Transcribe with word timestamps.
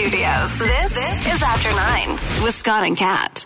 studios. 0.00 0.58
This, 0.58 0.94
this 0.94 1.34
is 1.34 1.42
After 1.42 1.70
Nine 1.72 2.12
with 2.42 2.54
Scott 2.54 2.84
and 2.84 2.96
Kat. 2.96 3.44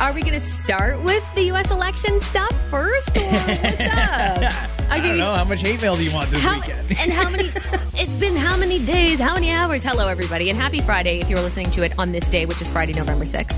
Are 0.00 0.12
we 0.12 0.22
going 0.22 0.32
to 0.32 0.40
start 0.40 1.00
with 1.04 1.24
the 1.36 1.44
U.S. 1.44 1.70
election 1.70 2.20
stuff 2.22 2.52
first, 2.70 3.16
or 3.16 3.20
what's 3.20 3.80
up? 3.80 4.52
I 4.90 4.98
don't 5.00 5.16
know. 5.16 5.32
How 5.32 5.44
much 5.44 5.60
hate 5.62 5.80
mail 5.80 5.94
do 5.94 6.04
you 6.04 6.12
want 6.12 6.28
this 6.30 6.42
how, 6.42 6.56
weekend? 6.56 6.90
and 6.98 7.12
how 7.12 7.30
many? 7.30 7.50
It's 7.98 8.14
been 8.16 8.36
how 8.36 8.58
many 8.58 8.84
days? 8.84 9.20
How 9.20 9.34
many 9.34 9.52
hours? 9.52 9.84
Hello, 9.84 10.08
everybody, 10.08 10.50
and 10.50 10.58
happy 10.58 10.82
Friday 10.82 11.20
if 11.20 11.30
you're 11.30 11.40
listening 11.40 11.70
to 11.70 11.82
it 11.82 11.96
on 11.98 12.10
this 12.10 12.28
day, 12.28 12.46
which 12.46 12.60
is 12.60 12.70
Friday, 12.70 12.92
November 12.92 13.24
sixth. 13.24 13.56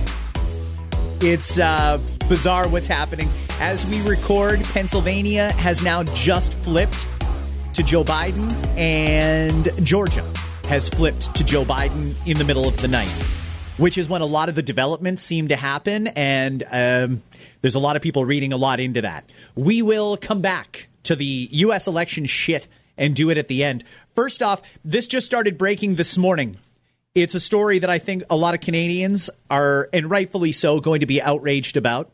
It's 1.23 1.59
uh, 1.59 1.99
bizarre 2.29 2.69
what's 2.69 2.89
happening. 2.89 3.29
As 3.59 3.89
we 3.89 4.03
record, 4.09 4.63
Pennsylvania 4.65 5.51
has 5.55 5.83
now 5.83 6.03
just 6.05 6.53
flipped 6.53 7.09
to 7.73 7.83
Joe 7.83 8.05
Biden, 8.05 8.67
and 8.77 9.71
Georgia 9.85 10.25
has 10.69 10.91
flipped 10.91 11.35
to 11.35 11.45
Joe 11.45 11.65
Biden 11.65 12.15
in 12.27 12.37
the 12.37 12.45
middle 12.45 12.69
of 12.69 12.77
the 12.77 12.89
night, 12.89 13.09
which 13.79 13.97
is 13.97 14.07
when 14.07 14.21
a 14.21 14.27
lot 14.27 14.51
of 14.51 14.55
the 14.55 14.63
developments 14.63 15.23
seem 15.23 15.49
to 15.49 15.57
happen. 15.57 16.09
And 16.09 16.63
um, 16.71 17.23
there's 17.63 17.75
a 17.75 17.79
lot 17.79 17.97
of 17.97 18.03
people 18.03 18.23
reading 18.27 18.53
a 18.53 18.59
lot 18.59 18.79
into 18.79 19.01
that. 19.01 19.25
We 19.55 19.81
will 19.81 20.19
come 20.19 20.43
back 20.43 20.89
to 21.05 21.17
the 21.17 21.49
U.S. 21.53 21.87
election 21.87 22.27
shit 22.27 22.69
and 22.99 23.17
do 23.17 23.31
it 23.31 23.39
at 23.39 23.49
the 23.49 23.65
end. 23.65 23.83
First 24.15 24.43
off, 24.43 24.61
this 24.85 25.09
just 25.09 25.25
started 25.25 25.57
breaking 25.57 25.95
this 25.95 26.19
morning. 26.19 26.59
It's 27.15 27.35
a 27.35 27.41
story 27.41 27.79
that 27.79 27.89
I 27.89 27.99
think 27.99 28.25
a 28.29 28.37
lot 28.37 28.53
of 28.53 28.61
Canadians 28.61 29.31
are, 29.49 29.89
and 29.95 30.11
rightfully 30.11 30.53
so, 30.53 30.81
going 30.81 31.01
to 31.01 31.07
be 31.07 31.23
outraged 31.23 31.79
about. 31.79 32.13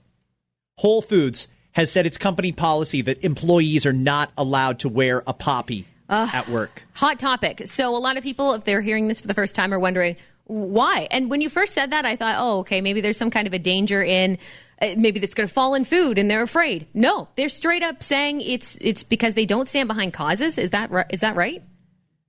Whole 0.79 1.03
Foods 1.03 1.49
has 1.73 1.91
said 1.91 2.07
its 2.07 2.19
company 2.19 2.53
policy 2.53 3.03
that 3.03 3.25
employees 3.25 3.85
are 3.85 3.93
not 3.93 4.31
allowed 4.39 4.79
to 4.79 4.89
wear 4.89 5.25
a 5.27 5.35
poppy 5.35 5.89
uh, 6.09 6.29
at 6.33 6.49
work. 6.49 6.85
Hot 6.95 7.19
topic. 7.19 7.63
So, 7.67 7.97
a 7.97 7.99
lot 7.99 8.17
of 8.17 8.23
people, 8.23 8.55
if 8.55 8.65
they're 8.65 8.81
hearing 8.81 9.09
this 9.09 9.21
for 9.21 9.27
the 9.27 9.35
first 9.35 9.57
time, 9.57 9.73
are 9.73 9.79
wondering 9.79 10.17
why. 10.45 11.09
And 11.11 11.31
when 11.31 11.41
you 11.41 11.49
first 11.49 11.75
said 11.75 11.91
that, 11.93 12.05
I 12.05 12.17
thought, 12.17 12.37
oh, 12.39 12.59
okay, 12.61 12.81
maybe 12.81 13.01
there's 13.01 13.17
some 13.17 13.31
kind 13.31 13.47
of 13.47 13.55
a 13.55 13.59
danger 13.59 14.03
in 14.03 14.39
uh, 14.81 14.95
maybe 14.97 15.21
that's 15.21 15.35
going 15.35 15.49
to 15.49 15.53
fall 15.53 15.75
in 15.75 15.85
food, 15.85 16.19
and 16.19 16.31
they're 16.31 16.43
afraid. 16.43 16.87
No, 16.95 17.29
they're 17.37 17.49
straight 17.49 17.83
up 17.83 18.03
saying 18.03 18.41
it's 18.41 18.77
it's 18.81 19.05
because 19.05 19.35
they 19.35 19.47
don't 19.47 19.69
stand 19.69 19.89
behind 19.89 20.13
causes. 20.13 20.59
Is 20.59 20.71
that 20.71 20.91
is 21.11 21.21
that 21.21 21.37
right? 21.37 21.63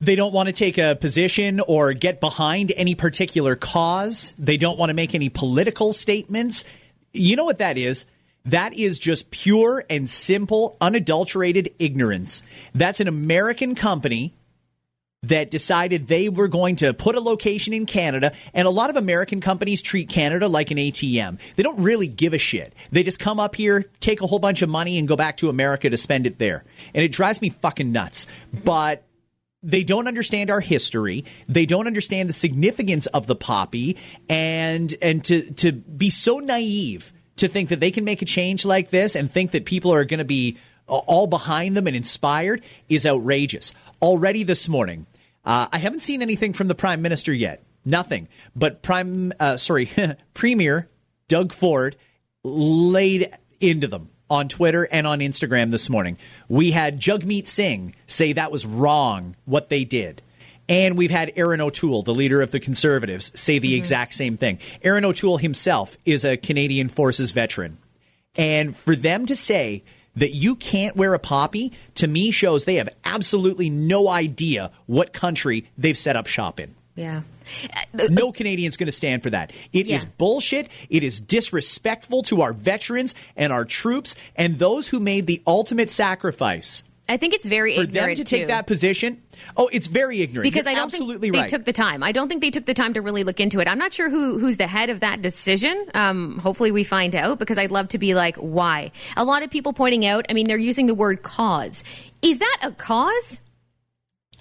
They 0.01 0.15
don't 0.15 0.33
want 0.33 0.47
to 0.47 0.53
take 0.53 0.77
a 0.77 0.95
position 0.95 1.61
or 1.61 1.93
get 1.93 2.19
behind 2.19 2.73
any 2.75 2.95
particular 2.95 3.55
cause. 3.55 4.33
They 4.37 4.57
don't 4.57 4.77
want 4.77 4.89
to 4.89 4.93
make 4.93 5.15
any 5.15 5.29
political 5.29 5.93
statements. 5.93 6.65
You 7.13 7.35
know 7.37 7.45
what 7.45 7.59
that 7.59 7.77
is? 7.77 8.05
That 8.45 8.73
is 8.73 8.99
just 8.99 9.31
pure 9.31 9.83
and 9.89 10.09
simple, 10.09 10.77
unadulterated 10.79 11.73
ignorance. 11.79 12.43
That's 12.73 12.99
an 12.99 13.07
American 13.07 13.75
company 13.75 14.33
that 15.23 15.49
decided 15.49 16.07
they 16.07 16.29
were 16.29 16.47
going 16.47 16.75
to 16.77 16.93
put 16.93 17.15
a 17.15 17.19
location 17.19 17.73
in 17.73 17.85
Canada. 17.85 18.31
And 18.53 18.67
a 18.67 18.71
lot 18.71 18.89
of 18.89 18.95
American 18.95 19.41
companies 19.41 19.81
treat 19.81 20.07
Canada 20.07 20.47
like 20.47 20.71
an 20.71 20.77
ATM. 20.77 21.39
They 21.55 21.63
don't 21.63 21.81
really 21.81 22.07
give 22.07 22.33
a 22.33 22.37
shit. 22.37 22.73
They 22.91 23.01
just 23.01 23.19
come 23.19 23.39
up 23.39 23.55
here, 23.55 23.85
take 23.99 24.21
a 24.21 24.27
whole 24.27 24.39
bunch 24.39 24.61
of 24.61 24.69
money, 24.69 24.99
and 24.99 25.07
go 25.07 25.15
back 25.15 25.37
to 25.37 25.49
America 25.49 25.89
to 25.89 25.97
spend 25.97 26.27
it 26.27 26.37
there. 26.37 26.63
And 26.93 27.03
it 27.03 27.11
drives 27.11 27.41
me 27.41 27.49
fucking 27.49 27.91
nuts. 27.91 28.27
But 28.63 29.03
they 29.63 29.83
don't 29.83 30.07
understand 30.07 30.51
our 30.51 30.59
history. 30.59 31.25
They 31.47 31.65
don't 31.65 31.87
understand 31.87 32.29
the 32.29 32.33
significance 32.33 33.07
of 33.07 33.25
the 33.25 33.35
poppy, 33.35 33.97
and 34.29 34.93
and 35.01 35.23
to 35.25 35.51
to 35.53 35.71
be 35.71 36.11
so 36.11 36.37
naive 36.37 37.11
to 37.37 37.47
think 37.47 37.69
that 37.69 37.79
they 37.79 37.91
can 37.91 38.03
make 38.05 38.21
a 38.21 38.25
change 38.25 38.65
like 38.65 38.89
this 38.89 39.15
and 39.15 39.29
think 39.29 39.51
that 39.51 39.65
people 39.65 39.93
are 39.93 40.05
going 40.05 40.19
to 40.19 40.25
be 40.25 40.57
all 40.87 41.27
behind 41.27 41.75
them 41.75 41.87
and 41.87 41.95
inspired 41.95 42.61
is 42.89 43.05
outrageous. 43.05 43.73
Already 44.01 44.43
this 44.43 44.69
morning, 44.69 45.05
uh, 45.43 45.67
I 45.71 45.77
haven't 45.77 46.01
seen 46.01 46.21
anything 46.21 46.53
from 46.53 46.67
the 46.67 46.75
prime 46.75 47.01
minister 47.01 47.33
yet. 47.33 47.63
Nothing. 47.83 48.27
But 48.55 48.81
prime, 48.81 49.31
uh, 49.39 49.57
sorry, 49.57 49.89
Premier 50.33 50.87
Doug 51.27 51.53
Ford 51.53 51.95
laid 52.43 53.29
into 53.59 53.87
them 53.87 54.09
on 54.29 54.47
Twitter 54.47 54.87
and 54.91 55.05
on 55.05 55.19
Instagram 55.19 55.71
this 55.71 55.89
morning. 55.89 56.17
We 56.49 56.71
had 56.71 56.99
Jagmeet 56.99 57.47
Singh 57.47 57.95
say 58.07 58.33
that 58.33 58.51
was 58.51 58.65
wrong 58.65 59.35
what 59.45 59.69
they 59.69 59.83
did. 59.85 60.21
And 60.67 60.97
we've 60.97 61.11
had 61.11 61.31
Erin 61.35 61.61
O'Toole, 61.61 62.01
the 62.01 62.13
leader 62.13 62.41
of 62.41 62.51
the 62.51 62.59
Conservatives, 62.59 63.37
say 63.39 63.59
the 63.59 63.69
mm-hmm. 63.69 63.77
exact 63.77 64.13
same 64.13 64.37
thing. 64.37 64.59
Erin 64.81 65.05
O'Toole 65.05 65.37
himself 65.37 65.97
is 66.05 66.25
a 66.25 66.37
Canadian 66.37 66.89
Forces 66.89 67.31
veteran. 67.31 67.77
And 68.35 68.75
for 68.75 68.95
them 68.95 69.25
to 69.27 69.35
say 69.35 69.83
that 70.15 70.31
you 70.31 70.55
can't 70.55 70.95
wear 70.95 71.13
a 71.13 71.19
poppy 71.19 71.73
to 71.95 72.07
me 72.07 72.31
shows 72.31 72.65
they 72.65 72.75
have 72.75 72.89
absolutely 73.03 73.69
no 73.69 74.07
idea 74.07 74.71
what 74.85 75.13
country 75.13 75.65
they've 75.77 75.97
set 75.97 76.15
up 76.15 76.27
shop 76.27 76.59
in. 76.59 76.73
Yeah. 76.95 77.23
No 78.09 78.31
Canadian's 78.31 78.77
going 78.77 78.87
to 78.87 78.93
stand 78.93 79.21
for 79.21 79.29
that. 79.29 79.51
It 79.73 79.85
yeah. 79.85 79.95
is 79.95 80.05
bullshit. 80.05 80.69
It 80.89 81.03
is 81.03 81.19
disrespectful 81.19 82.23
to 82.23 82.41
our 82.41 82.53
veterans 82.53 83.13
and 83.35 83.51
our 83.51 83.65
troops 83.65 84.15
and 84.35 84.55
those 84.55 84.87
who 84.87 85.01
made 85.01 85.27
the 85.27 85.43
ultimate 85.45 85.91
sacrifice 85.91 86.83
I 87.07 87.17
think 87.17 87.33
it's 87.33 87.45
very 87.45 87.75
for 87.75 87.83
ignorant 87.83 88.07
them 88.07 88.15
to 88.15 88.23
take 88.23 88.43
too. 88.43 88.47
that 88.47 88.65
position. 88.65 89.21
Oh, 89.55 89.69
it's 89.71 89.87
very 89.87 90.21
ignorant. 90.21 90.43
Because 90.43 90.65
You're 90.65 90.71
I 90.71 90.75
don't 90.75 90.85
absolutely 90.85 91.29
think 91.29 91.41
right. 91.41 91.49
they 91.49 91.57
took 91.57 91.65
the 91.65 91.73
time. 91.73 92.01
I 92.01 92.11
don't 92.11 92.27
think 92.27 92.41
they 92.41 92.49
took 92.49 92.65
the 92.65 92.73
time 92.73 92.93
to 92.95 93.01
really 93.01 93.23
look 93.23 93.39
into 93.39 93.59
it. 93.59 93.67
I'm 93.67 93.77
not 93.77 93.93
sure 93.93 94.09
who 94.09 94.39
who's 94.39 94.57
the 94.57 94.67
head 94.67 94.89
of 94.89 95.01
that 95.01 95.21
decision. 95.21 95.85
Um, 95.93 96.39
hopefully, 96.39 96.71
we 96.71 96.83
find 96.83 97.13
out 97.15 97.37
because 97.37 97.57
I'd 97.57 97.71
love 97.71 97.89
to 97.89 97.99
be 97.99 98.15
like, 98.15 98.37
why? 98.37 98.91
A 99.15 99.23
lot 99.23 99.43
of 99.43 99.51
people 99.51 99.73
pointing 99.73 100.05
out. 100.05 100.25
I 100.29 100.33
mean, 100.33 100.47
they're 100.47 100.57
using 100.57 100.87
the 100.87 100.95
word 100.95 101.21
cause. 101.21 101.83
Is 102.21 102.39
that 102.39 102.57
a 102.63 102.71
cause? 102.71 103.39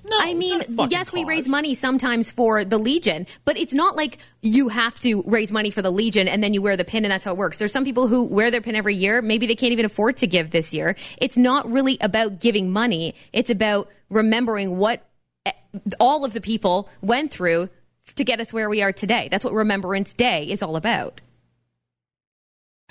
No, 0.06 0.16
I 0.20 0.34
mean, 0.34 0.62
yes, 0.90 1.08
cause. 1.08 1.12
we 1.12 1.24
raise 1.24 1.48
money 1.48 1.74
sometimes 1.74 2.30
for 2.30 2.62
the 2.64 2.76
Legion, 2.76 3.26
but 3.46 3.56
it's 3.56 3.72
not 3.72 3.96
like 3.96 4.18
you 4.42 4.68
have 4.68 5.00
to 5.00 5.22
raise 5.26 5.50
money 5.50 5.70
for 5.70 5.80
the 5.80 5.90
Legion 5.90 6.28
and 6.28 6.42
then 6.42 6.52
you 6.52 6.60
wear 6.60 6.76
the 6.76 6.84
pin 6.84 7.06
and 7.06 7.12
that's 7.12 7.24
how 7.24 7.32
it 7.32 7.38
works. 7.38 7.56
There's 7.56 7.72
some 7.72 7.84
people 7.84 8.06
who 8.06 8.24
wear 8.24 8.50
their 8.50 8.60
pin 8.60 8.76
every 8.76 8.94
year. 8.94 9.22
Maybe 9.22 9.46
they 9.46 9.54
can't 9.54 9.72
even 9.72 9.86
afford 9.86 10.18
to 10.18 10.26
give 10.26 10.50
this 10.50 10.74
year. 10.74 10.94
It's 11.16 11.38
not 11.38 11.70
really 11.70 11.96
about 12.02 12.38
giving 12.38 12.70
money. 12.70 13.14
It's 13.32 13.48
about 13.48 13.90
remembering 14.10 14.76
what 14.76 15.08
eh, 15.46 15.52
all 15.98 16.26
of 16.26 16.34
the 16.34 16.40
people 16.42 16.90
went 17.00 17.30
through 17.30 17.70
to 18.16 18.24
get 18.24 18.40
us 18.40 18.52
where 18.52 18.68
we 18.68 18.82
are 18.82 18.92
today. 18.92 19.28
That's 19.30 19.44
what 19.44 19.54
Remembrance 19.54 20.12
Day 20.12 20.50
is 20.50 20.62
all 20.62 20.76
about. 20.76 21.22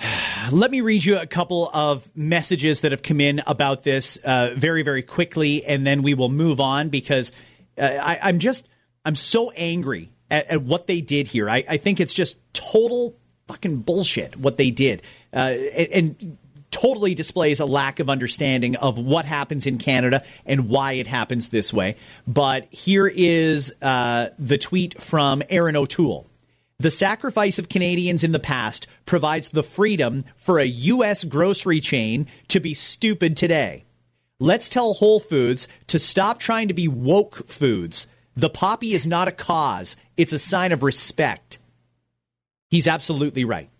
Let 0.50 0.70
me 0.70 0.80
read 0.80 1.04
you 1.04 1.18
a 1.18 1.26
couple 1.26 1.70
of 1.72 2.08
messages 2.16 2.82
that 2.82 2.92
have 2.92 3.02
come 3.02 3.20
in 3.20 3.42
about 3.46 3.84
this 3.84 4.16
uh, 4.18 4.54
very, 4.56 4.82
very 4.82 5.02
quickly, 5.02 5.64
and 5.64 5.86
then 5.86 6.02
we 6.02 6.14
will 6.14 6.28
move 6.28 6.60
on 6.60 6.88
because 6.88 7.32
uh, 7.78 7.82
I, 7.82 8.28
am 8.28 8.38
just 8.38 8.68
I'm 9.04 9.16
so 9.16 9.50
angry 9.50 10.10
at, 10.30 10.46
at, 10.50 10.62
what 10.62 10.86
they 10.86 11.00
did 11.00 11.28
here. 11.28 11.48
I, 11.48 11.64
I, 11.68 11.76
think 11.76 12.00
it's 12.00 12.12
just 12.12 12.36
total 12.52 13.16
fucking 13.46 13.78
bullshit 13.78 14.36
what 14.36 14.56
they 14.56 14.70
did, 14.70 15.02
uh, 15.32 15.36
and, 15.76 15.88
and 15.92 16.38
totally 16.70 17.14
displays 17.14 17.60
a 17.60 17.66
lack 17.66 18.00
of 18.00 18.10
understanding 18.10 18.76
of 18.76 18.98
what 18.98 19.24
happens 19.24 19.66
in 19.66 19.78
Canada 19.78 20.24
and 20.44 20.68
why 20.68 20.92
it 20.92 21.06
happens 21.06 21.48
this 21.48 21.72
way. 21.72 21.94
But 22.26 22.66
here 22.72 23.06
is 23.06 23.72
uh, 23.80 24.30
the 24.38 24.58
tweet 24.58 25.00
from 25.00 25.42
Erin 25.48 25.76
O'Toole. 25.76 26.26
The 26.80 26.90
sacrifice 26.90 27.60
of 27.60 27.68
Canadians 27.68 28.24
in 28.24 28.32
the 28.32 28.40
past 28.40 28.88
provides 29.06 29.50
the 29.50 29.62
freedom 29.62 30.24
for 30.36 30.58
a 30.58 30.64
U.S. 30.64 31.22
grocery 31.22 31.80
chain 31.80 32.26
to 32.48 32.58
be 32.58 32.74
stupid 32.74 33.36
today. 33.36 33.84
Let's 34.40 34.68
tell 34.68 34.94
Whole 34.94 35.20
Foods 35.20 35.68
to 35.86 36.00
stop 36.00 36.40
trying 36.40 36.66
to 36.68 36.74
be 36.74 36.88
woke 36.88 37.46
foods. 37.46 38.08
The 38.36 38.50
poppy 38.50 38.92
is 38.92 39.06
not 39.06 39.28
a 39.28 39.32
cause, 39.32 39.96
it's 40.16 40.32
a 40.32 40.38
sign 40.38 40.72
of 40.72 40.82
respect. 40.82 41.58
He's 42.70 42.88
absolutely 42.88 43.44
right. 43.44 43.70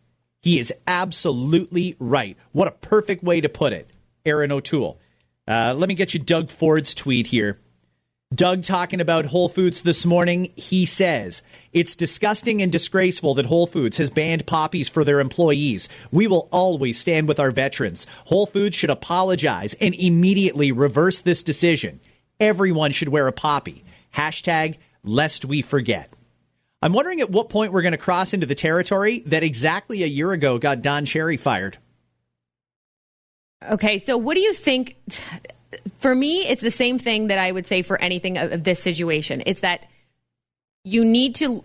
He 0.41 0.61
is 0.61 0.73
absolutely 0.87 1.97
right. 1.99 2.37
What 2.53 2.69
a 2.69 2.73
perfect 2.73 3.25
way 3.25 3.41
to 3.41 3.49
put 3.49 3.73
it, 3.73 3.91
Erin 4.25 4.53
O'Toole. 4.53 5.01
Uh, 5.49 5.75
let 5.77 5.89
me 5.89 5.97
get 5.97 6.15
you 6.15 6.21
Doug 6.21 6.49
Ford's 6.49 6.95
tweet 6.95 7.27
here. 7.27 7.59
Doug 8.35 8.63
talking 8.63 9.01
about 9.01 9.27
Whole 9.27 9.49
Foods 9.49 9.83
this 9.83 10.07
morning. 10.07 10.51
He 10.57 10.87
says, 10.87 11.43
It's 11.73 11.95
disgusting 11.95 12.63
and 12.63 12.73
disgraceful 12.73 13.35
that 13.35 13.47
Whole 13.47 13.67
Foods 13.67 13.99
has 13.99 14.11
banned 14.11 14.47
poppies 14.47 14.89
for 14.89 15.05
their 15.05 15.21
employees. 15.21 15.89
We 16.11 16.27
will 16.27 16.49
always 16.51 16.99
stand 16.99 17.29
with 17.29 17.39
our 17.39 17.51
veterans. 17.51 18.07
Whole 18.27 18.47
Foods 18.47 18.77
should 18.77 18.91
apologize 18.91 19.75
and 19.75 19.95
immediately 19.95 20.73
reverse 20.73 21.21
this 21.21 21.43
decision. 21.43 22.01
Everyone 22.41 22.93
should 22.93 23.11
wear 23.11 23.29
a 23.29 23.33
poppy. 23.33 23.85
Hashtag 24.15 24.79
lest 25.03 25.45
we 25.45 25.61
forget. 25.61 26.11
I'm 26.81 26.93
wondering 26.93 27.21
at 27.21 27.31
what 27.31 27.51
point 27.51 27.73
we're 27.73 27.83
going 27.83 27.93
to 27.93 27.99
cross 27.99 28.35
into 28.35 28.47
the 28.47 28.55
territory 28.55 29.21
that 29.27 29.43
exactly 29.43 30.03
a 30.03 30.07
year 30.07 30.33
ago 30.33 30.59
got 30.59 30.83
Don 30.83 31.05
Cherry 31.07 31.37
fired. 31.37 31.79
Okay, 33.63 33.99
so 33.99 34.19
what 34.19 34.35
do 34.35 34.41
you 34.41 34.53
think? 34.53 34.97
For 35.99 36.15
me, 36.15 36.47
it's 36.47 36.63
the 36.63 36.71
same 36.71 36.99
thing 36.99 37.29
that 37.29 37.39
I 37.39 37.51
would 37.51 37.67
say 37.67 37.83
for 37.83 38.01
anything 38.01 38.39
of, 38.39 38.53
of 38.53 38.65
this 38.65 38.81
situation. 38.81 39.43
It's 39.47 39.61
that 39.61 39.87
you 40.85 41.05
need 41.05 41.37
to 41.37 41.63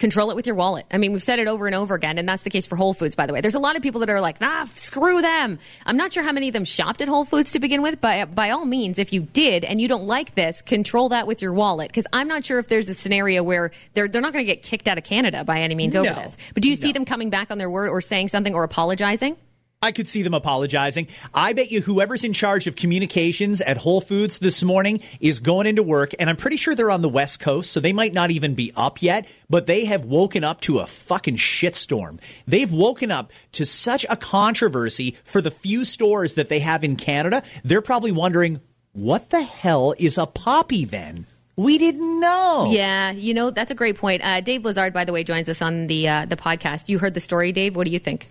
control 0.00 0.30
it 0.30 0.34
with 0.34 0.46
your 0.46 0.56
wallet. 0.56 0.86
I 0.90 0.98
mean, 0.98 1.12
we've 1.12 1.22
said 1.22 1.38
it 1.38 1.46
over 1.46 1.66
and 1.66 1.76
over 1.76 1.94
again, 1.94 2.18
and 2.18 2.28
that's 2.28 2.42
the 2.42 2.50
case 2.50 2.66
for 2.66 2.74
Whole 2.74 2.94
Foods, 2.94 3.14
by 3.14 3.26
the 3.26 3.32
way. 3.32 3.42
There's 3.42 3.54
a 3.54 3.60
lot 3.60 3.76
of 3.76 3.82
people 3.82 4.00
that 4.00 4.08
are 4.08 4.20
like, 4.20 4.36
ah, 4.40 4.66
screw 4.74 5.20
them. 5.20 5.58
I'm 5.84 5.96
not 5.96 6.12
sure 6.12 6.24
how 6.24 6.32
many 6.32 6.48
of 6.48 6.54
them 6.54 6.64
shopped 6.64 7.02
at 7.02 7.08
Whole 7.08 7.24
Foods 7.24 7.52
to 7.52 7.60
begin 7.60 7.82
with, 7.82 8.00
but 8.00 8.34
by 8.34 8.50
all 8.50 8.64
means, 8.64 8.98
if 8.98 9.12
you 9.12 9.20
did 9.20 9.64
and 9.64 9.80
you 9.80 9.86
don't 9.86 10.06
like 10.06 10.34
this, 10.34 10.62
control 10.62 11.10
that 11.10 11.26
with 11.26 11.42
your 11.42 11.52
wallet. 11.52 11.88
Because 11.88 12.06
I'm 12.12 12.28
not 12.28 12.44
sure 12.44 12.58
if 12.58 12.68
there's 12.68 12.88
a 12.88 12.94
scenario 12.94 13.42
where 13.42 13.70
they're, 13.92 14.08
they're 14.08 14.22
not 14.22 14.32
going 14.32 14.44
to 14.44 14.52
get 14.52 14.62
kicked 14.62 14.88
out 14.88 14.96
of 14.96 15.04
Canada 15.04 15.44
by 15.44 15.60
any 15.60 15.74
means 15.74 15.94
over 15.94 16.08
this. 16.14 16.36
But 16.54 16.62
do 16.62 16.70
you 16.70 16.76
see 16.76 16.92
them 16.92 17.04
coming 17.04 17.28
back 17.28 17.50
on 17.50 17.58
their 17.58 17.70
word 17.70 17.88
or 17.90 18.00
saying 18.00 18.28
something 18.28 18.54
or 18.54 18.64
apologizing? 18.64 19.36
I 19.82 19.92
could 19.92 20.08
see 20.08 20.20
them 20.20 20.34
apologizing. 20.34 21.08
I 21.32 21.54
bet 21.54 21.70
you 21.70 21.80
whoever's 21.80 22.22
in 22.22 22.34
charge 22.34 22.66
of 22.66 22.76
communications 22.76 23.62
at 23.62 23.78
Whole 23.78 24.02
Foods 24.02 24.38
this 24.38 24.62
morning 24.62 25.00
is 25.20 25.40
going 25.40 25.66
into 25.66 25.82
work, 25.82 26.10
and 26.18 26.28
I'm 26.28 26.36
pretty 26.36 26.58
sure 26.58 26.74
they're 26.74 26.90
on 26.90 27.00
the 27.00 27.08
West 27.08 27.40
Coast, 27.40 27.72
so 27.72 27.80
they 27.80 27.94
might 27.94 28.12
not 28.12 28.30
even 28.30 28.54
be 28.54 28.74
up 28.76 29.00
yet, 29.00 29.26
but 29.48 29.66
they 29.66 29.86
have 29.86 30.04
woken 30.04 30.44
up 30.44 30.60
to 30.62 30.80
a 30.80 30.86
fucking 30.86 31.36
shitstorm. 31.36 32.20
They've 32.46 32.70
woken 32.70 33.10
up 33.10 33.32
to 33.52 33.64
such 33.64 34.04
a 34.10 34.16
controversy 34.16 35.16
for 35.24 35.40
the 35.40 35.50
few 35.50 35.86
stores 35.86 36.34
that 36.34 36.50
they 36.50 36.58
have 36.58 36.84
in 36.84 36.96
Canada. 36.96 37.42
They're 37.64 37.80
probably 37.80 38.12
wondering, 38.12 38.60
what 38.92 39.30
the 39.30 39.40
hell 39.40 39.94
is 39.98 40.18
a 40.18 40.26
poppy 40.26 40.84
then? 40.84 41.24
We 41.56 41.78
didn't 41.78 42.20
know. 42.20 42.68
Yeah, 42.70 43.12
you 43.12 43.32
know 43.32 43.50
that's 43.50 43.70
a 43.70 43.74
great 43.74 43.96
point. 43.96 44.22
Uh, 44.22 44.42
Dave 44.42 44.60
Blezard, 44.60 44.92
by 44.92 45.06
the 45.06 45.12
way, 45.14 45.24
joins 45.24 45.48
us 45.48 45.62
on 45.62 45.86
the 45.86 46.06
uh, 46.06 46.26
the 46.26 46.36
podcast. 46.36 46.90
You 46.90 46.98
heard 46.98 47.14
the 47.14 47.20
story, 47.20 47.50
Dave. 47.52 47.76
What 47.76 47.86
do 47.86 47.90
you 47.90 47.98
think? 47.98 48.28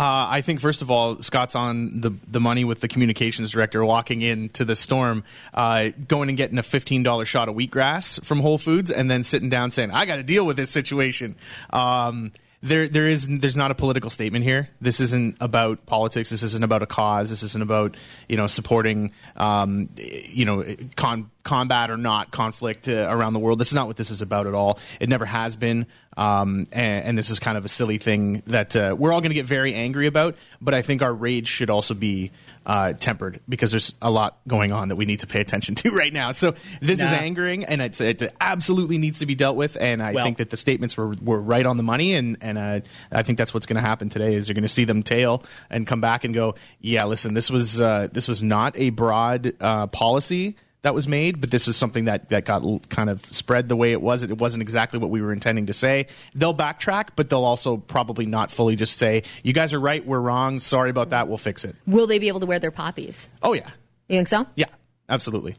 Uh, 0.00 0.26
I 0.30 0.40
think 0.40 0.60
first 0.60 0.80
of 0.80 0.90
all, 0.90 1.20
Scott's 1.20 1.54
on 1.54 2.00
the 2.00 2.12
the 2.26 2.40
money 2.40 2.64
with 2.64 2.80
the 2.80 2.88
communications 2.88 3.50
director 3.50 3.84
walking 3.84 4.22
into 4.22 4.64
the 4.64 4.74
storm, 4.74 5.24
uh, 5.52 5.90
going 6.08 6.30
and 6.30 6.38
getting 6.38 6.56
a 6.56 6.62
fifteen 6.62 7.02
dollar 7.02 7.26
shot 7.26 7.50
of 7.50 7.54
wheatgrass 7.54 8.24
from 8.24 8.40
Whole 8.40 8.56
Foods, 8.56 8.90
and 8.90 9.10
then 9.10 9.22
sitting 9.22 9.50
down 9.50 9.70
saying, 9.70 9.90
"I 9.90 10.06
got 10.06 10.16
to 10.16 10.22
deal 10.22 10.46
with 10.46 10.56
this 10.56 10.70
situation." 10.70 11.36
Um, 11.68 12.32
there, 12.62 12.88
there 12.88 13.08
is, 13.08 13.26
there's 13.26 13.56
not 13.56 13.70
a 13.70 13.74
political 13.74 14.10
statement 14.10 14.44
here. 14.44 14.68
This 14.80 15.00
isn't 15.00 15.36
about 15.40 15.84
politics. 15.86 16.30
This 16.30 16.42
isn't 16.42 16.62
about 16.62 16.82
a 16.82 16.86
cause. 16.86 17.30
This 17.30 17.42
isn't 17.42 17.62
about, 17.62 17.96
you 18.28 18.36
know, 18.36 18.46
supporting, 18.46 19.12
um, 19.36 19.88
you 19.96 20.44
know, 20.44 20.64
con- 20.96 21.30
combat 21.42 21.90
or 21.90 21.96
not 21.96 22.30
conflict 22.30 22.88
uh, 22.88 23.06
around 23.08 23.32
the 23.32 23.38
world. 23.38 23.58
This 23.58 23.68
is 23.68 23.74
not 23.74 23.86
what 23.86 23.96
this 23.96 24.10
is 24.10 24.22
about 24.22 24.46
at 24.46 24.54
all. 24.54 24.78
It 25.00 25.08
never 25.08 25.24
has 25.24 25.56
been. 25.56 25.86
Um, 26.16 26.66
and, 26.72 27.04
and 27.06 27.18
this 27.18 27.30
is 27.30 27.38
kind 27.38 27.56
of 27.56 27.64
a 27.64 27.68
silly 27.68 27.96
thing 27.96 28.42
that 28.46 28.76
uh, 28.76 28.94
we're 28.98 29.12
all 29.12 29.20
going 29.20 29.30
to 29.30 29.34
get 29.34 29.46
very 29.46 29.74
angry 29.74 30.06
about. 30.06 30.36
But 30.60 30.74
I 30.74 30.82
think 30.82 31.02
our 31.02 31.14
rage 31.14 31.46
should 31.48 31.70
also 31.70 31.94
be 31.94 32.32
uh, 32.66 32.92
tempered 32.92 33.40
because 33.48 33.70
there's 33.70 33.94
a 34.02 34.10
lot 34.10 34.36
going 34.46 34.70
on 34.70 34.88
that 34.88 34.96
we 34.96 35.06
need 35.06 35.20
to 35.20 35.26
pay 35.26 35.40
attention 35.40 35.74
to 35.76 35.90
right 35.92 36.12
now. 36.12 36.32
So 36.32 36.54
this 36.80 37.00
is 37.00 37.12
angering, 37.12 37.64
and 37.64 37.80
it's, 37.80 38.00
it 38.00 38.22
absolutely 38.40 38.98
needs 38.98 39.20
to 39.20 39.26
be 39.26 39.34
dealt 39.34 39.56
with. 39.56 39.78
And 39.80 40.02
I 40.02 40.12
Well- 40.12 40.24
think 40.24 40.38
that 40.38 40.50
the 40.50 40.56
statements 40.58 40.96
were, 40.96 41.14
were 41.22 41.40
right 41.40 41.64
on 41.64 41.76
the 41.76 41.82
money, 41.82 42.14
and 42.14 42.36
and 42.42 42.58
uh, 42.58 42.80
I 43.10 43.22
think 43.22 43.38
that's 43.38 43.54
what's 43.54 43.66
going 43.66 43.76
to 43.82 43.88
happen 43.88 44.08
today. 44.10 44.34
Is 44.34 44.48
you're 44.48 44.54
going 44.54 44.62
to 44.62 44.68
see 44.68 44.84
them 44.84 45.02
tail 45.02 45.42
and 45.70 45.86
come 45.86 46.00
back 46.00 46.24
and 46.24 46.34
go, 46.34 46.54
yeah, 46.80 47.04
listen, 47.04 47.32
this 47.34 47.50
was 47.50 47.80
uh, 47.80 48.08
this 48.12 48.28
was 48.28 48.42
not 48.42 48.76
a 48.76 48.90
broad 48.90 49.54
uh, 49.60 49.86
policy 49.86 50.56
that 50.82 50.94
was 50.94 51.06
made, 51.06 51.40
but 51.40 51.50
this 51.50 51.68
is 51.68 51.76
something 51.76 52.06
that 52.06 52.28
that 52.30 52.44
got 52.44 52.62
l- 52.62 52.80
kind 52.88 53.10
of 53.10 53.24
spread 53.26 53.68
the 53.68 53.76
way 53.76 53.92
it 53.92 54.00
was. 54.00 54.22
It 54.22 54.38
wasn't 54.38 54.62
exactly 54.62 54.98
what 54.98 55.10
we 55.10 55.20
were 55.20 55.32
intending 55.32 55.66
to 55.66 55.72
say. 55.72 56.06
They'll 56.34 56.54
backtrack, 56.54 57.10
but 57.16 57.28
they'll 57.28 57.44
also 57.44 57.76
probably 57.76 58.26
not 58.26 58.50
fully 58.50 58.76
just 58.76 58.96
say, 58.96 59.22
"You 59.42 59.52
guys 59.52 59.74
are 59.74 59.80
right, 59.80 60.04
we're 60.06 60.20
wrong. 60.20 60.58
Sorry 60.60 60.90
about 60.90 61.10
that. 61.10 61.28
We'll 61.28 61.36
fix 61.36 61.64
it." 61.64 61.76
Will 61.86 62.06
they 62.06 62.18
be 62.18 62.28
able 62.28 62.40
to 62.40 62.46
wear 62.46 62.58
their 62.58 62.70
poppies? 62.70 63.28
Oh 63.42 63.52
yeah, 63.52 63.68
You 64.08 64.16
think 64.18 64.28
so? 64.28 64.46
yeah, 64.54 64.66
absolutely. 65.08 65.56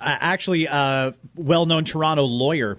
Uh, 0.00 0.16
actually, 0.20 0.66
a 0.66 1.14
well 1.36 1.66
known 1.66 1.84
Toronto 1.84 2.24
lawyer 2.24 2.78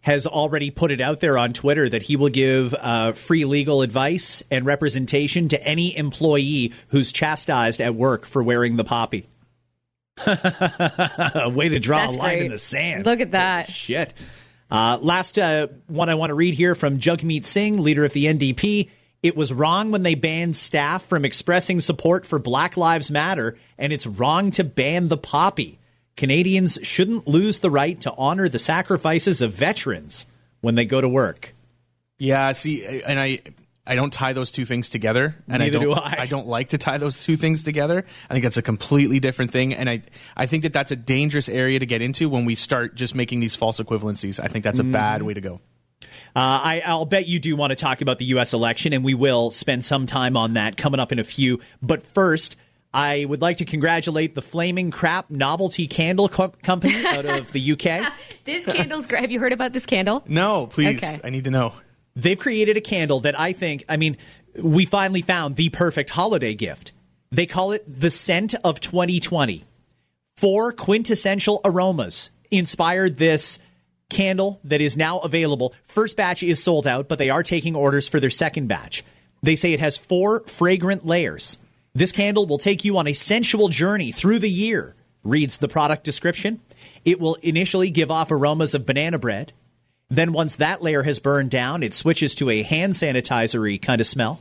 has 0.00 0.24
already 0.26 0.70
put 0.70 0.92
it 0.92 1.00
out 1.00 1.18
there 1.20 1.36
on 1.36 1.52
Twitter 1.52 1.88
that 1.88 2.00
he 2.02 2.14
will 2.16 2.28
give 2.28 2.72
uh, 2.74 3.10
free 3.12 3.44
legal 3.44 3.82
advice 3.82 4.40
and 4.52 4.64
representation 4.64 5.48
to 5.48 5.60
any 5.66 5.96
employee 5.96 6.72
who's 6.88 7.10
chastised 7.10 7.80
at 7.80 7.94
work 7.94 8.24
for 8.24 8.40
wearing 8.42 8.76
the 8.76 8.84
poppy. 8.84 9.26
A 10.24 11.50
way 11.54 11.68
to 11.68 11.78
draw 11.78 12.06
That's 12.06 12.16
a 12.16 12.18
line 12.18 12.36
great. 12.38 12.46
in 12.46 12.50
the 12.50 12.58
sand. 12.58 13.06
Look 13.06 13.20
at 13.20 13.32
that. 13.32 13.70
Shit. 13.70 14.14
Uh, 14.70 14.98
last 15.00 15.38
uh, 15.38 15.68
one 15.86 16.08
I 16.08 16.14
want 16.14 16.30
to 16.30 16.34
read 16.34 16.54
here 16.54 16.74
from 16.74 16.98
Jagmeet 16.98 17.44
Singh, 17.44 17.80
leader 17.80 18.04
of 18.04 18.12
the 18.12 18.24
NDP. 18.24 18.90
It 19.22 19.36
was 19.36 19.52
wrong 19.52 19.90
when 19.90 20.02
they 20.02 20.14
banned 20.14 20.56
staff 20.56 21.04
from 21.04 21.24
expressing 21.24 21.80
support 21.80 22.26
for 22.26 22.38
Black 22.38 22.76
Lives 22.76 23.10
Matter, 23.10 23.56
and 23.78 23.92
it's 23.92 24.06
wrong 24.06 24.50
to 24.52 24.64
ban 24.64 25.08
the 25.08 25.16
poppy. 25.16 25.78
Canadians 26.16 26.78
shouldn't 26.82 27.28
lose 27.28 27.58
the 27.58 27.70
right 27.70 28.00
to 28.00 28.14
honor 28.16 28.48
the 28.48 28.58
sacrifices 28.58 29.42
of 29.42 29.52
veterans 29.52 30.26
when 30.60 30.74
they 30.74 30.84
go 30.84 31.00
to 31.00 31.08
work. 31.08 31.54
Yeah, 32.18 32.52
see, 32.52 33.02
and 33.02 33.20
I 33.20 33.40
I 33.86 33.94
don't 33.94 34.12
tie 34.12 34.32
those 34.32 34.50
two 34.50 34.64
things 34.64 34.90
together, 34.90 35.36
and 35.48 35.60
Neither 35.60 35.78
I 35.78 35.84
don't 35.84 35.94
do 35.94 36.00
I. 36.04 36.26
don't 36.26 36.48
like 36.48 36.70
to 36.70 36.78
tie 36.78 36.98
those 36.98 37.22
two 37.22 37.36
things 37.36 37.62
together. 37.62 38.04
I 38.28 38.32
think 38.34 38.42
that's 38.42 38.56
a 38.56 38.62
completely 38.62 39.20
different 39.20 39.50
thing, 39.52 39.74
and 39.74 39.88
I 39.88 40.02
I 40.36 40.46
think 40.46 40.64
that 40.64 40.72
that's 40.72 40.90
a 40.92 40.96
dangerous 40.96 41.48
area 41.48 41.78
to 41.78 41.86
get 41.86 42.02
into 42.02 42.28
when 42.28 42.44
we 42.44 42.54
start 42.56 42.94
just 42.96 43.14
making 43.14 43.40
these 43.40 43.54
false 43.54 43.78
equivalencies. 43.80 44.40
I 44.42 44.48
think 44.48 44.64
that's 44.64 44.80
a 44.80 44.84
bad 44.84 45.22
way 45.22 45.34
to 45.34 45.40
go. 45.40 45.60
Uh, 46.34 46.60
I, 46.62 46.82
I'll 46.84 47.06
bet 47.06 47.26
you 47.26 47.38
do 47.40 47.56
want 47.56 47.70
to 47.70 47.76
talk 47.76 48.02
about 48.02 48.18
the 48.18 48.26
U.S. 48.26 48.52
election, 48.52 48.92
and 48.92 49.02
we 49.04 49.14
will 49.14 49.50
spend 49.52 49.84
some 49.84 50.06
time 50.06 50.36
on 50.36 50.54
that 50.54 50.76
coming 50.76 51.00
up 51.00 51.10
in 51.12 51.18
a 51.18 51.24
few. 51.24 51.60
But 51.80 52.02
first, 52.02 52.56
I 52.92 53.24
would 53.24 53.40
like 53.40 53.58
to 53.58 53.64
congratulate 53.64 54.34
the 54.34 54.42
Flaming 54.42 54.90
Crap 54.90 55.30
Novelty 55.30 55.86
Candle 55.86 56.28
Co- 56.28 56.52
Company 56.62 56.94
out 57.06 57.24
of 57.24 57.52
the 57.52 57.72
UK. 57.72 58.12
This 58.44 58.64
candle's 58.64 59.06
great. 59.08 59.22
Have 59.22 59.32
you 59.32 59.40
heard 59.40 59.52
about 59.52 59.72
this 59.72 59.86
candle? 59.86 60.22
No, 60.28 60.68
please, 60.68 61.02
Okay. 61.02 61.18
I 61.24 61.30
need 61.30 61.44
to 61.44 61.50
know. 61.50 61.72
They've 62.16 62.38
created 62.38 62.76
a 62.76 62.80
candle 62.80 63.20
that 63.20 63.38
I 63.38 63.52
think, 63.52 63.84
I 63.88 63.98
mean, 63.98 64.16
we 64.60 64.86
finally 64.86 65.22
found 65.22 65.54
the 65.54 65.68
perfect 65.68 66.10
holiday 66.10 66.54
gift. 66.54 66.92
They 67.30 67.46
call 67.46 67.72
it 67.72 67.84
the 67.86 68.10
scent 68.10 68.54
of 68.64 68.80
2020. 68.80 69.64
Four 70.36 70.72
quintessential 70.72 71.60
aromas 71.64 72.30
inspired 72.50 73.16
this 73.18 73.58
candle 74.08 74.60
that 74.64 74.80
is 74.80 74.96
now 74.96 75.18
available. 75.18 75.74
First 75.84 76.16
batch 76.16 76.42
is 76.42 76.62
sold 76.62 76.86
out, 76.86 77.08
but 77.08 77.18
they 77.18 77.30
are 77.30 77.42
taking 77.42 77.76
orders 77.76 78.08
for 78.08 78.20
their 78.20 78.30
second 78.30 78.68
batch. 78.68 79.04
They 79.42 79.56
say 79.56 79.72
it 79.72 79.80
has 79.80 79.98
four 79.98 80.40
fragrant 80.40 81.04
layers. 81.04 81.58
This 81.94 82.12
candle 82.12 82.46
will 82.46 82.58
take 82.58 82.84
you 82.84 82.96
on 82.98 83.06
a 83.06 83.12
sensual 83.12 83.68
journey 83.68 84.12
through 84.12 84.38
the 84.38 84.50
year, 84.50 84.94
reads 85.24 85.58
the 85.58 85.68
product 85.68 86.04
description. 86.04 86.60
It 87.04 87.20
will 87.20 87.36
initially 87.36 87.90
give 87.90 88.10
off 88.10 88.30
aromas 88.30 88.74
of 88.74 88.86
banana 88.86 89.18
bread. 89.18 89.52
Then, 90.08 90.32
once 90.32 90.56
that 90.56 90.82
layer 90.82 91.02
has 91.02 91.18
burned 91.18 91.50
down, 91.50 91.82
it 91.82 91.92
switches 91.92 92.34
to 92.36 92.48
a 92.50 92.62
hand 92.62 92.92
sanitizer 92.94 93.80
kind 93.82 94.00
of 94.00 94.06
smell. 94.06 94.40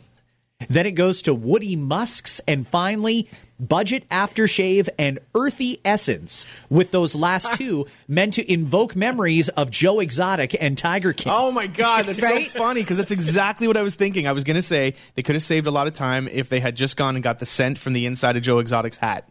Then 0.70 0.86
it 0.86 0.92
goes 0.92 1.24
to 1.24 1.34
woody 1.34 1.76
musks 1.76 2.40
and 2.48 2.66
finally 2.68 3.28
budget 3.60 4.08
aftershave 4.10 4.90
and 5.00 5.18
earthy 5.34 5.80
essence, 5.84 6.46
with 6.70 6.92
those 6.92 7.16
last 7.16 7.54
two 7.58 7.88
meant 8.08 8.34
to 8.34 8.52
invoke 8.54 8.96
memories 8.96 9.50
of 9.50 9.72
Joe 9.72 10.00
Exotic 10.02 10.56
and 10.62 10.78
Tiger 10.78 11.14
King. 11.14 11.34
Oh 11.36 11.52
my 11.52 11.68
god, 11.68 12.06
that's 12.06 12.22
Right? 12.22 12.50
so 12.52 12.60
funny 12.60 12.82
because 12.82 12.98
that's 12.98 13.12
exactly 13.12 13.68
what 13.68 13.76
I 13.78 13.82
was 13.82 13.96
thinking. 13.96 14.28
I 14.28 14.32
was 14.34 14.44
going 14.44 14.56
to 14.56 14.62
say 14.62 14.96
they 15.16 15.24
could 15.24 15.36
have 15.36 15.44
saved 15.44 15.68
a 15.68 15.72
lot 15.72 15.88
of 15.88 15.96
time 15.96 16.28
if 16.30 16.48
they 16.48 16.60
had 16.60 16.76
just 16.76 16.96
gone 16.96 17.16
and 17.16 17.24
got 17.24 17.40
the 17.40 17.46
scent 17.46 17.78
from 17.78 17.94
the 17.94 18.06
inside 18.06 18.38
of 18.38 18.44
Joe 18.44 18.60
Exotic's 18.60 18.98
hat. 18.98 19.28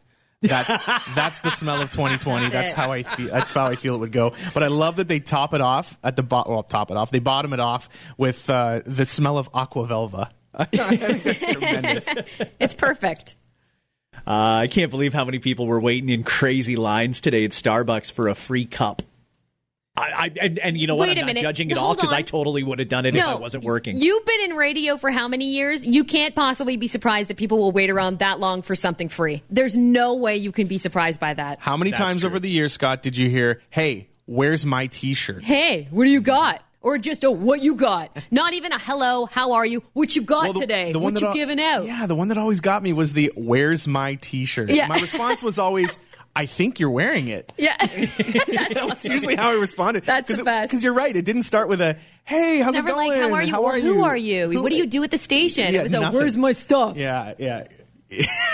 That's 0.49 1.15
that's 1.15 1.41
the 1.41 1.51
smell 1.51 1.81
of 1.81 1.91
2020. 1.91 2.45
That's 2.45 2.53
That's 2.53 2.73
how 2.73 2.93
I 2.93 3.03
feel. 3.03 3.29
That's 3.29 3.51
how 3.51 3.67
I 3.67 3.77
feel 3.77 3.95
it 3.95 3.99
would 3.99 4.13
go. 4.13 4.33
But 4.53 4.63
I 4.63 4.69
love 4.69 4.97
that 4.97 5.09
they 5.09 5.21
top 5.21 5.55
it 5.55 5.61
off 5.61 5.99
at 6.03 6.17
the 6.17 6.23
bottom. 6.23 6.53
Well, 6.53 6.63
top 6.63 6.91
it 6.91 6.97
off. 6.97 7.11
They 7.11 7.19
bottom 7.19 7.53
it 7.53 7.61
off 7.61 7.89
with 8.17 8.49
uh, 8.51 8.83
the 8.85 9.07
smell 9.07 9.39
of 9.39 9.49
aqua 9.55 9.87
velva. 9.87 10.31
I 10.55 10.65
think 10.67 11.23
that's 11.25 11.45
tremendous. 11.45 12.09
It's 12.61 12.75
perfect. 12.75 13.37
Uh, 14.27 14.63
I 14.63 14.69
can't 14.69 14.91
believe 14.91 15.13
how 15.13 15.25
many 15.25 15.41
people 15.41 15.67
were 15.67 15.81
waiting 15.81 16.09
in 16.09 16.23
crazy 16.23 16.77
lines 16.77 17.21
today 17.21 17.45
at 17.45 17.51
Starbucks 17.51 18.13
for 18.13 18.29
a 18.29 18.35
free 18.35 18.65
cup. 18.65 19.03
I, 19.97 20.03
I 20.03 20.31
and, 20.43 20.59
and 20.59 20.77
you 20.79 20.87
know 20.89 20.97
what? 20.97 21.09
Wait 21.09 21.19
a 21.19 21.21
I'm 21.21 21.27
not 21.27 21.35
minute. 21.35 21.43
judging 21.43 21.71
it 21.71 21.79
all 21.79 21.95
because 21.95 22.13
I 22.13 22.23
totally 22.23 22.65
would 22.65 22.81
have 22.81 22.89
done 22.89 23.07
it 23.07 23.15
if 23.15 23.21
No, 23.21 23.31
I 23.31 23.35
wasn't 23.37 23.63
working. 23.63 23.99
You've 24.01 24.25
been 24.27 24.41
in 24.51 24.57
radio 24.57 24.97
for 24.97 25.11
how 25.13 25.29
many 25.29 25.53
years? 25.53 25.85
You 25.87 26.03
can't 26.03 26.35
possibly 26.35 26.77
be 26.77 26.89
surprised 26.89 27.31
that 27.31 27.37
people 27.37 27.59
will 27.59 27.71
wait 27.71 27.91
around 27.91 28.19
that 28.19 28.41
long 28.41 28.63
for 28.63 28.75
something 28.75 29.09
free. 29.09 29.43
There's 29.51 29.77
no 29.77 30.15
way 30.15 30.37
you 30.37 30.51
can 30.51 30.67
be 30.67 30.79
surprised 30.79 31.21
by 31.21 31.35
that. 31.35 31.61
How 31.61 31.77
many 31.77 31.91
That's 31.93 32.01
times 32.01 32.21
true. 32.23 32.31
over 32.31 32.41
the 32.41 32.51
years, 32.51 32.73
Scott, 32.73 33.03
did 33.03 33.17
you 33.17 33.29
hear, 33.31 33.63
"Hey, 33.71 34.09
where's 34.27 34.67
my 34.67 34.89
T-shirt"? 34.89 35.43
Hey, 35.45 35.87
what 35.93 36.05
do 36.05 36.11
you 36.11 36.21
got? 36.21 36.61
Or 36.81 36.99
just 36.99 37.23
a 37.25 37.31
what 37.31 37.63
you 37.63 37.77
got? 37.77 38.15
Not 38.33 38.53
even 38.53 38.73
a 38.73 38.79
hello, 38.79 39.25
how 39.27 39.53
are 39.53 39.65
you? 39.65 39.83
What 39.95 40.15
you 40.17 40.21
got 40.23 40.43
Well, 40.43 40.53
the- 40.55 40.61
today? 40.61 40.93
the 40.93 40.99
one 40.99 41.15
what 41.15 41.21
you 41.23 41.29
al- 41.29 41.35
giving 41.35 41.59
out? 41.61 41.87
Yeah, 41.87 42.07
the 42.07 42.15
one 42.17 42.29
that 42.29 42.37
always 42.37 42.61
got 42.61 42.83
me 42.83 42.93
was 42.93 43.13
the 43.15 43.33
"Where's 43.37 43.87
my 43.89 44.17
T-shirt?" 44.17 44.71
Yeah. 44.71 44.89
My 44.89 44.97
response 44.99 45.43
was 45.43 45.59
always, 45.59 45.99
"I 46.37 46.47
think 46.47 46.81
you're 46.81 46.91
wearing 46.91 47.29
it." 47.29 47.53
Yeah. 47.57 47.77
That's 48.75 49.05
usually 49.05 49.37
how 49.37 49.51
I 49.51 49.55
responded. 49.55 50.05
That's 50.05 50.37
the 50.37 50.45
best. 50.45 50.71
Because 50.71 50.83
you're 50.85 50.95
right. 50.95 51.15
It 51.15 51.25
didn't 51.25 51.43
start 51.43 51.69
with 51.69 51.81
a 51.81 51.97
"Hey, 52.25 52.61
how's 52.61 52.75
Never 52.75 52.89
it 52.89 52.93
going? 52.93 53.11
like, 53.11 53.21
how 53.21 53.35
are 53.35 53.43
you? 53.43 53.57
or 53.57 53.79
who 53.79 54.03
are 54.05 54.17
you? 54.17 54.61
What 54.61 54.71
do 54.71 54.77
you 54.77 54.87
do 54.87 55.03
at 55.03 55.11
the 55.11 55.19
station? 55.19 55.73
Yeah, 55.73 55.81
it 55.81 55.85
was 55.85 55.95
a, 55.95 56.01
nothing. 56.01 56.19
where's 56.19 56.37
my 56.37 56.53
stuff? 56.53 56.97
Yeah, 56.97 57.35
yeah. 57.39 57.65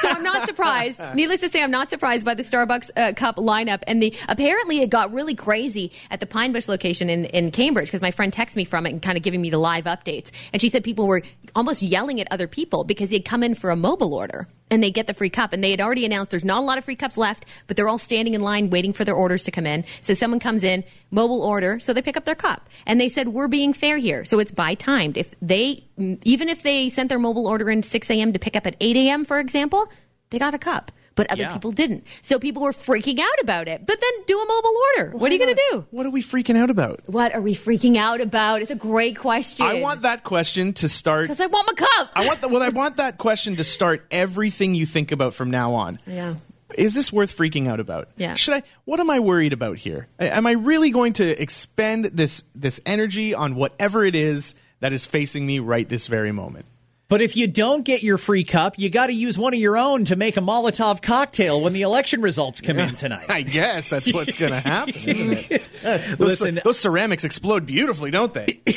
So 0.00 0.08
I'm 0.08 0.22
not 0.22 0.46
surprised. 0.46 1.02
Needless 1.14 1.40
to 1.40 1.48
say, 1.48 1.62
I'm 1.62 1.70
not 1.70 1.90
surprised 1.90 2.24
by 2.24 2.34
the 2.34 2.42
Starbucks 2.42 2.90
uh, 2.96 3.12
cup 3.14 3.36
lineup. 3.36 3.82
And 3.86 4.02
the 4.02 4.14
apparently 4.28 4.80
it 4.80 4.88
got 4.90 5.12
really 5.12 5.34
crazy 5.34 5.92
at 6.10 6.20
the 6.20 6.26
Pine 6.26 6.52
Bush 6.52 6.68
location 6.68 7.10
in, 7.10 7.26
in 7.26 7.50
Cambridge 7.50 7.88
because 7.88 8.00
my 8.00 8.10
friend 8.10 8.32
texted 8.32 8.56
me 8.56 8.64
from 8.64 8.86
it 8.86 8.90
and 8.90 9.02
kind 9.02 9.18
of 9.18 9.22
giving 9.22 9.42
me 9.42 9.50
the 9.50 9.58
live 9.58 9.84
updates. 9.84 10.30
And 10.52 10.62
she 10.62 10.68
said 10.68 10.84
people 10.84 11.06
were 11.06 11.22
almost 11.54 11.82
yelling 11.82 12.20
at 12.20 12.28
other 12.30 12.46
people 12.46 12.84
because 12.84 13.10
they'd 13.10 13.24
come 13.24 13.42
in 13.42 13.54
for 13.54 13.70
a 13.70 13.76
mobile 13.76 14.14
order 14.14 14.48
and 14.70 14.82
they 14.82 14.90
get 14.90 15.06
the 15.06 15.14
free 15.14 15.30
cup. 15.30 15.52
And 15.52 15.62
they 15.62 15.70
had 15.70 15.80
already 15.80 16.04
announced 16.04 16.30
there's 16.30 16.44
not 16.44 16.58
a 16.58 16.64
lot 16.64 16.78
of 16.78 16.84
free 16.84 16.96
cups 16.96 17.18
left, 17.18 17.44
but 17.66 17.76
they're 17.76 17.88
all 17.88 17.98
standing 17.98 18.34
in 18.34 18.40
line 18.40 18.70
waiting 18.70 18.92
for 18.92 19.04
their 19.04 19.14
orders 19.14 19.44
to 19.44 19.50
come 19.50 19.66
in. 19.66 19.84
So 20.00 20.14
someone 20.14 20.40
comes 20.40 20.64
in, 20.64 20.84
mobile 21.10 21.42
order, 21.42 21.78
so 21.78 21.92
they 21.92 22.02
pick 22.02 22.16
up 22.16 22.24
their 22.24 22.34
cup. 22.34 22.68
And 22.86 23.00
they 23.00 23.08
said, 23.08 23.28
we're 23.28 23.48
being 23.48 23.72
fair 23.72 23.96
here. 23.96 24.24
So 24.24 24.38
it's 24.38 24.52
by 24.52 24.74
timed. 24.74 25.16
If 25.16 25.34
they, 25.42 25.84
even 25.98 26.48
if 26.48 26.62
they 26.62 26.88
sent 26.88 27.08
their 27.08 27.18
mobile 27.18 27.46
order 27.46 27.70
in 27.70 27.82
6 27.82 28.10
a.m. 28.10 28.32
to 28.32 28.38
pick 28.38 28.56
up 28.56 28.66
at 28.66 28.76
8 28.80 28.96
a.m., 28.96 29.24
for 29.24 29.38
example, 29.38 29.90
they 30.30 30.38
got 30.38 30.54
a 30.54 30.58
cup. 30.58 30.92
But 31.20 31.30
other 31.32 31.42
Yeah. 31.42 31.52
people 31.52 31.72
didn't. 31.72 32.04
So 32.22 32.38
people 32.38 32.62
were 32.62 32.72
freaking 32.72 33.18
out 33.18 33.40
about 33.42 33.68
it. 33.68 33.84
But 33.86 34.00
then 34.00 34.10
do 34.26 34.38
a 34.40 34.46
mobile 34.46 34.76
order. 34.96 35.10
what 35.16 35.30
are 35.30 35.34
you 35.34 35.38
going 35.38 35.54
to 35.54 35.62
do? 35.70 35.84
What 35.90 36.06
are 36.06 36.10
we 36.10 36.22
freaking 36.22 36.56
out 36.56 36.70
about? 36.70 37.00
What 37.06 37.34
are 37.34 37.40
we 37.42 37.54
freaking 37.54 37.96
out 37.96 38.20
about? 38.20 38.62
It's 38.62 38.70
a 38.70 38.74
great 38.74 39.18
question. 39.18 39.66
I 39.66 39.80
want 39.80 40.02
that 40.02 40.24
question 40.24 40.72
to 40.74 40.88
start. 40.88 41.24
Because 41.24 41.40
I 41.40 41.46
want 41.46 41.66
my 41.66 41.74
cup. 41.74 42.10
I 42.14 42.26
want 42.26 42.40
the, 42.40 42.48
well, 42.48 42.62
I 42.62 42.70
want 42.70 42.96
that 42.96 43.18
question 43.18 43.56
to 43.56 43.64
start 43.64 44.06
everything 44.10 44.74
you 44.74 44.86
think 44.86 45.12
about 45.12 45.34
from 45.34 45.50
now 45.50 45.74
on. 45.74 45.98
Yeah. 46.06 46.36
Is 46.76 46.94
this 46.94 47.12
worth 47.12 47.36
freaking 47.36 47.66
out 47.68 47.80
about? 47.80 48.08
Yeah. 48.16 48.34
Should 48.34 48.54
I? 48.54 48.62
What 48.84 49.00
am 49.00 49.10
I 49.10 49.18
worried 49.18 49.52
about 49.52 49.76
here? 49.76 50.06
Am 50.20 50.46
I 50.46 50.52
really 50.52 50.90
going 50.90 51.14
to 51.14 51.42
expend 51.42 52.04
this 52.06 52.44
this 52.54 52.80
energy 52.86 53.34
on 53.34 53.56
whatever 53.56 54.04
it 54.04 54.14
is 54.14 54.54
that 54.78 54.92
is 54.92 55.04
facing 55.04 55.44
me 55.46 55.58
right 55.58 55.88
this 55.88 56.06
very 56.06 56.30
moment? 56.32 56.66
But 57.10 57.20
if 57.20 57.36
you 57.36 57.48
don't 57.48 57.84
get 57.84 58.04
your 58.04 58.18
free 58.18 58.44
cup, 58.44 58.78
you 58.78 58.88
got 58.88 59.08
to 59.08 59.12
use 59.12 59.36
one 59.36 59.52
of 59.52 59.58
your 59.58 59.76
own 59.76 60.04
to 60.06 60.14
make 60.16 60.36
a 60.36 60.40
Molotov 60.40 61.02
cocktail 61.02 61.60
when 61.60 61.72
the 61.72 61.82
election 61.82 62.22
results 62.22 62.60
come 62.60 62.78
in 62.78 62.94
tonight. 62.94 63.26
I 63.28 63.42
guess 63.42 63.90
that's 63.90 64.12
what's 64.12 64.36
going 64.36 64.52
to 64.52 64.60
happen, 64.60 64.94
isn't 64.94 65.50
it? 65.50 65.62
those, 65.82 66.18
Listen- 66.20 66.60
those 66.62 66.78
ceramics 66.78 67.24
explode 67.24 67.66
beautifully, 67.66 68.12
don't 68.12 68.32
they? 68.32 68.60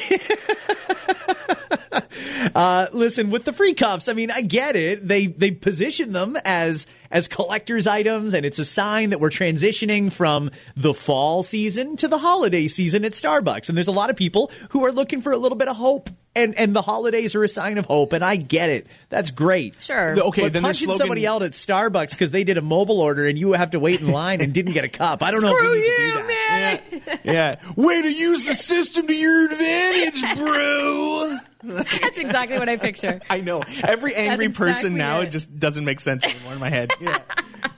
Uh, 2.56 2.88
listen, 2.92 3.30
with 3.30 3.46
the 3.46 3.54
free 3.54 3.74
cups, 3.74 4.10
I 4.10 4.14
mean, 4.14 4.30
I 4.30 4.42
get 4.42 4.76
it. 4.76 5.08
They 5.08 5.28
they 5.28 5.52
position 5.52 6.12
them 6.12 6.38
as 6.44 6.88
as 7.10 7.28
collectors 7.28 7.88
items, 7.88 8.34
and 8.34 8.46
it's 8.46 8.60
a 8.60 8.66
sign 8.66 9.12
that 9.12 9.20
we're 9.20 9.30
transitioning 9.30 10.12
from 10.12 10.52
the 10.76 10.94
fall 10.94 11.42
season 11.44 11.96
to 11.98 12.08
the 12.08 12.18
holiday 12.18 12.68
season 12.68 13.06
at 13.06 13.14
Starbucks. 13.14 13.70
And 13.70 13.78
there's 13.78 13.88
a 13.88 13.94
lot 13.94 14.10
of 14.10 14.16
people 14.18 14.52
who 14.70 14.86
are 14.86 14.92
looking 14.92 15.22
for 15.22 15.32
a 15.32 15.38
little 15.38 15.58
bit 15.58 15.68
of 15.68 15.78
hope, 15.78 16.10
and 16.36 16.58
and 16.58 16.76
the 16.76 16.82
holidays 16.82 17.36
are 17.36 17.44
a 17.44 17.48
sign 17.48 17.78
of 17.78 17.86
hope. 17.86 18.14
And 18.14 18.24
I 18.24 18.36
get 18.36 18.70
it. 18.70 18.88
That's 19.10 19.32
great. 19.32 19.82
Sure. 19.82 20.20
Okay, 20.20 20.42
but 20.44 20.54
then 20.54 20.64
their 20.64 20.70
punching 20.70 20.86
slogan- 20.88 20.98
somebody 21.00 21.28
out 21.28 21.44
at 21.44 21.52
Starbucks 21.52 22.12
because 22.12 22.32
they 22.32 22.44
did 22.44 22.58
a 22.58 22.62
mobile 22.62 23.02
order 23.02 23.26
and 23.26 23.38
you 23.38 23.54
have 23.54 23.72
to 23.72 23.80
wait 23.80 24.02
in 24.02 24.08
line 24.10 24.42
and 24.42 24.54
didn't 24.54 24.74
get 24.74 24.84
a 24.84 24.90
cup. 24.90 25.22
I 25.24 25.32
don't 25.32 25.42
know 25.42 25.52
if 25.52 25.58
Screw 25.58 25.72
we 25.72 25.78
need 25.82 25.86
to 25.90 25.96
do 25.98 26.04
you, 26.04 26.14
that. 26.14 26.92
man. 27.08 27.20
yeah. 27.24 27.54
Way 27.76 28.02
to 28.02 28.12
use 28.14 28.46
the 28.46 28.54
system 28.54 29.08
to 29.08 29.14
your 29.16 29.46
advantage, 29.46 30.38
bro. 30.38 31.38
That's 31.66 32.18
exactly 32.18 32.60
what 32.60 32.68
I 32.68 32.76
picture. 32.78 33.22
I 33.30 33.40
know. 33.42 33.62
Every 33.84 34.16
angry 34.16 34.48
exactly 34.48 34.72
person 34.74 34.96
now, 34.98 35.22
it. 35.22 35.28
it 35.28 35.30
just 35.32 35.58
doesn't 35.60 35.86
make 35.86 36.00
sense 36.02 36.26
anymore 36.26 36.54
in 36.54 36.60
my 36.60 36.70
head. 36.70 36.92
Yeah. 37.00 37.20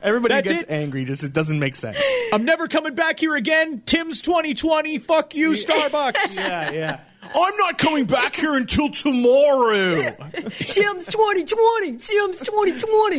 Everybody 0.01 0.33
That's 0.35 0.49
gets 0.49 0.63
it. 0.63 0.71
angry, 0.71 1.03
just 1.05 1.23
it 1.23 1.33
doesn't 1.33 1.59
make 1.59 1.75
sense. 1.75 1.97
I'm 2.33 2.45
never 2.45 2.67
coming 2.67 2.95
back 2.95 3.19
here 3.19 3.35
again. 3.35 3.81
Tim's 3.85 4.21
2020. 4.21 4.99
Fuck 4.99 5.35
you, 5.35 5.51
Starbucks. 5.51 6.35
Yeah, 6.45 6.71
yeah. 6.71 6.99
I'm 7.33 7.57
not 7.57 7.77
coming 7.77 8.05
back 8.05 8.35
here 8.35 8.55
until 8.55 8.89
tomorrow. 8.89 9.95
Tim's 10.49 11.07
2020. 11.07 11.97
Tim's 11.97 12.39
2020. 12.41 13.17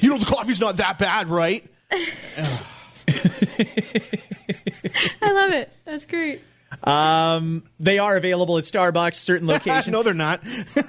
You 0.00 0.10
know 0.10 0.18
the 0.18 0.24
coffee's 0.26 0.60
not 0.60 0.76
that 0.78 0.98
bad, 0.98 1.28
right? 1.28 1.64
I 5.22 5.32
love 5.32 5.52
it. 5.52 5.70
That's 5.84 6.06
great. 6.06 6.40
Um, 6.84 7.64
they 7.80 7.98
are 7.98 8.16
available 8.16 8.56
at 8.58 8.64
Starbucks, 8.64 9.14
certain 9.14 9.46
locations. 9.48 9.88
no, 9.88 10.02
they're 10.02 10.14
not. 10.14 10.40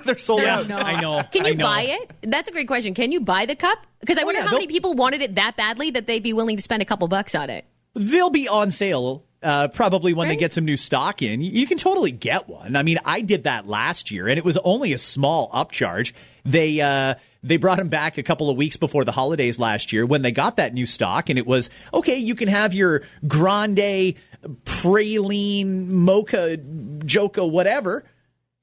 they're 0.05 0.17
sold 0.17 0.41
Yeah, 0.41 0.60
out. 0.60 0.71
I 0.71 1.01
know. 1.01 1.24
Can 1.31 1.45
you 1.45 1.55
know. 1.55 1.65
buy 1.65 1.81
it? 1.83 2.12
That's 2.21 2.48
a 2.50 2.51
great 2.51 2.67
question. 2.67 2.93
Can 2.93 3.12
you 3.12 3.19
buy 3.19 3.45
the 3.45 3.55
cup? 3.55 3.79
Because 4.00 4.17
I 4.17 4.24
wonder 4.24 4.39
yeah, 4.41 4.45
how 4.48 4.53
many 4.53 4.67
they'll- 4.67 4.74
people 4.74 4.93
wanted 4.93 5.21
it 5.21 5.36
that 5.36 5.57
badly 5.57 5.91
that 5.91 6.07
they'd 6.07 6.24
be 6.24 6.33
willing 6.33 6.55
to 6.55 6.62
spend 6.62 6.81
a 6.81 6.86
couple 6.86 7.07
bucks 7.07 7.33
on 7.36 7.50
it. 7.50 7.65
They'll 7.95 8.29
be 8.29 8.48
on 8.48 8.71
sale. 8.71 9.25
Uh, 9.43 9.67
probably 9.69 10.13
when 10.13 10.27
they 10.27 10.36
get 10.36 10.53
some 10.53 10.65
new 10.65 10.77
stock 10.77 11.24
in, 11.24 11.41
you 11.41 11.65
can 11.65 11.77
totally 11.77 12.12
get 12.12 12.48
one. 12.48 12.75
I 12.75 12.83
mean, 12.83 13.00
I 13.03 13.21
did 13.21 13.45
that 13.45 13.67
last 13.67 14.12
year, 14.12 14.27
and 14.27 14.38
it 14.38 14.45
was 14.45 14.55
only 14.57 14.93
a 14.93 15.00
small 15.00 15.50
upcharge. 15.50 16.13
They 16.45 16.79
uh, 16.79 17.15
they 17.43 17.57
brought 17.57 17.79
them 17.79 17.89
back 17.89 18.19
a 18.19 18.24
couple 18.24 18.51
of 18.51 18.57
weeks 18.57 18.77
before 18.77 19.03
the 19.03 19.12
holidays 19.12 19.60
last 19.60 19.91
year 19.91 20.05
when 20.05 20.21
they 20.21 20.31
got 20.31 20.57
that 20.57 20.74
new 20.75 20.86
stock, 20.86 21.29
and 21.29 21.39
it 21.39 21.48
was 21.48 21.71
okay. 21.91 22.17
You 22.17 22.36
can 22.36 22.50
have 22.50 22.75
your 22.75 23.01
grande 23.27 24.15
praline 24.63 25.88
mocha 25.88 26.57
joca 26.57 27.50
whatever, 27.50 28.05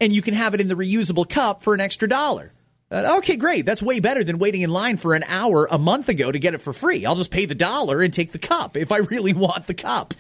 and 0.01 0.13
you 0.13 0.23
can 0.23 0.35
have 0.35 0.55
it 0.55 0.61
in 0.61 0.69
the 0.69 0.77
reusable 0.77 1.29
cup 1.29 1.63
for 1.63 1.75
an 1.75 1.81
extra 1.81 2.09
dollar. 2.09 2.53
Uh, 2.91 3.17
okay, 3.19 3.37
great. 3.37 3.67
That's 3.67 3.83
way 3.83 4.01
better 4.01 4.25
than 4.25 4.39
waiting 4.39 4.63
in 4.63 4.71
line 4.71 4.97
for 4.97 5.15
an 5.15 5.25
hour 5.25 5.69
a 5.71 5.77
month 5.77 6.09
ago 6.09 6.33
to 6.33 6.39
get 6.39 6.55
it 6.55 6.59
for 6.59 6.73
free. 6.73 7.05
I'll 7.05 7.17
just 7.17 7.31
pay 7.31 7.45
the 7.45 7.55
dollar 7.55 8.01
and 8.01 8.15
take 8.15 8.33
the 8.33 8.39
cup 8.39 8.77
if 8.77 8.93
I 8.93 8.97
really 8.99 9.33
want 9.33 9.67
the 9.67 9.75
cup. 9.75 10.15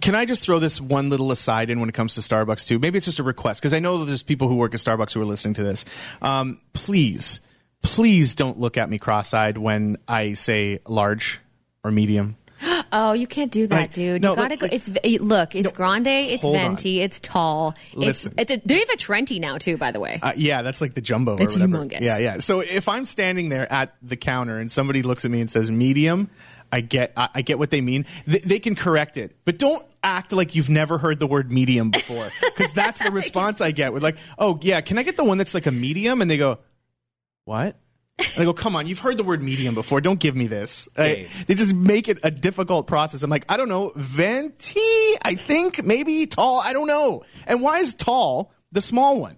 Can 0.00 0.14
I 0.14 0.24
just 0.24 0.42
throw 0.42 0.58
this 0.58 0.80
one 0.80 1.10
little 1.10 1.30
aside 1.30 1.70
in 1.70 1.80
when 1.80 1.88
it 1.88 1.94
comes 1.94 2.14
to 2.14 2.20
Starbucks 2.20 2.66
too? 2.66 2.78
Maybe 2.78 2.96
it's 2.98 3.06
just 3.06 3.18
a 3.18 3.22
request 3.22 3.60
because 3.60 3.74
I 3.74 3.78
know 3.78 4.04
there's 4.04 4.22
people 4.22 4.48
who 4.48 4.56
work 4.56 4.74
at 4.74 4.80
Starbucks 4.80 5.12
who 5.12 5.20
are 5.20 5.24
listening 5.26 5.54
to 5.54 5.62
this. 5.62 5.84
Um, 6.22 6.60
please, 6.72 7.40
please 7.82 8.34
don't 8.34 8.58
look 8.58 8.76
at 8.76 8.88
me 8.90 8.98
cross-eyed 8.98 9.58
when 9.58 9.96
I 10.06 10.32
say 10.34 10.80
large 10.86 11.40
or 11.84 11.90
medium. 11.90 12.36
Oh, 12.90 13.12
you 13.12 13.26
can't 13.26 13.52
do 13.52 13.66
that, 13.66 13.76
Right. 13.76 13.92
dude. 13.92 14.22
No, 14.22 14.30
you 14.30 14.36
gotta 14.36 14.48
like- 14.54 14.60
go. 14.60 14.66
It's 14.72 14.88
look. 15.20 15.54
It's 15.54 15.70
grande. 15.72 16.06
It's 16.06 16.40
hold 16.42 16.56
on. 16.56 16.62
venti. 16.76 17.02
It's 17.02 17.20
tall. 17.20 17.74
Listen. 17.92 18.32
It's, 18.38 18.50
it's 18.50 18.64
a, 18.64 18.66
they 18.66 18.78
have 18.78 18.88
a 18.88 18.96
Trenta 18.96 19.38
now 19.38 19.58
too. 19.58 19.76
By 19.76 19.90
the 19.90 20.00
way, 20.00 20.18
Uh, 20.22 20.32
yeah, 20.36 20.62
that's 20.62 20.80
like 20.80 20.94
the 20.94 21.02
jumbo. 21.02 21.34
Or 21.36 21.42
It's 21.42 21.54
whatever. 21.54 21.76
humongous. 21.84 22.00
Yeah, 22.00 22.16
yeah. 22.16 22.38
So 22.38 22.60
if 22.60 22.88
I'm 22.88 23.04
standing 23.04 23.50
there 23.50 23.70
at 23.70 23.94
the 24.02 24.16
counter 24.16 24.58
and 24.58 24.72
somebody 24.72 25.02
looks 25.02 25.26
at 25.26 25.30
me 25.30 25.42
and 25.42 25.50
says 25.50 25.70
medium, 25.70 26.30
I 26.72 26.80
get 26.80 27.12
I, 27.16 27.28
I 27.36 27.42
get 27.42 27.58
what 27.58 27.70
they 27.70 27.80
mean. 27.80 28.04
Th- 28.24 28.42
they 28.42 28.58
can 28.58 28.74
correct 28.74 29.16
it, 29.16 29.36
but 29.44 29.58
don't 29.58 29.84
act 30.02 30.32
like 30.32 30.54
you've 30.54 30.70
never 30.70 30.98
heard 30.98 31.18
the 31.18 31.26
word 31.26 31.50
medium 31.52 31.90
before, 31.90 32.28
because 32.56 32.72
that's 32.72 33.02
the 33.02 33.10
response 33.12 33.60
I 33.60 33.70
get. 33.70 33.92
With 33.92 34.02
like, 34.02 34.16
oh 34.38 34.58
yeah, 34.62 34.80
can 34.80 34.98
I 34.98 35.02
get 35.02 35.16
the 35.16 35.24
one 35.24 35.38
that's 35.38 35.54
like 35.54 35.66
a 35.66 35.72
medium? 35.72 36.20
And 36.22 36.30
they 36.30 36.36
go, 36.38 36.58
what? 37.44 37.76
And 38.18 38.42
I 38.42 38.44
go, 38.44 38.52
come 38.52 38.74
on, 38.74 38.88
you've 38.88 38.98
heard 38.98 39.16
the 39.16 39.22
word 39.22 39.42
medium 39.42 39.74
before. 39.74 40.00
Don't 40.00 40.18
give 40.18 40.34
me 40.34 40.48
this. 40.48 40.88
I- 40.96 41.28
they 41.46 41.54
just 41.54 41.72
make 41.74 42.08
it 42.08 42.18
a 42.24 42.30
difficult 42.32 42.86
process. 42.88 43.22
I'm 43.22 43.30
like, 43.30 43.44
I 43.48 43.56
don't 43.56 43.68
know, 43.68 43.92
venti, 43.94 44.80
I 45.24 45.34
think, 45.36 45.84
maybe 45.84 46.26
tall, 46.26 46.60
I 46.60 46.72
don't 46.72 46.88
know. 46.88 47.24
And 47.46 47.62
why 47.62 47.78
is 47.78 47.94
tall 47.94 48.52
the 48.72 48.80
small 48.80 49.20
one? 49.20 49.36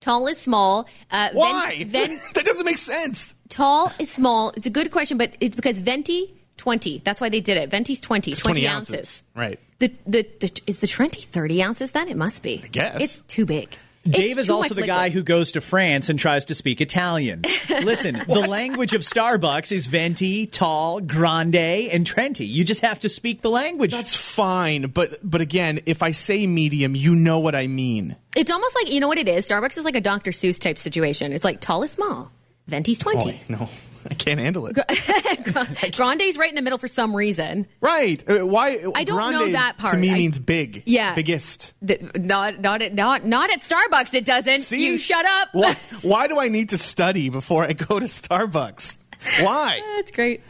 tall 0.00 0.28
is 0.28 0.38
small. 0.38 0.88
Uh, 1.10 1.30
ven- 1.32 1.36
Why? 1.36 1.84
ven- 1.84 2.20
that 2.34 2.44
doesn't 2.44 2.64
make 2.64 2.78
sense. 2.78 3.34
tall 3.48 3.92
is 3.98 4.08
small. 4.08 4.52
It's 4.56 4.64
a 4.66 4.70
good 4.70 4.92
question, 4.92 5.18
but 5.18 5.36
it's 5.40 5.56
because 5.56 5.80
venti 5.80 6.32
twenty. 6.56 6.98
That's 6.98 7.20
why 7.20 7.28
they 7.28 7.40
did 7.40 7.56
it. 7.56 7.70
Venti's 7.70 8.00
20, 8.00 8.34
20, 8.34 8.66
ounces. 8.66 9.22
Right. 9.34 9.58
The, 9.78 9.88
the 10.06 10.26
the 10.40 10.60
is 10.66 10.80
the 10.80 10.86
Trenta 10.86 11.20
thirty 11.20 11.62
ounces? 11.62 11.92
Then 11.92 12.08
it 12.08 12.16
must 12.16 12.42
be. 12.42 12.60
I 12.64 12.68
guess. 12.68 13.02
it's 13.02 13.22
too 13.22 13.44
big. 13.46 13.76
Dave 14.08 14.38
It's 14.38 14.44
is 14.46 14.50
also 14.50 14.68
the 14.68 14.82
liquid. 14.82 14.86
guy 14.86 15.10
who 15.10 15.24
goes 15.24 15.50
to 15.52 15.60
France 15.60 16.08
and 16.10 16.16
tries 16.16 16.44
to 16.44 16.54
speak 16.54 16.80
Italian. 16.80 17.42
Listen, 17.68 18.22
the 18.28 18.46
language 18.48 18.94
of 18.94 19.00
Starbucks 19.00 19.72
is 19.72 19.86
venti, 19.88 20.46
tall, 20.46 21.00
grande, 21.00 21.56
and 21.56 22.06
Trenta. 22.06 22.44
You 22.44 22.62
just 22.62 22.82
have 22.82 23.00
to 23.00 23.08
speak 23.08 23.42
the 23.42 23.50
language. 23.50 23.90
That's 23.90 24.14
fine, 24.14 24.82
but 24.90 25.18
but 25.24 25.40
again, 25.40 25.80
if 25.86 26.04
I 26.04 26.12
say 26.12 26.46
medium, 26.46 26.94
you 26.94 27.16
know 27.16 27.40
what 27.40 27.56
I 27.56 27.66
mean. 27.66 28.14
It's 28.36 28.52
almost 28.52 28.76
like 28.76 28.92
you 28.92 29.00
know 29.00 29.08
what 29.08 29.18
it 29.18 29.26
is. 29.28 29.48
Starbucks 29.48 29.76
is 29.76 29.84
like 29.84 29.96
a 29.96 30.00
Dr. 30.00 30.30
Seuss 30.30 30.60
type 30.60 30.78
situation. 30.78 31.32
It's 31.32 31.44
like 31.44 31.60
tall 31.60 31.82
is 31.82 31.90
small, 31.90 32.30
venti's 32.68 33.00
twenty, 33.00 33.40
oh, 33.50 33.52
no, 33.52 33.68
I 34.10 34.14
can't 34.14 34.40
handle 34.40 34.66
it. 34.66 34.76
grande's 35.96 36.38
right 36.38 36.48
in 36.48 36.54
the 36.54 36.62
middle 36.62 36.78
for 36.78 36.88
some 36.88 37.14
reason. 37.14 37.66
right? 37.80 38.22
Uh, 38.28 38.46
why? 38.46 38.82
I 38.94 39.04
don't 39.04 39.32
know 39.32 39.52
that 39.52 39.78
part. 39.78 39.94
To 39.94 39.98
me, 39.98 40.10
I- 40.10 40.14
means 40.14 40.38
big. 40.38 40.82
Yeah. 40.86 41.14
biggest. 41.14 41.74
The, 41.82 42.10
not 42.16 42.60
not 42.60 42.82
at 42.82 42.94
not 42.94 43.24
not 43.24 43.50
at 43.50 43.60
Starbucks. 43.60 44.14
It 44.14 44.24
doesn't. 44.24 44.60
See, 44.60 44.84
you 44.86 44.98
shut 44.98 45.24
up. 45.26 45.48
Why, 45.52 45.74
why 46.02 46.28
do 46.28 46.38
I 46.38 46.48
need 46.48 46.70
to 46.70 46.78
study 46.78 47.28
before 47.28 47.64
I 47.64 47.72
go 47.72 47.98
to 47.98 48.06
Starbucks? 48.06 48.98
Why? 49.40 49.80
That's 49.96 50.10
great. 50.10 50.42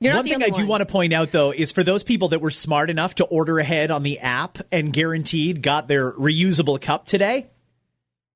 You're 0.00 0.14
one 0.16 0.24
thing 0.24 0.34
only 0.34 0.46
I 0.46 0.50
do 0.50 0.62
one. 0.62 0.68
want 0.68 0.80
to 0.80 0.86
point 0.86 1.12
out, 1.12 1.30
though, 1.30 1.52
is 1.52 1.70
for 1.70 1.84
those 1.84 2.02
people 2.02 2.28
that 2.28 2.40
were 2.40 2.50
smart 2.50 2.90
enough 2.90 3.14
to 3.16 3.24
order 3.24 3.60
ahead 3.60 3.92
on 3.92 4.02
the 4.02 4.18
app 4.18 4.58
and 4.72 4.92
guaranteed 4.92 5.62
got 5.62 5.86
their 5.86 6.12
reusable 6.14 6.80
cup 6.80 7.06
today, 7.06 7.50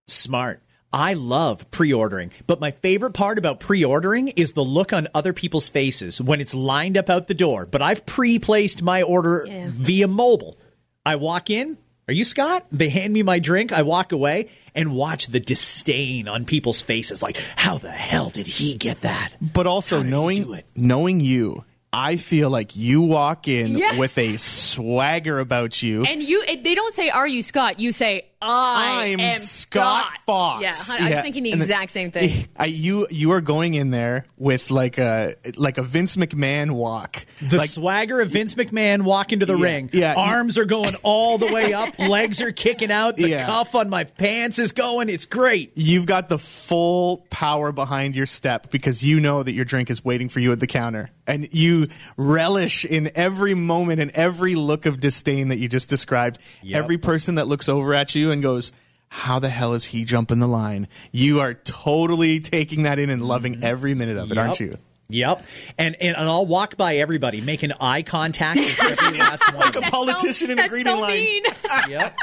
smart. 0.06 0.62
I 0.98 1.12
love 1.12 1.70
pre 1.70 1.92
ordering, 1.92 2.30
but 2.46 2.58
my 2.58 2.70
favorite 2.70 3.12
part 3.12 3.36
about 3.36 3.60
pre 3.60 3.84
ordering 3.84 4.28
is 4.28 4.54
the 4.54 4.64
look 4.64 4.94
on 4.94 5.08
other 5.14 5.34
people's 5.34 5.68
faces 5.68 6.22
when 6.22 6.40
it's 6.40 6.54
lined 6.54 6.96
up 6.96 7.10
out 7.10 7.26
the 7.28 7.34
door. 7.34 7.66
But 7.66 7.82
I've 7.82 8.06
pre 8.06 8.38
placed 8.38 8.82
my 8.82 9.02
order 9.02 9.44
Yeah. 9.46 9.68
via 9.72 10.08
mobile. 10.08 10.56
I 11.04 11.16
walk 11.16 11.50
in, 11.50 11.76
Are 12.08 12.14
you 12.14 12.24
Scott? 12.24 12.64
They 12.72 12.88
hand 12.88 13.12
me 13.12 13.22
my 13.24 13.40
drink. 13.40 13.72
I 13.72 13.82
walk 13.82 14.12
away 14.12 14.46
and 14.76 14.92
watch 14.92 15.26
the 15.26 15.40
disdain 15.40 16.28
on 16.28 16.44
people's 16.44 16.80
faces. 16.80 17.20
Like, 17.20 17.36
how 17.56 17.78
the 17.78 17.90
hell 17.90 18.30
did 18.30 18.46
he 18.46 18.74
get 18.76 19.00
that? 19.00 19.30
But 19.42 19.66
also 19.66 19.96
How 19.96 20.02
did 20.02 20.06
he 20.06 20.10
do 20.12 20.16
knowing 20.46 20.54
it? 20.58 20.66
knowing 20.76 21.20
you, 21.20 21.64
I 21.92 22.14
feel 22.16 22.48
like 22.48 22.76
you 22.76 23.00
walk 23.02 23.48
in 23.48 23.76
Yes. 23.76 23.98
with 23.98 24.16
a 24.18 24.36
swagger 24.36 25.40
about 25.40 25.82
you. 25.82 26.04
And 26.04 26.22
you, 26.22 26.44
they 26.46 26.74
don't 26.76 26.94
say, 26.94 27.10
"Are 27.10 27.26
you 27.26 27.42
Scott?" 27.42 27.80
You 27.80 27.90
say, 27.90 28.26
"I 28.43 29.12
I'm 29.12 29.21
am 29.21 29.38
Scott 29.38 30.09
Fox. 30.26 30.62
Yeah, 30.62 30.69
I 30.99 31.02
was 31.02 31.11
Yeah. 31.11 31.23
thinking 31.23 31.43
the 31.45 31.52
And 31.52 31.61
then- 31.61 31.69
exact 31.69 31.90
same 31.90 32.11
thing. 32.11 32.47
I, 32.57 32.66
you 32.66 33.07
you 33.11 33.33
are 33.33 33.40
going 33.40 33.75
in 33.75 33.90
there 33.90 34.26
with 34.37 34.71
like 34.71 34.99
a 34.99 35.35
like 35.57 35.78
a 35.78 35.83
Vince 35.83 36.16
McMahon 36.16 36.73
walk. 36.73 37.25
The 37.40 37.57
like, 37.59 37.71
swagger 37.71 38.21
of 38.21 38.31
Vince 38.31 38.55
McMahon 38.55 39.02
walk 39.02 39.33
into 39.33 39.47
the 39.47 39.57
Yeah, 39.57 39.64
ring. 39.64 39.90
yeah. 39.93 40.14
Arms 40.16 40.59
are 40.59 40.64
going 40.64 40.95
all 41.02 41.38
the 41.38 41.47
way 41.52 41.73
up. 41.73 41.99
legs 41.99 42.43
are 42.43 42.52
kicking 42.52 42.90
out. 42.90 43.16
The 43.16 43.31
Yeah. 43.31 43.47
cuff 43.47 43.75
on 43.75 43.88
my 43.88 44.05
pants 44.05 44.59
is 44.59 44.73
going. 44.73 45.09
It's 45.09 45.26
great. 45.26 45.73
you've 45.75 46.07
got 46.07 46.28
the 46.28 46.38
full 46.38 47.26
power 47.31 47.73
behind 47.73 48.14
your 48.14 48.26
step 48.26 48.71
because 48.71 49.02
you 49.02 49.21
know 49.21 49.43
that 49.43 49.52
your 49.52 49.64
drink 49.64 49.90
is 49.90 50.05
waiting 50.05 50.28
for 50.28 50.40
you 50.40 50.52
at 50.52 50.61
the 50.61 50.66
counter. 50.66 51.11
And 51.26 51.49
you 51.52 51.88
relish 52.16 52.85
in 52.85 53.11
every 53.14 53.55
moment 53.55 54.00
and 54.00 54.11
every 54.12 54.55
look 54.55 54.87
of 54.87 55.00
disdain 55.00 55.49
that 55.49 55.59
you 55.59 55.69
just 55.69 55.88
described. 55.88 56.38
Yep. 56.62 56.78
Every 56.85 56.99
person 56.99 57.35
that 57.37 57.49
looks 57.49 57.69
over 57.69 57.95
at 57.95 58.14
you 58.14 58.25
and 58.33 58.42
goes, 58.42 58.73
How 59.09 59.38
the 59.38 59.49
hell 59.49 59.75
is 59.75 59.87
he 59.87 60.04
jumping 60.04 60.38
the 60.38 60.49
line? 60.49 60.88
You 61.12 61.40
are 61.40 61.54
totally 61.54 62.40
taking 62.40 62.83
that 62.85 62.99
in 62.99 63.11
and 63.11 63.23
loving 63.23 63.54
mm-hmm. 63.54 63.64
every 63.64 63.95
minute 63.95 64.16
of 64.16 64.33
it, 64.33 64.38
aren't 64.38 64.61
you? 64.61 64.66
Yep. 64.68 64.80
Yep. 65.09 65.47
And, 65.78 65.97
and 66.00 66.16
and 66.16 66.28
I'll 66.28 66.47
walk 66.47 66.76
by 66.76 66.97
everybody 66.97 67.40
making 67.40 67.71
eye 67.80 68.02
contact 68.02 68.59
with 68.59 69.02
every 69.02 69.18
last 69.21 69.54
one. 69.54 69.66
Like 69.66 69.76
a 69.76 69.83
politician 69.83 70.50
in 70.50 70.59
a 70.59 70.62
That's 70.62 70.71
greeting 70.71 70.92
so 70.92 71.00
line. 71.00 71.42
Yep. 71.88 72.18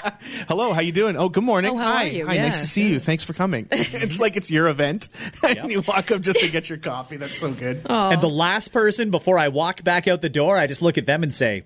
Hello, 0.48 0.74
how 0.74 0.81
you 0.81 0.91
doing? 0.91 1.15
Oh, 1.15 1.29
good 1.29 1.43
morning. 1.43 1.72
Oh, 1.72 1.77
how 1.77 1.93
Hi. 1.93 2.05
are 2.05 2.07
you? 2.07 2.25
Hi, 2.25 2.33
Yeah. 2.33 2.43
nice 2.43 2.62
to 2.62 2.67
see 2.67 2.89
you. 2.89 3.00
Thanks 3.00 3.24
for 3.24 3.33
coming. 3.33 3.67
it's 3.72 4.19
like 4.19 4.36
it's 4.36 4.51
your 4.51 4.67
event. 4.67 5.10
and 5.48 5.72
you 5.72 5.81
walk 5.81 6.12
up 6.12 6.22
just 6.22 6.39
to 6.39 6.50
get 6.50 6.69
your 6.69 6.77
coffee. 6.77 7.17
That's 7.17 7.38
so 7.38 7.51
good. 7.53 7.86
And 7.89 8.22
the 8.22 8.29
last 8.29 8.74
person 8.74 9.12
before 9.12 9.38
I 9.38 9.50
walk 9.50 9.83
back 9.83 10.07
out 10.07 10.22
the 10.22 10.29
door, 10.29 10.57
I 10.57 10.67
just 10.67 10.81
look 10.81 10.98
at 10.98 11.05
them 11.05 11.24
and 11.24 11.33
say, 11.33 11.63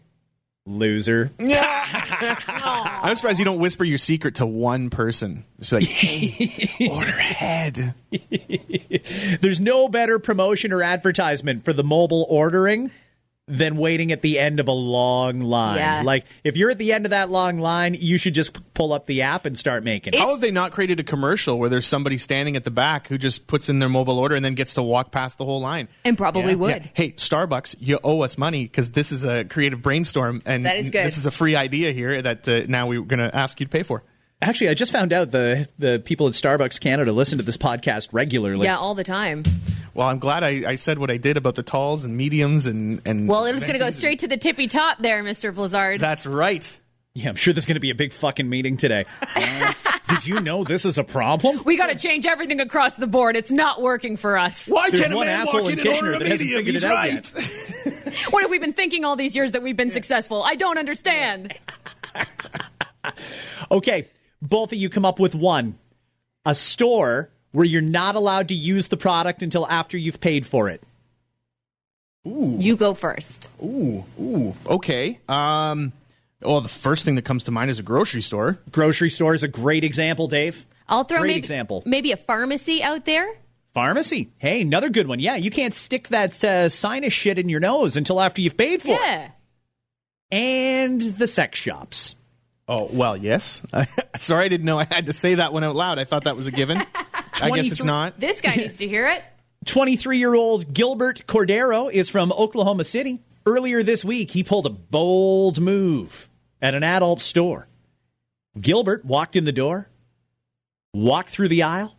"Loser." 0.68 1.32
I'm 1.40 3.16
surprised 3.16 3.40
you 3.40 3.46
don't 3.46 3.60
whisper 3.60 3.84
your 3.86 3.98
secret 3.98 4.36
to 4.36 4.46
one 4.46 4.90
person. 4.90 5.46
Just 5.60 5.72
be 5.72 5.78
like, 5.78 5.86
hey, 5.86 6.90
order 6.92 7.12
ahead. 7.12 7.96
There's 9.42 9.60
no 9.60 9.88
better 9.88 10.20
promotion 10.20 10.74
or 10.74 10.84
advertisement 10.84 11.64
for 11.64 11.74
the 11.74 11.84
mobile 11.84 12.28
ordering 12.30 12.92
than 13.50 13.78
waiting 13.78 14.12
at 14.12 14.22
the 14.22 14.38
end 14.40 14.60
of 14.60 14.68
a 14.68 14.74
long 14.74 15.40
line. 15.40 15.78
Yeah. 15.78 16.02
Like 16.04 16.26
if 16.44 16.58
you're 16.58 16.70
at 16.70 16.78
the 16.78 16.92
end 16.92 17.06
of 17.06 17.12
that 17.12 17.30
long 17.30 17.60
line, 17.60 17.96
you 17.98 18.18
should 18.18 18.34
just 18.34 18.74
pull 18.74 18.92
up 18.92 19.06
the 19.06 19.22
app 19.22 19.46
and 19.46 19.58
start 19.58 19.86
making 19.86 20.14
it. 20.14 20.20
How 20.20 20.32
have 20.32 20.42
they 20.42 20.52
not 20.52 20.74
created 20.74 21.00
a 21.00 21.04
commercial 21.04 21.58
where 21.58 21.70
there's 21.70 21.88
somebody 21.88 22.18
standing 22.18 22.58
at 22.58 22.66
the 22.66 22.72
back 22.72 23.08
who 23.08 23.18
just 23.18 23.48
puts 23.48 23.70
in 23.70 23.80
their 23.80 23.88
mobile 23.90 24.20
order 24.20 24.36
and 24.36 24.44
then 24.44 24.54
gets 24.54 24.74
to 24.74 24.84
walk 24.84 25.12
past 25.12 25.38
the 25.38 25.46
whole 25.46 25.62
line? 25.62 25.88
and 26.04 26.18
probably 26.18 26.56
would. 26.56 26.70
Yeah. 26.72 26.88
Hey, 26.94 27.12
Starbucks, 27.14 27.76
you 27.80 28.00
owe 28.04 28.22
us 28.22 28.38
money 28.38 28.64
because 28.66 28.92
this 28.92 29.12
is 29.14 29.24
a 29.24 29.46
creative 29.46 29.82
brainstorm 29.82 30.42
and 30.46 30.66
That 30.66 30.78
is 30.78 30.90
good. 30.90 31.06
this 31.06 31.18
is 31.18 31.26
a 31.26 31.32
free 31.32 31.56
idea 31.56 31.94
here 31.94 32.22
that 32.22 32.48
uh, 32.50 32.64
now 32.68 32.88
we're 32.88 33.02
going 33.02 33.20
to 33.20 33.34
ask 33.34 33.60
you 33.62 33.66
to 33.66 33.70
pay 33.70 33.84
for. 33.84 34.04
Actually, 34.42 34.70
I 34.70 34.74
just 34.76 34.92
found 34.92 35.14
out 35.14 35.32
the 35.32 35.68
the 35.80 36.00
people 36.06 36.28
at 36.28 36.34
Starbucks 36.34 36.80
Canada 36.80 37.12
listen 37.12 37.40
to 37.40 37.44
this 37.44 37.58
podcast 37.58 38.10
regularly. 38.12 38.66
yeah, 38.66 38.78
all 38.78 38.94
the 38.94 39.04
time. 39.04 39.44
Well, 39.96 40.08
I'm 40.08 40.20
glad 40.20 40.44
I, 40.44 40.62
I 40.70 40.76
said 40.76 41.00
what 41.00 41.10
I 41.10 41.18
did 41.18 41.38
about 41.38 41.56
the 41.56 41.64
talls 41.64 42.06
and 42.06 42.16
mediums 42.16 42.68
and 42.68 43.02
and. 43.08 43.28
Well, 43.28 43.46
it 43.46 43.54
was 43.54 43.64
going 43.64 43.74
to 43.74 43.80
go 43.80 43.90
straight 43.90 44.20
to 44.20 44.28
the 44.28 44.38
tippy 44.38 44.68
top 44.68 45.00
there, 45.00 45.24
Mr. 45.24 45.52
Blezard. 45.54 46.00
That's 46.00 46.28
right. 46.28 46.80
Yeah, 47.16 47.30
I'm 47.30 47.36
sure 47.36 47.52
there's 47.52 47.66
going 47.66 47.78
to 47.78 47.82
be 47.82 47.90
a 47.90 47.96
big 47.96 48.14
fucking 48.14 48.48
meeting 48.48 48.78
today. 48.78 49.06
Guys, 49.36 49.82
Did 50.08 50.28
you 50.28 50.40
know 50.40 50.64
this 50.64 50.86
is 50.86 51.00
a 51.00 51.04
problem? 51.04 51.64
we 51.66 51.76
got 51.76 51.88
to 51.88 51.96
change 51.96 52.28
everything 52.28 52.60
across 52.62 52.96
the 52.98 53.08
board. 53.08 53.36
It's 53.36 53.50
not 53.50 53.82
working 53.82 54.18
for 54.18 54.38
us. 54.38 54.68
Why 54.68 54.92
There's 54.92 55.02
can't 55.02 55.14
a 55.14 55.16
one 55.16 55.26
man 55.26 55.40
asshole 55.42 55.64
walk 55.64 55.72
in 55.74 55.80
in 55.80 55.88
and 55.88 55.96
Kitchener 55.96 56.12
order 56.14 56.16
a 56.18 56.20
that 56.20 56.28
hasn't 56.28 56.48
medium? 56.52 56.60
figured 56.60 56.76
He's 56.76 56.84
it 56.84 56.92
out 56.92 56.96
right. 56.96 58.14
yet. 58.14 58.28
What 58.32 58.42
have 58.44 58.52
we 58.52 58.60
been 58.60 58.74
thinking 58.74 59.04
all 59.04 59.16
these 59.16 59.36
years 59.36 59.52
that 59.54 59.64
we've 59.64 59.76
been 59.76 59.90
successful? 59.92 60.44
I 60.44 60.54
don't 60.56 60.78
understand. 60.78 61.54
Okay, 63.72 64.08
both 64.42 64.72
of 64.72 64.78
you 64.78 64.90
come 64.90 65.06
up 65.06 65.20
with 65.20 65.36
one. 65.36 65.78
A 66.46 66.56
store 66.56 67.30
where 67.52 67.66
you're 67.66 67.82
not 67.82 68.16
allowed 68.16 68.50
to 68.50 68.56
use 68.56 68.88
the 68.88 68.98
product 68.98 69.42
until 69.42 69.68
after 69.68 69.98
you've 69.98 70.22
paid 70.22 70.46
for 70.46 70.70
it. 70.70 70.82
You 72.24 72.76
go 72.76 72.94
first. 72.94 73.50
Ooh, 73.64 74.04
ooh, 74.20 74.54
okay. 74.68 75.20
Um, 75.30 75.94
well, 76.42 76.60
the 76.60 76.68
first 76.68 77.06
thing 77.06 77.16
that 77.16 77.24
comes 77.24 77.46
to 77.46 77.52
mind 77.52 77.70
is 77.72 77.80
a 77.80 77.84
grocery 77.84 78.22
store. 78.22 78.60
Grocery 78.72 79.10
store 79.10 79.34
is 79.34 79.44
a 79.44 79.48
great 79.48 79.84
example, 79.86 80.28
Dave. 80.28 80.66
I'll 80.90 81.04
throw 81.06 81.20
Great 81.20 81.30
maybe, 81.30 81.40
example. 81.40 81.84
maybe 81.86 82.12
a 82.12 82.18
pharmacy 82.18 82.84
out 82.84 83.06
there. 83.06 83.28
Pharmacy. 83.74 84.30
Hey, 84.40 84.62
another 84.62 84.90
good 84.90 85.08
one. 85.08 85.20
Yeah, 85.20 85.36
you 85.36 85.50
can't 85.50 85.74
stick 85.74 86.10
that 86.10 86.44
uh, 86.44 86.68
sinus 86.70 87.14
shit 87.14 87.40
in 87.40 87.48
your 87.50 87.60
nose 87.60 87.96
until 87.96 88.20
after 88.20 88.42
you've 88.42 88.58
paid 88.58 88.82
for 88.82 88.90
it. 88.90 89.00
Yeah. 89.00 89.30
And 90.32 91.00
the 91.00 91.28
sex 91.28 91.58
shops. 91.60 92.16
Oh 92.68 92.90
well, 92.92 93.16
yes. 93.16 93.62
Sorry, 94.18 94.46
I 94.46 94.48
didn't 94.50 94.66
know 94.66 94.80
I 94.80 94.86
had 94.90 95.06
to 95.06 95.14
say 95.14 95.36
that 95.36 95.54
one 95.54 95.64
out 95.64 95.76
loud. 95.76 96.00
I 96.00 96.06
thought 96.06 96.26
that 96.26 96.36
was 96.36 96.48
a 96.48 96.52
given. 96.52 96.78
I 97.42 97.52
guess 97.52 97.72
it's 97.72 97.84
not. 97.84 98.20
This 98.20 98.42
guy 98.42 98.56
needs 98.56 98.80
to 98.80 98.88
hear 98.88 99.08
it. 99.08 99.24
23 99.66 100.18
year 100.18 100.34
old 100.34 100.74
Gilbert 100.74 101.28
Cordero 101.28 101.92
is 101.92 102.10
from 102.10 102.32
Oklahoma 102.32 102.84
City. 102.84 103.20
Earlier 103.46 103.84
this 103.84 104.04
week, 104.04 104.32
he 104.32 104.44
pulled 104.44 104.66
a 104.66 104.70
bold 104.70 105.62
move 105.62 106.30
at 106.62 106.74
an 106.74 106.84
adult 106.84 107.22
store. 107.22 107.68
Gilbert 108.60 109.06
walked 109.06 109.36
in 109.36 109.46
the 109.46 109.52
door, 109.52 109.88
walked 110.94 111.30
through 111.30 111.48
the 111.48 111.64
aisle, 111.64 111.96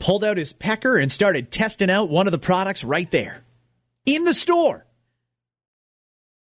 pulled 0.00 0.24
out 0.24 0.38
his 0.38 0.52
pecker, 0.52 0.96
and 0.96 1.12
started 1.12 1.50
testing 1.50 1.90
out 1.90 2.08
one 2.08 2.26
of 2.26 2.32
the 2.32 2.38
products 2.38 2.82
right 2.82 3.10
there 3.10 3.44
in 4.06 4.24
the 4.24 4.34
store 4.34 4.84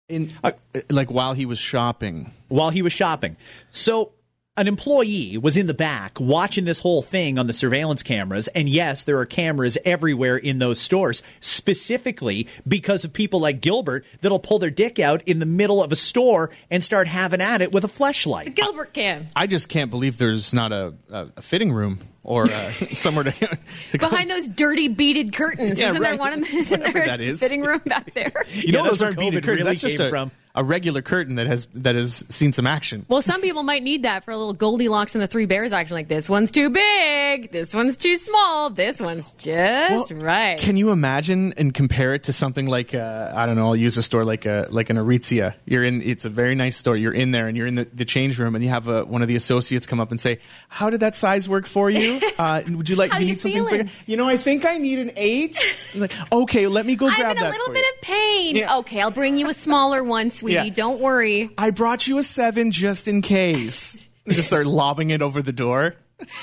In 0.09 0.33
uh, 0.42 0.53
like 0.88 1.11
while 1.11 1.35
he 1.35 1.44
was 1.44 1.59
shopping. 1.59 2.33
while 2.49 2.71
he 2.71 2.81
was 2.81 2.92
shopping. 2.92 3.37
So 3.71 4.12
an 4.59 4.68
employee 4.68 5.38
was 5.38 5.57
in 5.57 5.66
the 5.66 5.75
back 5.75 6.18
watching 6.21 6.64
this 6.64 6.81
whole 6.81 7.01
thing 7.03 7.38
on 7.38 7.47
the 7.47 7.53
surveillance 7.53 8.03
cameras. 8.03 8.49
And 8.49 8.68
yes, 8.68 9.05
there 9.05 9.18
are 9.18 9.27
cameras 9.27 9.79
everywhere 9.85 10.37
in 10.37 10.59
those 10.59 10.81
stores, 10.81 11.23
specifically 11.40 12.49
because 12.66 13.05
of 13.05 13.12
people 13.12 13.40
like 13.40 13.61
Gilbert 13.61 14.05
that'll 14.21 14.38
pull 14.38 14.59
their 14.59 14.71
dick 14.71 14.99
out 14.99 15.23
in 15.29 15.38
the 15.38 15.47
middle 15.47 15.83
of 15.83 15.92
a 15.92 15.97
store 15.97 16.51
and 16.71 16.83
start 16.83 17.07
having 17.07 17.40
at 17.40 17.61
it 17.62 17.73
with 17.73 17.85
a 17.85 17.88
fleshlight. 17.88 18.44
The 18.44 18.51
Gilbert 18.51 18.92
Cam. 18.92 19.27
I 19.37 19.47
just 19.47 19.68
can't 19.68 19.90
believe 19.90 20.18
there's 20.18 20.53
not 20.55 20.73
a, 20.73 20.94
a, 21.11 21.27
a 21.37 21.42
fitting 21.42 21.73
room 21.73 21.99
or 22.25 22.42
uh, 22.44 22.68
somewhere 22.71 23.25
to, 23.25 23.31
to 23.90 23.99
go. 23.99 24.09
Behind 24.11 24.29
those 24.29 24.49
dirty 24.49 24.88
beaded 24.88 25.33
curtains. 25.35 25.79
Yeah, 25.79 25.90
isn't 25.90 26.03
there 26.03 26.16
one 26.16 26.33
Of, 26.33 26.40
the, 26.40 26.47
isn't 26.57 26.81
Whatever 26.81 26.99
there 27.07 27.14
a 27.21 27.23
is. 27.23 27.40
fitting 27.40 27.62
room 27.62 27.81
back 27.87 28.12
there? 28.14 28.44
You 28.51 28.73
know 28.73 28.83
Yeah, 28.85 28.90
those 28.90 29.03
aren't 29.03 29.16
where 29.16 29.27
beaded 29.31 29.44
curtains. 29.44 29.61
really 29.61 29.71
That's 29.73 29.81
just 29.83 29.97
came 29.99 30.07
a, 30.07 30.11
from. 30.11 30.31
A 30.59 30.64
regular 30.64 31.03
curtain 31.03 31.37
that 31.37 31.47
has 31.47 31.66
that 31.75 31.94
has 31.94 32.25
seen 32.29 32.53
some 32.53 32.66
action. 32.66 33.07
Well, 33.09 33.23
some 33.23 33.40
people 33.40 33.62
might 33.62 33.83
need 33.85 34.03
that 34.03 34.25
for 34.25 34.33
a 34.33 34.37
little 34.37 34.55
Goldilocks 34.55 35.14
and 35.14 35.23
the 35.23 35.29
Three 35.29 35.47
Bears 35.47 35.73
action. 35.73 35.94
Like 35.94 36.09
this 36.09 36.29
one's 36.29 36.51
too 36.51 36.68
big, 36.68 37.53
this 37.53 37.75
one's 37.75 37.97
too 37.97 38.16
small, 38.16 38.68
this 38.68 39.01
one's 39.01 39.35
just 39.35 40.11
Well, 40.11 40.21
right. 40.21 40.59
Can 40.59 40.77
you 40.77 40.90
imagine 40.90 41.55
and 41.57 41.73
compare 41.73 42.12
it 42.12 42.25
to 42.25 42.33
something 42.33 42.66
like 42.66 42.92
uh, 42.92 43.33
I 43.35 43.47
don't 43.47 43.55
know? 43.55 43.66
I'll 43.66 43.77
use 43.77 43.97
a 43.97 44.03
store 44.03 44.25
like 44.25 44.47
a 44.47 44.66
like 44.71 44.90
an 44.90 44.97
Aritzia. 44.97 45.55
You're 45.64 45.85
in. 45.85 46.03
It's 46.03 46.25
a 46.25 46.31
very 46.31 46.57
nice 46.57 46.77
store. 46.77 46.97
You're 46.97 47.14
in 47.14 47.31
there 47.31 47.47
and 47.47 47.57
you're 47.57 47.68
in 47.68 47.77
the, 47.77 47.88
the 47.94 48.05
change 48.05 48.38
room 48.38 48.57
and 48.57 48.64
you 48.64 48.71
have 48.71 48.88
a, 48.88 49.05
one 49.05 49.23
of 49.23 49.29
the 49.29 49.37
associates 49.37 49.87
come 49.87 50.01
up 50.01 50.11
and 50.11 50.21
say, 50.21 50.40
"How 50.68 50.90
did 50.90 51.01
that 51.01 51.14
size 51.14 51.49
work 51.49 51.66
for 51.66 51.88
you? 51.88 52.21
Uh, 52.38 52.62
would 52.68 52.88
you 52.88 52.94
like? 52.94 53.12
You 53.14 53.21
need 53.21 53.40
something 53.40 53.64
bigger? 53.64 53.90
You 54.07 54.16
know, 54.16 54.29
I 54.29 54.37
think 54.37 54.64
I 54.64 54.79
need 54.79 55.01
an 55.01 55.11
eight. 55.16 55.59
Like, 55.97 56.12
okay, 56.31 56.68
let 56.68 56.87
me 56.87 56.94
go 56.94 57.09
grab 57.09 57.21
I'm 57.21 57.37
in 57.37 57.42
a 57.42 57.49
little 57.49 57.73
bit 57.73 57.85
you. 57.85 57.92
of 57.97 58.01
pain. 58.03 58.57
Yeah. 58.57 58.77
Okay, 58.79 59.01
I'll 59.01 59.11
bring 59.11 59.37
you 59.37 59.49
a 59.49 59.55
smaller 59.55 60.05
one, 60.05 60.31
sweetie. 60.48 60.68
Yeah. 60.68 60.74
Don't 60.74 61.00
worry. 61.00 61.50
I 61.56 61.70
brought 61.70 62.06
you 62.06 62.18
a 62.18 62.22
seven 62.22 62.70
just 62.70 63.08
in 63.08 63.22
case. 63.22 64.04
They 64.28 64.34
just 64.34 64.48
start 64.48 64.66
lobbing 64.66 65.08
it 65.08 65.22
over 65.22 65.40
the 65.40 65.52
door. 65.52 65.94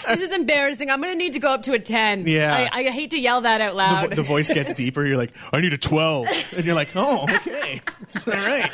This 0.07 0.19
is 0.21 0.31
embarrassing. 0.31 0.89
I'm 0.89 0.99
going 1.03 1.13
to 1.13 1.17
need 1.19 1.33
to 1.33 1.39
go 1.39 1.49
up 1.51 1.61
to 1.63 1.73
a 1.73 1.77
10. 1.79 2.25
Yeah. 2.27 2.67
I, 2.73 2.79
I 2.79 2.89
hate 2.89 3.11
to 3.11 3.19
yell 3.19 3.41
that 3.41 3.61
out 3.61 3.73
The, 3.73 3.77
loud. 3.77 4.09
vo- 4.09 4.15
the 4.15 4.23
voice 4.23 4.51
gets 4.51 4.73
deeper. 4.81 5.05
You're 5.05 5.17
like, 5.17 5.31
I 5.53 5.61
need 5.61 5.71
a 5.73 5.77
12. 5.77 6.53
And 6.57 6.65
you're 6.65 6.73
like, 6.73 6.89
oh, 6.95 7.27
okay. 7.35 7.81
All 8.25 8.33
right. 8.33 8.71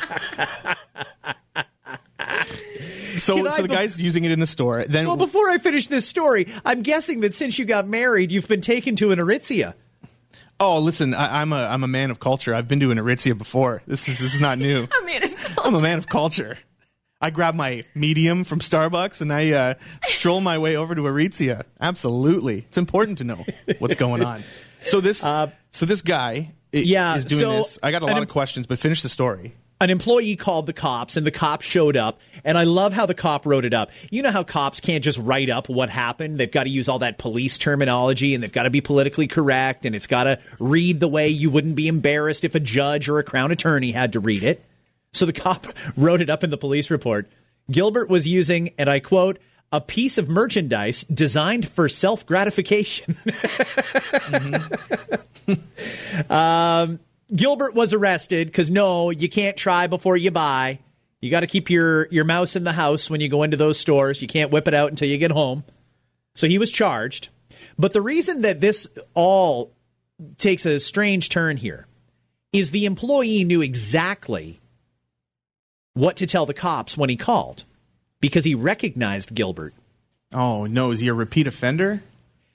So, 3.16 3.36
Can 3.36 3.46
I 3.48 3.50
so 3.50 3.62
the 3.62 3.68
be- 3.68 3.74
guy's 3.74 4.00
using 4.00 4.24
it 4.24 4.30
in 4.32 4.40
the 4.40 4.46
store. 4.46 4.84
Then, 4.88 5.06
Well, 5.06 5.16
before 5.18 5.50
I 5.50 5.58
finish 5.58 5.88
this 5.88 6.08
story, 6.08 6.46
I'm 6.64 6.80
guessing 6.82 7.20
that 7.20 7.34
since 7.34 7.58
you 7.58 7.66
got 7.66 7.86
married, 7.86 8.32
you've 8.32 8.48
been 8.48 8.62
taken 8.62 8.96
to 8.96 9.10
an 9.10 9.18
Aritzia. 9.18 9.74
Oh, 10.62 10.78
listen, 10.78 11.12
I, 11.14 11.40
I'm 11.42 11.52
a 11.52 11.64
I'm 11.66 11.82
a 11.84 11.88
man 11.88 12.10
of 12.10 12.20
culture. 12.20 12.54
I've 12.54 12.68
been 12.68 12.80
to 12.80 12.90
an 12.90 12.98
Aritzia 12.98 13.36
before. 13.36 13.82
This 13.86 14.08
is 14.08 14.18
this 14.18 14.34
is 14.34 14.40
not 14.40 14.58
new. 14.58 14.86
I 14.92 15.04
mean, 15.04 15.22
I'm 15.62 15.74
a 15.74 15.82
man 15.82 15.98
of 15.98 16.06
culture. 16.08 16.56
I 17.20 17.30
grab 17.30 17.54
my 17.54 17.82
medium 17.94 18.44
from 18.44 18.58
Starbucks 18.60 19.20
and 19.20 19.32
I 19.32 19.50
uh, 19.52 19.74
stroll 20.04 20.40
my 20.40 20.58
way 20.58 20.76
over 20.76 20.94
to 20.94 21.02
Aritzia. 21.02 21.64
Absolutely, 21.80 22.58
it's 22.68 22.78
important 22.78 23.18
to 23.18 23.24
know 23.24 23.44
what's 23.78 23.94
going 23.94 24.24
on. 24.24 24.42
So 24.80 25.00
this, 25.00 25.18
so 25.18 25.86
this 25.86 26.02
guy, 26.02 26.52
Uh, 26.74 26.78
yeah, 26.78 27.14
is 27.14 27.24
doing 27.26 27.40
so 27.40 27.56
this. 27.58 27.78
I 27.82 27.92
got 27.92 28.02
a 28.02 28.06
lot 28.06 28.16
em- 28.16 28.22
of 28.24 28.28
questions, 28.28 28.66
but 28.66 28.78
finish 28.78 29.02
the 29.02 29.08
story. 29.08 29.54
An 29.82 29.90
employee 29.90 30.36
called 30.36 30.66
the 30.66 30.72
cops 30.72 31.16
and 31.16 31.26
the 31.26 31.32
cops 31.32 31.66
showed 31.66 31.96
up 31.96 32.20
and 32.44 32.56
i 32.56 32.62
love 32.62 32.92
how 32.92 33.04
the 33.04 33.14
cop 33.14 33.44
wrote 33.44 33.64
it 33.64 33.74
up 33.74 33.90
you 34.12 34.22
know 34.22 34.30
how 34.30 34.44
cops 34.44 34.78
can't 34.78 35.02
just 35.02 35.18
write 35.18 35.50
up 35.50 35.68
what 35.68 35.90
happened 35.90 36.38
they've 36.38 36.52
got 36.52 36.62
to 36.64 36.70
use 36.70 36.88
all 36.88 37.00
that 37.00 37.18
police 37.18 37.58
terminology 37.58 38.32
and 38.32 38.44
they've 38.44 38.52
got 38.52 38.62
to 38.62 38.70
be 38.70 38.80
politically 38.80 39.26
correct 39.26 39.84
and 39.84 39.96
it's 39.96 40.06
got 40.06 40.24
to 40.24 40.38
read 40.60 41.00
the 41.00 41.08
way 41.08 41.28
you 41.28 41.50
wouldn't 41.50 41.74
be 41.74 41.88
embarrassed 41.88 42.44
if 42.44 42.54
a 42.54 42.60
judge 42.60 43.08
or 43.08 43.18
a 43.18 43.24
crown 43.24 43.50
attorney 43.50 43.90
had 43.90 44.12
to 44.12 44.20
read 44.20 44.44
it 44.44 44.64
so 45.12 45.26
the 45.26 45.32
cop 45.32 45.66
wrote 45.96 46.20
it 46.20 46.30
up 46.30 46.44
in 46.44 46.50
the 46.50 46.58
police 46.58 46.88
report 46.88 47.28
gilbert 47.68 48.08
was 48.08 48.28
using 48.28 48.70
and 48.78 48.88
i 48.88 49.00
quote 49.00 49.40
a 49.72 49.80
piece 49.80 50.16
of 50.18 50.28
merchandise 50.28 51.02
designed 51.04 51.66
for 51.66 51.88
self 51.88 52.26
gratification. 52.26 53.14
mm-hmm. 55.46 56.30
um, 56.30 57.00
Gilbert 57.34 57.74
was 57.74 57.94
arrested 57.94 58.48
because 58.48 58.70
no, 58.70 59.10
you 59.10 59.28
can't 59.28 59.56
try 59.56 59.86
before 59.86 60.16
you 60.16 60.30
buy. 60.30 60.78
You 61.20 61.30
got 61.30 61.40
to 61.40 61.46
keep 61.46 61.70
your, 61.70 62.08
your 62.08 62.24
mouse 62.24 62.56
in 62.56 62.64
the 62.64 62.72
house 62.72 63.08
when 63.08 63.20
you 63.20 63.28
go 63.28 63.42
into 63.42 63.56
those 63.56 63.78
stores. 63.78 64.20
You 64.20 64.28
can't 64.28 64.50
whip 64.50 64.68
it 64.68 64.74
out 64.74 64.90
until 64.90 65.08
you 65.08 65.18
get 65.18 65.30
home. 65.30 65.64
So 66.34 66.48
he 66.48 66.58
was 66.58 66.70
charged. 66.70 67.28
But 67.78 67.92
the 67.92 68.00
reason 68.00 68.42
that 68.42 68.60
this 68.60 68.88
all 69.14 69.72
takes 70.38 70.66
a 70.66 70.80
strange 70.80 71.28
turn 71.28 71.56
here 71.56 71.86
is 72.52 72.70
the 72.70 72.86
employee 72.86 73.44
knew 73.44 73.62
exactly 73.62 74.60
what 75.94 76.16
to 76.16 76.26
tell 76.26 76.46
the 76.46 76.54
cops 76.54 76.96
when 76.96 77.08
he 77.08 77.16
called 77.16 77.64
because 78.20 78.44
he 78.44 78.54
recognized 78.54 79.34
Gilbert. 79.34 79.74
Oh, 80.34 80.66
no. 80.66 80.90
Is 80.90 81.00
he 81.00 81.08
a 81.08 81.14
repeat 81.14 81.46
offender? 81.46 82.02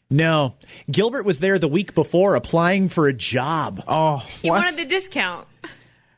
No. 0.10 0.56
Gilbert 0.90 1.26
was 1.26 1.40
there 1.40 1.60
the 1.60 1.68
week 1.68 1.94
before 1.94 2.36
applying 2.36 2.90
for 2.90 3.08
a 3.08 3.14
job. 3.14 3.84
Oh, 3.88 4.18
he 4.42 4.50
what? 4.50 4.64
wanted 4.64 4.78
the 4.78 4.86
discount. 4.86 5.48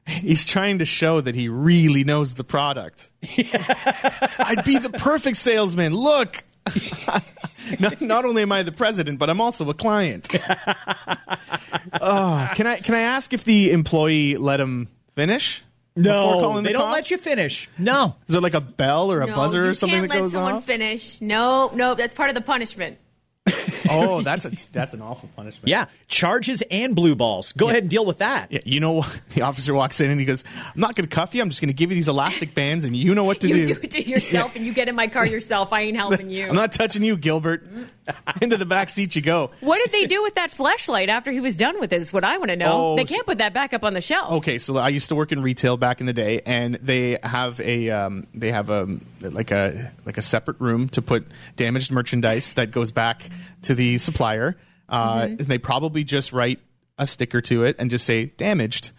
He's 0.06 0.46
trying 0.46 0.80
to 0.80 0.86
show 0.86 1.22
that 1.22 1.36
he 1.36 1.50
really 1.50 2.04
knows 2.04 2.34
the 2.34 2.44
product. 2.44 3.12
I'd 3.38 4.64
be 4.66 4.80
the 4.80 4.90
perfect 4.90 5.38
salesman. 5.38 5.94
Look, 5.94 6.44
not, 7.80 8.02
not, 8.02 8.26
only 8.26 8.42
am 8.42 8.52
I 8.52 8.64
the 8.64 8.72
president, 8.72 9.20
but 9.20 9.30
I'm 9.30 9.40
also 9.40 9.70
a 9.70 9.74
client. 9.74 10.30
oh, 12.02 12.50
can 12.56 12.68
I 12.68 12.78
can 12.78 12.96
I 12.96 13.02
ask 13.02 13.34
if 13.34 13.44
the 13.44 13.72
employee 13.72 14.38
let 14.38 14.60
him 14.60 14.88
finish? 15.16 15.64
No, 15.96 16.56
they 16.56 16.70
the 16.70 16.74
don't 16.74 16.84
cops? 16.84 16.94
let 16.94 17.12
you 17.12 17.18
finish. 17.18 17.70
No. 17.78 18.16
Is 18.28 18.34
there 18.34 18.42
like 18.42 18.54
a 18.54 18.62
bell 18.62 19.12
or 19.12 19.22
a 19.22 19.28
no, 19.28 19.36
buzzer 19.36 19.70
or 19.70 19.74
something 19.74 20.00
can't 20.00 20.10
that 20.10 20.16
let 20.16 20.22
goes 20.22 20.32
someone 20.32 20.54
off? 20.56 20.66
finish. 20.66 21.20
No, 21.22 21.72
no, 21.74 21.94
that's 21.94 22.14
part 22.14 22.30
of 22.30 22.36
the 22.36 22.42
punishment. 22.42 22.98
oh, 23.90 24.22
that's 24.22 24.46
a, 24.46 24.72
that's 24.72 24.94
an 24.94 25.02
awful 25.02 25.30
punishment. 25.36 25.70
Yeah, 25.70 25.86
charges 26.08 26.62
and 26.70 26.96
blue 26.96 27.16
balls. 27.16 27.54
Go 27.54 27.66
yeah. 27.66 27.72
ahead 27.72 27.84
and 27.84 27.90
deal 27.90 28.06
with 28.06 28.20
that. 28.20 28.52
Yeah, 28.52 28.60
you 28.66 28.80
know, 28.80 29.06
the 29.30 29.42
officer 29.42 29.74
walks 29.74 30.00
in 30.00 30.10
and 30.10 30.20
he 30.20 30.26
goes, 30.26 30.44
"I'm 30.56 30.80
not 30.80 30.96
going 30.96 31.08
to 31.08 31.16
cuff 31.16 31.36
you. 31.36 31.42
I'm 31.42 31.50
just 31.50 31.62
going 31.62 31.70
to 31.70 31.74
give 31.74 31.92
you 31.92 31.96
these 31.96 32.08
elastic 32.08 32.54
bands, 32.54 32.86
and 32.86 32.96
you 32.96 33.16
know 33.16 33.24
what 33.24 33.42
to 33.42 33.48
you 33.48 33.54
do. 33.54 33.60
You 33.60 33.66
do 33.76 33.82
it 33.82 33.92
to 33.92 34.10
yourself, 34.10 34.56
and 34.56 34.66
you 34.66 34.74
get 34.74 34.88
in 34.88 34.96
my 34.96 35.08
car 35.08 35.26
yourself. 35.26 35.74
I 35.74 35.82
ain't 35.82 35.98
helping 35.98 36.30
you. 36.30 36.48
I'm 36.48 36.56
not 36.56 36.72
touching 36.72 37.04
you, 37.04 37.18
Gilbert. 37.18 37.68
Into 38.42 38.58
the 38.58 38.66
back 38.66 38.90
seat 38.90 39.16
you 39.16 39.22
go. 39.22 39.52
What 39.62 39.80
did 39.84 39.92
they 39.92 40.06
do 40.06 40.22
with 40.24 40.36
that 40.36 40.52
fleshlight 40.52 41.08
after 41.08 41.32
he 41.32 41.40
was 41.40 41.56
done 41.56 41.80
with 41.80 41.94
it? 41.94 42.02
Is 42.02 42.14
what 42.14 42.24
I 42.24 42.38
want 42.38 42.50
to 42.50 42.56
know. 42.56 42.72
Oh, 42.72 42.96
they 42.96 43.06
can't 43.06 43.26
put 43.26 43.40
that 43.40 43.54
back 43.54 43.74
up 43.74 43.84
on 43.84 43.94
the 43.94 44.02
shelf. 44.02 44.34
Okay, 44.34 44.60
so 44.60 44.78
I 44.78 44.90
used 44.90 45.10
to 45.10 45.16
work 45.16 45.32
in 45.32 45.42
retail 45.42 45.78
back 45.78 46.00
in 46.00 46.06
the 46.06 46.14
day, 46.14 46.42
and 46.46 46.76
they 46.76 47.18
have 47.24 47.60
a 47.60 47.90
um, 47.90 48.28
they 48.34 48.52
have 48.52 48.70
a 48.70 48.88
like 49.22 49.52
a 49.52 49.92
like 50.06 50.18
a 50.18 50.22
separate 50.22 50.60
room 50.60 50.90
to 50.90 51.02
put 51.02 51.28
damaged 51.56 51.92
merchandise 51.92 52.54
that 52.54 52.72
goes 52.72 52.92
back 52.92 53.30
to 53.64 53.76
the 53.76 53.98
supplier. 53.98 54.58
Uh, 54.88 55.22
mm-hmm. 55.22 55.32
And 55.34 55.40
they 55.40 55.58
probably 55.58 56.04
just 56.04 56.34
write 56.34 56.60
a 56.98 57.06
sticker 57.06 57.42
to 57.42 57.64
it 57.64 57.76
and 57.80 57.90
just 57.90 58.06
say 58.06 58.26
damaged. 58.26 58.92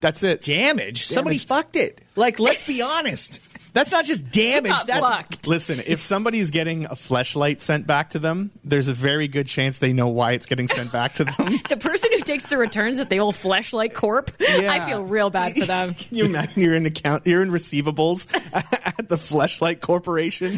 That's 0.00 0.22
it. 0.22 0.42
Damaged? 0.42 0.78
damaged. 0.78 1.06
Somebody 1.06 1.38
fucked 1.38 1.76
it. 1.76 2.00
Like, 2.18 2.40
let's 2.40 2.66
be 2.66 2.82
honest. 2.82 3.72
That's 3.74 3.92
not 3.92 4.04
just 4.04 4.30
damage. 4.30 4.72
That's 4.86 5.08
fucked. 5.08 5.46
Listen, 5.46 5.80
if 5.86 6.00
somebody's 6.00 6.50
getting 6.50 6.86
a 6.86 6.90
fleshlight 6.90 7.60
sent 7.60 7.86
back 7.86 8.10
to 8.10 8.18
them, 8.18 8.50
there's 8.64 8.88
a 8.88 8.92
very 8.92 9.28
good 9.28 9.46
chance 9.46 9.78
they 9.78 9.92
know 9.92 10.08
why 10.08 10.32
it's 10.32 10.46
getting 10.46 10.66
sent 10.68 10.90
back 10.90 11.14
to 11.14 11.24
them. 11.24 11.34
the 11.68 11.76
person 11.76 12.10
who 12.12 12.18
takes 12.20 12.46
the 12.46 12.56
returns 12.56 12.98
at 12.98 13.08
the 13.08 13.20
old 13.20 13.34
fleshlight 13.34 13.94
corp, 13.94 14.32
yeah. 14.40 14.72
I 14.72 14.84
feel 14.86 15.04
real 15.04 15.30
bad 15.30 15.54
for 15.54 15.66
them. 15.66 15.94
you 16.10 16.24
imagine 16.24 16.62
you're 16.62 16.74
in 16.74 16.86
account, 16.86 17.26
you're 17.26 17.42
in 17.42 17.50
receivables 17.50 18.26
at 18.98 19.08
the 19.08 19.16
fleshlight 19.16 19.80
corporation. 19.80 20.54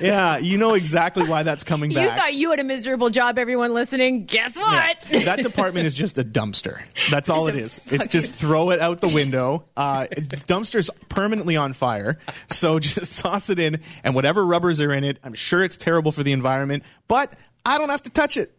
yeah, 0.00 0.38
you 0.38 0.58
know 0.58 0.74
exactly 0.74 1.28
why 1.28 1.42
that's 1.42 1.64
coming 1.64 1.92
back. 1.92 2.04
You 2.04 2.10
thought 2.10 2.34
you 2.34 2.50
had 2.50 2.60
a 2.60 2.64
miserable 2.64 3.10
job. 3.10 3.38
Everyone 3.38 3.74
listening, 3.74 4.24
guess 4.24 4.56
what? 4.56 4.96
Yeah. 5.10 5.20
That 5.20 5.42
department 5.42 5.86
is 5.86 5.94
just 5.94 6.18
a 6.18 6.24
dumpster. 6.24 6.80
That's 7.10 7.30
all 7.30 7.46
it 7.48 7.54
is. 7.54 7.80
It's 7.86 8.06
just 8.06 8.32
throw 8.32 8.70
it 8.70 8.80
out 8.80 9.00
the 9.00 9.08
window. 9.08 9.64
Uh, 9.76 10.06
dumpsters 10.10 10.87
permanently 11.08 11.56
on 11.56 11.72
fire. 11.72 12.18
So 12.48 12.78
just 12.80 13.20
toss 13.20 13.50
it 13.50 13.58
in, 13.58 13.80
and 14.04 14.14
whatever 14.14 14.44
rubbers 14.44 14.80
are 14.80 14.92
in 14.92 15.04
it, 15.04 15.18
I'm 15.22 15.34
sure 15.34 15.62
it's 15.62 15.76
terrible 15.76 16.12
for 16.12 16.22
the 16.22 16.32
environment, 16.32 16.84
but 17.06 17.32
I 17.64 17.78
don't 17.78 17.90
have 17.90 18.02
to 18.04 18.10
touch 18.10 18.36
it. 18.36 18.52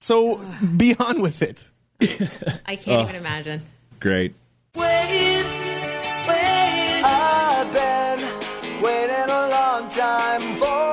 So 0.00 0.36
be 0.76 0.94
on 0.96 1.22
with 1.22 1.42
it. 1.42 1.70
I 2.66 2.76
can't 2.76 2.88
oh, 2.98 3.02
even 3.02 3.16
imagine. 3.16 3.62
Great. 4.00 4.34
Wait, 4.74 5.44
wait, 6.26 7.02
I've 7.04 7.72
been 7.72 8.82
waiting 8.82 9.30
a 9.30 9.48
long 9.48 9.88
time 9.88 10.56
for 10.58 10.91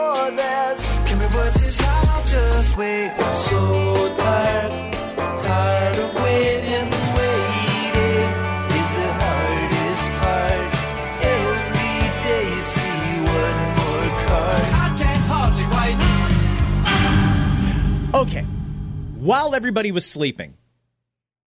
While 19.19 19.53
everybody 19.53 19.91
was 19.91 20.05
sleeping, 20.05 20.53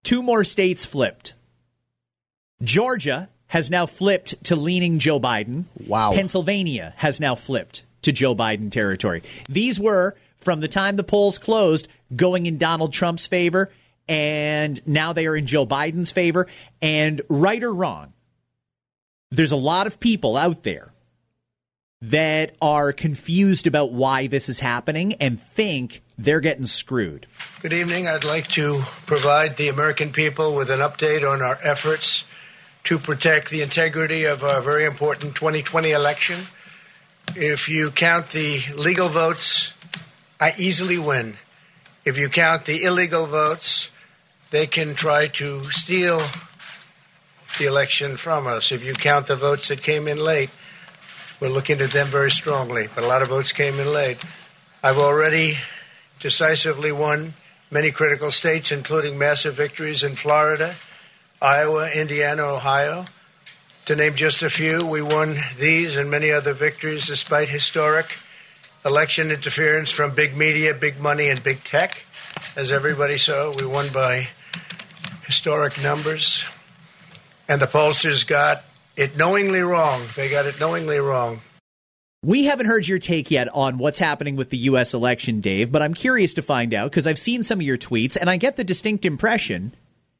two 0.04 0.22
more 0.22 0.44
states 0.44 0.84
flipped. 0.84 1.32
Georgia 2.62 3.30
has 3.46 3.70
now 3.70 3.86
flipped 3.86 4.44
to 4.44 4.56
leaning 4.56 4.98
Joe 4.98 5.18
Biden. 5.18 5.64
Wow. 5.86 6.12
Pennsylvania 6.12 6.92
has 6.98 7.18
now 7.18 7.34
flipped 7.34 7.86
to 8.02 8.12
Joe 8.12 8.34
Biden 8.34 8.70
territory. 8.70 9.22
These 9.48 9.80
were, 9.80 10.14
from 10.36 10.60
the 10.60 10.68
time 10.68 10.96
the 10.96 11.02
polls 11.02 11.38
closed, 11.38 11.88
going 12.14 12.44
in 12.44 12.58
Donald 12.58 12.92
Trump's 12.92 13.26
favor, 13.26 13.72
and 14.06 14.86
now 14.86 15.14
they 15.14 15.26
are 15.26 15.34
in 15.34 15.46
Joe 15.46 15.64
Biden's 15.64 16.12
favor. 16.12 16.48
And 16.82 17.22
right 17.30 17.62
or 17.62 17.72
wrong, 17.72 18.12
there's 19.30 19.52
a 19.52 19.56
lot 19.56 19.86
of 19.86 19.98
people 19.98 20.36
out 20.36 20.62
there 20.62 20.91
that 22.02 22.56
are 22.60 22.92
confused 22.92 23.68
about 23.68 23.92
why 23.92 24.26
this 24.26 24.48
is 24.48 24.58
happening 24.58 25.14
and 25.14 25.40
think 25.40 26.02
they're 26.18 26.40
getting 26.40 26.66
screwed. 26.66 27.26
Good 27.60 27.72
evening. 27.72 28.08
I'd 28.08 28.24
like 28.24 28.48
to 28.48 28.82
provide 29.06 29.56
the 29.56 29.68
American 29.68 30.10
people 30.10 30.56
with 30.56 30.68
an 30.68 30.80
update 30.80 31.28
on 31.28 31.40
our 31.40 31.58
efforts 31.64 32.24
to 32.84 32.98
protect 32.98 33.50
the 33.50 33.62
integrity 33.62 34.24
of 34.24 34.42
our 34.42 34.60
very 34.60 34.84
important 34.84 35.36
2020 35.36 35.92
election. 35.92 36.40
If 37.36 37.68
you 37.68 37.92
count 37.92 38.30
the 38.30 38.60
legal 38.76 39.08
votes, 39.08 39.74
I 40.40 40.50
easily 40.58 40.98
win. 40.98 41.38
If 42.04 42.18
you 42.18 42.28
count 42.28 42.64
the 42.64 42.82
illegal 42.82 43.26
votes, 43.26 43.92
they 44.50 44.66
can 44.66 44.96
try 44.96 45.28
to 45.28 45.70
steal 45.70 46.20
the 47.60 47.66
election 47.66 48.16
from 48.16 48.48
us. 48.48 48.72
If 48.72 48.84
you 48.84 48.92
count 48.94 49.28
the 49.28 49.36
votes 49.36 49.68
that 49.68 49.84
came 49.84 50.08
in 50.08 50.18
late, 50.18 50.50
we're 51.42 51.48
looking 51.48 51.80
at 51.80 51.90
them 51.90 52.06
very 52.06 52.30
strongly, 52.30 52.86
but 52.94 53.02
a 53.02 53.06
lot 53.08 53.20
of 53.20 53.26
votes 53.26 53.52
came 53.52 53.80
in 53.80 53.92
late. 53.92 54.16
I've 54.80 54.98
already 54.98 55.54
decisively 56.20 56.92
won 56.92 57.34
many 57.68 57.90
critical 57.90 58.30
states, 58.30 58.70
including 58.70 59.18
massive 59.18 59.54
victories 59.54 60.04
in 60.04 60.14
Florida, 60.14 60.76
Iowa, 61.40 61.90
Indiana, 61.90 62.44
Ohio. 62.44 63.06
To 63.86 63.96
name 63.96 64.14
just 64.14 64.42
a 64.42 64.50
few, 64.50 64.86
we 64.86 65.02
won 65.02 65.36
these 65.58 65.96
and 65.96 66.08
many 66.08 66.30
other 66.30 66.52
victories 66.52 67.08
despite 67.08 67.48
historic 67.48 68.18
election 68.86 69.32
interference 69.32 69.90
from 69.90 70.14
big 70.14 70.36
media, 70.36 70.72
big 70.74 71.00
money, 71.00 71.28
and 71.28 71.42
big 71.42 71.64
tech. 71.64 72.04
As 72.54 72.70
everybody 72.70 73.18
saw, 73.18 73.52
we 73.58 73.66
won 73.66 73.88
by 73.88 74.28
historic 75.26 75.82
numbers. 75.82 76.44
And 77.48 77.60
the 77.60 77.66
pollsters 77.66 78.24
got 78.24 78.62
it 78.96 79.16
knowingly 79.16 79.60
wrong. 79.60 80.02
They 80.16 80.30
got 80.30 80.46
it 80.46 80.58
knowingly 80.60 80.98
wrong. 80.98 81.40
We 82.24 82.44
haven't 82.44 82.66
heard 82.66 82.86
your 82.86 83.00
take 83.00 83.32
yet 83.32 83.48
on 83.52 83.78
what's 83.78 83.98
happening 83.98 84.36
with 84.36 84.50
the 84.50 84.58
U.S. 84.58 84.94
election, 84.94 85.40
Dave, 85.40 85.72
but 85.72 85.82
I'm 85.82 85.92
curious 85.92 86.34
to 86.34 86.42
find 86.42 86.72
out 86.72 86.90
because 86.90 87.06
I've 87.06 87.18
seen 87.18 87.42
some 87.42 87.58
of 87.58 87.66
your 87.66 87.78
tweets 87.78 88.16
and 88.16 88.30
I 88.30 88.36
get 88.36 88.54
the 88.56 88.62
distinct 88.62 89.04
impression 89.04 89.74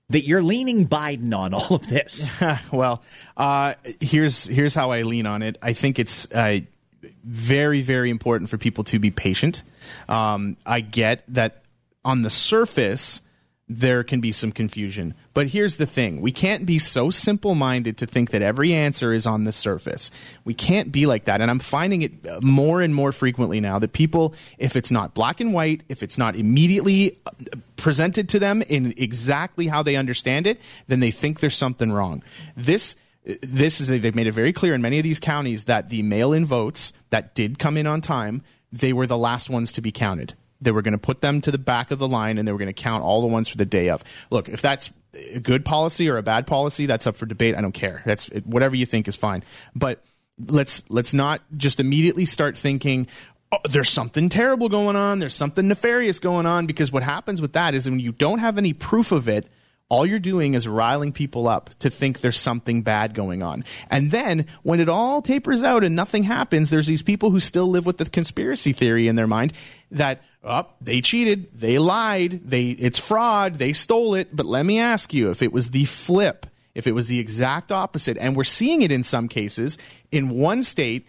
that 0.09 0.27
you're 0.27 0.43
leaning 0.43 0.87
Biden 0.87 1.37
on 1.37 1.55
all 1.55 1.77
of 1.77 1.87
this. 1.89 2.31
well, 2.73 3.03
uh, 3.37 3.75
here's 4.01 4.47
here's 4.47 4.75
how 4.75 4.91
I 4.91 5.03
lean 5.03 5.27
on 5.27 5.43
it. 5.43 5.59
I 5.63 5.75
think 5.75 6.01
it's 6.01 6.31
uh, 6.33 6.61
very 7.23 7.83
very 7.83 8.11
important 8.11 8.51
for 8.51 8.59
people 8.59 8.83
to 8.85 8.99
be 8.99 9.13
patient. 9.13 9.63
Um, 10.09 10.57
I 10.67 10.81
get 10.81 11.23
that 11.29 11.63
on 12.05 12.23
the 12.23 12.31
surface 12.31 13.21
there 13.79 14.03
can 14.05 14.21
be 14.21 14.33
some 14.33 14.53
confusion. 14.53 15.15
But 15.35 15.49
here's 15.49 15.77
the 15.77 15.87
thing 15.87 16.21
we 16.21 16.33
can't 16.33 16.67
be 16.67 16.79
so 16.79 17.11
simple 17.11 17.55
minded 17.55 17.97
to 17.99 18.07
think 18.07 18.31
that 18.31 18.43
every 18.43 18.75
answer 18.75 19.13
is 19.13 19.27
on 19.27 19.45
the 19.45 19.53
surface. 19.53 20.11
We 20.45 20.55
can't 20.55 20.93
be 20.93 21.07
like 21.07 21.25
that. 21.25 21.41
And 21.41 21.51
I'm 21.51 21.59
finding 21.59 22.03
it 22.03 22.27
uh, 22.27 22.41
more 22.43 22.81
and 22.81 22.95
more 22.95 23.13
frequently 23.13 23.61
now 23.61 23.79
that 23.79 23.93
people, 23.93 24.35
if 24.59 24.77
it's 24.77 24.91
not 24.91 25.15
black 25.15 25.41
and 25.41 25.55
white, 25.55 25.83
if 25.89 26.03
it's 26.03 26.19
not 26.19 26.37
immediately 26.37 27.19
uh, 27.27 27.31
presented 27.77 28.29
to 28.31 28.39
them 28.39 28.63
in 28.63 28.95
exactly 28.97 29.69
how 29.69 29.83
they 29.83 29.97
understand 29.97 30.47
it, 30.47 30.61
then 30.87 31.01
they 31.01 31.11
think 31.11 31.41
there's 31.41 31.57
something 31.57 31.93
wrong. 31.93 32.23
This 32.57 32.97
this 33.25 33.81
is 33.81 33.87
they've 33.87 34.15
made 34.17 34.27
it 34.27 34.33
very 34.33 34.53
clear 34.53 34.75
in 34.75 34.83
many 34.83 34.99
of 34.99 35.05
these 35.05 35.21
counties 35.21 35.67
that 35.67 35.91
the 35.91 36.03
mail-in 36.03 36.45
votes 36.45 36.93
that 37.11 37.37
did 37.37 37.57
come 37.57 37.77
in 37.77 37.87
on 37.87 38.01
time, 38.01 38.43
they 38.73 38.93
were 38.93 39.07
the 39.07 39.17
last 39.17 39.49
ones 39.49 39.71
to 39.73 39.81
be 39.81 39.93
counted. 39.93 40.35
They 40.63 40.71
were 40.71 40.83
going 40.83 40.93
to 40.93 40.99
put 40.99 41.21
them 41.21 41.41
to 41.43 41.51
the 41.51 41.59
back 41.59 41.91
of 41.91 41.99
the 41.99 42.09
line 42.09 42.39
and 42.39 42.47
they 42.47 42.53
were 42.53 42.59
going 42.59 42.73
to 42.73 42.83
count 42.83 43.05
all 43.05 43.21
the 43.21 43.27
ones 43.27 43.49
for 43.49 43.57
the 43.57 43.67
day 43.67 43.91
of. 43.91 44.03
Look, 44.31 44.49
if 44.49 44.63
that's 44.63 44.93
a 45.35 45.41
good 45.41 45.65
policy 45.65 46.09
or 46.09 46.17
a 46.17 46.23
bad 46.23 46.47
policy, 46.47 46.87
that's 46.87 47.07
up 47.07 47.17
for 47.17 47.27
debate. 47.27 47.55
I 47.57 47.61
don't 47.61 47.73
care. 47.73 48.03
That's 48.07 48.29
whatever 48.45 48.77
you 48.77 48.87
think 48.87 49.09
is 49.09 49.17
fine. 49.17 49.45
But 49.75 50.03
let's 50.49 50.89
let's 50.91 51.13
not 51.13 51.43
just 51.57 51.81
immediately 51.81 52.25
start 52.25 52.57
thinking 52.57 53.07
oh, 53.53 53.59
there's 53.69 53.91
something 53.91 54.29
terrible 54.29 54.69
going 54.69 54.97
on, 54.97 55.19
there's 55.19 55.35
something 55.35 55.69
nefarious 55.69 56.19
going 56.19 56.47
on 56.47 56.67
because 56.67 56.91
what 56.91 57.03
happens 57.03 57.43
with 57.43 57.53
that 57.53 57.75
is 57.75 57.89
when 57.89 58.01
you 58.01 58.13
don't 58.13 58.39
have 58.39 58.59
any 58.59 58.73
proof 58.73 59.13
of 59.13 59.29
it, 59.29 59.47
all 59.89 60.07
you're 60.07 60.19
doing 60.19 60.55
is 60.55 60.67
riling 60.67 61.13
people 61.13 61.47
up 61.47 61.69
to 61.81 61.91
think 61.91 62.21
there's 62.21 62.39
something 62.39 62.81
bad 62.81 63.13
going 63.13 63.43
on. 63.43 63.63
And 63.91 64.11
then 64.11 64.47
when 64.63 64.81
it 64.81 64.89
all 64.89 65.21
tapers 65.21 65.63
out 65.63 65.85
and 65.85 65.95
nothing 65.95 66.23
happens, 66.23 66.71
there's 66.71 66.87
these 66.87 67.03
people 67.03 67.31
who 67.31 67.41
still 67.41 67.69
live 67.69 67.85
with 67.85 67.99
the 67.99 68.07
conspiracy 68.07 68.73
theory 68.73 69.07
in 69.07 69.17
their 69.17 69.27
mind 69.27 69.53
that 69.91 70.23
oh, 70.45 70.67
they 70.81 71.01
cheated, 71.01 71.59
they 71.59 71.79
lied, 71.79 72.49
they 72.49 72.71
it's 72.71 72.99
fraud, 72.99 73.57
they 73.57 73.73
stole 73.73 74.15
it. 74.15 74.35
But 74.35 74.47
let 74.47 74.67
me 74.67 74.79
ask 74.79 75.13
you, 75.15 75.31
if 75.31 75.43
it 75.43 75.53
was 75.53 75.71
the 75.71 75.85
flip, 75.85 76.47
if 76.75 76.87
it 76.87 76.93
was 76.93 77.09
the 77.09 77.19
exact 77.19 77.71
opposite, 77.71 78.17
and 78.19 78.37
we're 78.37 78.45
seeing 78.45 78.83
it 78.83 78.93
in 78.93 79.05
some 79.05 79.29
cases, 79.29 79.79
in 80.11 80.29
one 80.31 80.63
state 80.63 81.07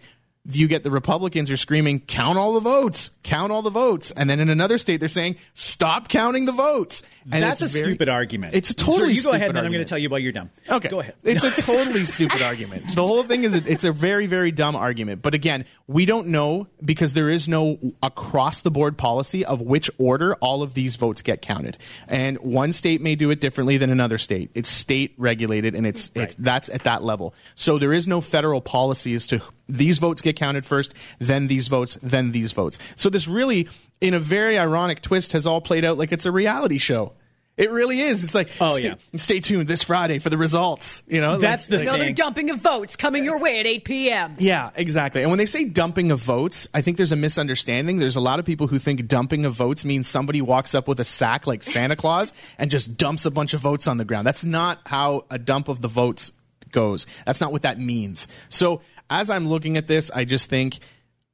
you 0.50 0.68
get 0.68 0.82
the 0.82 0.90
Republicans 0.90 1.50
are 1.50 1.56
screaming, 1.56 2.00
count 2.00 2.36
all 2.36 2.52
the 2.54 2.60
votes, 2.60 3.10
count 3.22 3.50
all 3.50 3.62
the 3.62 3.70
votes. 3.70 4.10
And 4.10 4.28
then 4.28 4.40
in 4.40 4.50
another 4.50 4.76
state, 4.76 4.98
they're 4.98 5.08
saying, 5.08 5.36
stop 5.54 6.08
counting 6.08 6.44
the 6.44 6.52
votes. 6.52 7.02
And 7.32 7.42
That's 7.42 7.62
a 7.62 7.66
very- 7.66 7.84
stupid 7.84 8.08
argument. 8.10 8.54
It's 8.54 8.68
a 8.68 8.74
totally 8.74 9.14
Sir, 9.14 9.20
you 9.20 9.22
go 9.22 9.30
ahead, 9.30 9.40
stupid 9.40 9.48
and 9.48 9.56
then 9.56 9.64
I'm 9.64 9.72
going 9.72 9.84
to 9.84 9.88
tell 9.88 9.98
you 9.98 10.10
why 10.10 10.18
you're 10.18 10.32
dumb. 10.32 10.50
Okay. 10.68 10.88
Go 10.88 11.00
ahead. 11.00 11.14
It's 11.24 11.44
a 11.44 11.50
totally 11.62 12.04
stupid 12.04 12.42
argument. 12.42 12.84
The 12.94 13.06
whole 13.06 13.22
thing 13.24 13.44
is 13.44 13.56
it's 13.56 13.84
a 13.84 13.90
very, 13.90 14.26
very 14.26 14.52
dumb 14.52 14.76
argument. 14.76 15.20
But 15.20 15.34
again, 15.34 15.64
we 15.88 16.06
don't 16.06 16.28
know 16.28 16.68
because 16.84 17.14
there 17.14 17.28
is 17.28 17.48
no 17.48 17.78
across 18.02 18.60
the 18.60 18.70
board 18.70 18.96
policy 18.96 19.44
of 19.44 19.60
which 19.60 19.90
order 19.98 20.34
all 20.36 20.62
of 20.62 20.74
these 20.74 20.96
votes 20.96 21.22
get 21.22 21.42
counted. 21.42 21.76
And 22.06 22.38
one 22.38 22.72
state 22.72 23.00
may 23.00 23.14
do 23.16 23.30
it 23.30 23.40
differently 23.40 23.78
than 23.78 23.90
another 23.90 24.18
state. 24.18 24.50
It's 24.54 24.68
state 24.68 25.14
regulated 25.18 25.74
and 25.74 25.86
it's, 25.86 26.10
it's 26.14 26.34
that's 26.36 26.68
at 26.68 26.84
that 26.84 27.02
level. 27.02 27.34
So 27.56 27.78
there 27.78 27.92
is 27.92 28.06
no 28.06 28.20
federal 28.20 28.60
policy 28.60 29.14
as 29.14 29.26
to 29.28 29.42
these 29.68 29.98
votes 29.98 30.20
get 30.20 30.33
counted 30.34 30.66
first, 30.66 30.94
then 31.18 31.46
these 31.46 31.68
votes, 31.68 31.96
then 32.02 32.32
these 32.32 32.52
votes. 32.52 32.78
So 32.96 33.08
this 33.08 33.26
really, 33.26 33.68
in 34.00 34.12
a 34.14 34.20
very 34.20 34.58
ironic 34.58 35.00
twist, 35.00 35.32
has 35.32 35.46
all 35.46 35.60
played 35.60 35.84
out 35.84 35.96
like 35.98 36.12
it's 36.12 36.26
a 36.26 36.32
reality 36.32 36.78
show. 36.78 37.12
It 37.56 37.70
really 37.70 38.00
is. 38.00 38.24
It's 38.24 38.34
like, 38.34 38.50
Oh, 38.60 38.70
stay, 38.70 38.82
yeah. 38.88 38.94
stay 39.14 39.38
tuned 39.38 39.68
this 39.68 39.84
Friday 39.84 40.18
for 40.18 40.28
the 40.28 40.36
results. 40.36 41.04
You 41.06 41.20
know, 41.20 41.36
That's 41.36 41.70
Like- 41.70 41.82
the 41.82 41.88
Another 41.88 42.04
thing. 42.06 42.14
dumping 42.14 42.50
of 42.50 42.58
votes 42.60 42.96
coming 42.96 43.22
your 43.24 43.38
way 43.38 43.60
at 43.60 43.66
8 43.66 43.84
p.m. 43.84 44.34
yeah, 44.40 44.70
exactly. 44.74 45.22
And 45.22 45.30
when 45.30 45.38
they 45.38 45.46
say 45.46 45.64
dumping 45.64 46.10
of 46.10 46.18
votes, 46.18 46.66
I 46.74 46.80
think 46.82 46.96
there's 46.96 47.12
a 47.12 47.16
misunderstanding. 47.16 47.98
There's 48.00 48.16
a 48.16 48.20
lot 48.20 48.40
of 48.40 48.44
people 48.44 48.66
who 48.66 48.80
think 48.80 49.06
dumping 49.06 49.44
of 49.44 49.52
votes 49.52 49.84
means 49.84 50.08
somebody 50.08 50.42
walks 50.42 50.74
up 50.74 50.88
with 50.88 50.98
a 50.98 51.04
sack 51.04 51.46
like 51.46 51.62
Santa 51.62 51.94
Claus 51.94 52.32
and 52.58 52.72
just 52.72 52.96
dumps 52.96 53.24
a 53.24 53.30
bunch 53.30 53.54
of 53.54 53.60
votes 53.60 53.86
on 53.86 53.98
the 53.98 54.04
ground. 54.04 54.26
That's 54.26 54.44
not 54.44 54.80
how 54.86 55.24
a 55.30 55.38
dump 55.38 55.68
of 55.68 55.80
the 55.80 55.86
votes 55.86 56.32
goes. 56.72 57.06
That's 57.24 57.40
not 57.40 57.52
what 57.52 57.62
that 57.62 57.78
means. 57.78 58.26
So 58.48 58.80
as 59.10 59.30
I'm 59.30 59.48
looking 59.48 59.76
at 59.76 59.86
this, 59.86 60.10
I 60.10 60.24
just 60.24 60.50
think, 60.50 60.78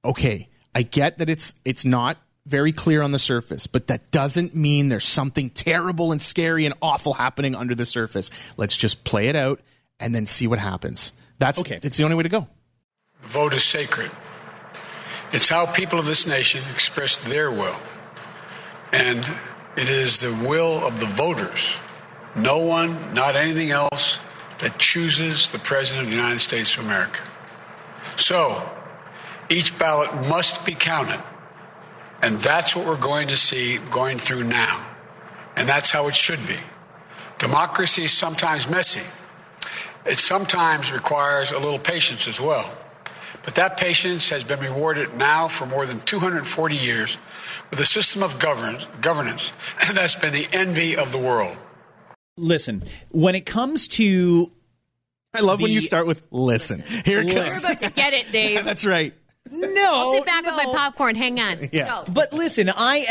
okay, 0.05 0.49
I 0.75 0.83
get 0.83 1.19
that 1.19 1.29
it's 1.29 1.55
it's 1.65 1.85
not 1.85 2.17
very 2.47 2.73
clear 2.73 3.03
on 3.03 3.13
the 3.13 3.19
surface, 3.19 3.67
but 3.67 3.89
that 3.89 4.11
doesn't 4.11 4.55
mean 4.55 4.89
there's 4.89 5.07
something 5.07 5.51
terrible 5.51 6.11
and 6.13 6.21
scary 6.21 6.65
and 6.65 6.75
awful 6.81 7.13
happening 7.13 7.55
under 7.55 7.75
the 7.75 7.85
surface. 7.85 8.31
Let's 8.57 8.77
just 8.77 9.05
play 9.05 9.29
it 9.29 9.37
out 9.37 9.61
and 9.99 10.15
then 10.15 10.27
see 10.27 10.47
what 10.47 10.59
happens. 10.59 11.13
That's 11.39 11.59
Okay. 11.59 11.79
It's 11.83 11.97
the 11.97 12.05
only 12.05 12.17
way 12.17 12.23
to 12.23 12.29
go. 12.29 12.49
The 13.23 13.29
vote 13.29 13.55
is 13.55 13.65
sacred. 13.65 14.11
It's 15.33 15.49
how 15.49 15.67
people 15.67 15.99
of 15.99 16.07
this 16.07 16.27
nation 16.27 16.63
express 16.73 17.17
their 17.19 17.51
will. 17.51 17.77
And 18.93 19.19
it 19.77 19.89
is 19.89 20.19
the 20.19 20.33
will 20.33 20.85
of 20.85 20.99
the 20.99 21.07
voters, 21.07 21.77
no 22.35 22.59
one, 22.59 23.15
not 23.15 23.37
anything 23.37 23.71
else, 23.71 24.19
that 24.59 24.79
chooses 24.79 25.49
the 25.51 25.59
President 25.61 26.07
of 26.07 26.11
the 26.11 26.17
United 26.17 26.41
States 26.41 26.77
of 26.77 26.85
America. 26.85 27.23
So, 28.21 28.69
each 29.49 29.79
ballot 29.79 30.29
must 30.29 30.67
be 30.67 30.73
counted. 30.73 31.23
And 32.23 32.39
that's 32.39 32.77
what 32.77 32.87
we're 32.87 33.01
going 33.01 33.29
to 33.29 33.37
see 33.37 33.79
going 33.91 34.19
through 34.19 34.45
now. 34.45 34.87
And 35.57 35.67
that's 35.67 35.91
how 35.91 36.07
it 36.09 36.15
should 36.15 36.47
be. 36.47 36.57
Democracy 37.39 38.05
is 38.05 38.13
sometimes 38.13 38.69
messy. 38.69 39.01
It 40.05 40.19
sometimes 40.19 40.93
requires 40.93 41.51
a 41.51 41.59
little 41.59 41.79
patience 41.79 42.29
as 42.29 42.39
well. 42.39 42.71
But 43.43 43.55
that 43.55 43.79
patience 43.79 44.29
has 44.29 44.45
been 44.45 44.61
rewarded 44.61 45.17
now 45.17 45.49
for 45.49 45.65
more 45.65 45.87
than 45.87 46.01
240 46.01 46.77
years 46.77 47.17
with 47.71 47.81
a 47.81 47.87
system 47.87 48.23
of 48.23 48.39
govern- 48.39 48.85
governance 49.01 49.55
that's 49.95 50.17
been 50.17 50.35
the 50.35 50.47
envy 50.53 50.95
of 50.95 51.11
the 51.11 51.19
world. 51.19 51.57
Listen, 52.37 52.83
when 53.11 53.35
it 53.35 53.47
comes 53.47 53.89
to 53.89 54.53
I 55.33 55.41
love 55.41 55.61
when 55.61 55.71
you 55.71 55.81
start 55.81 56.07
with 56.07 56.23
listen. 56.31 56.83
Here 57.05 57.21
it 57.21 57.33
comes. 57.33 57.63
You're 57.63 57.73
about 57.73 57.79
to 57.79 57.91
get 57.91 58.13
it, 58.15 58.33
Dave. 58.33 58.65
That's 58.65 58.85
right. 58.85 59.15
no, 59.51 59.91
I'll 59.93 60.13
sit 60.13 60.27
back 60.27 60.45
with 60.45 60.55
my 60.57 60.65
popcorn. 60.75 61.15
Hang 61.15 61.41
on. 61.41 61.69
Yeah. 61.73 62.03
Go. 62.05 62.13
But 62.13 62.33
listen, 62.33 62.69
I 62.75 63.05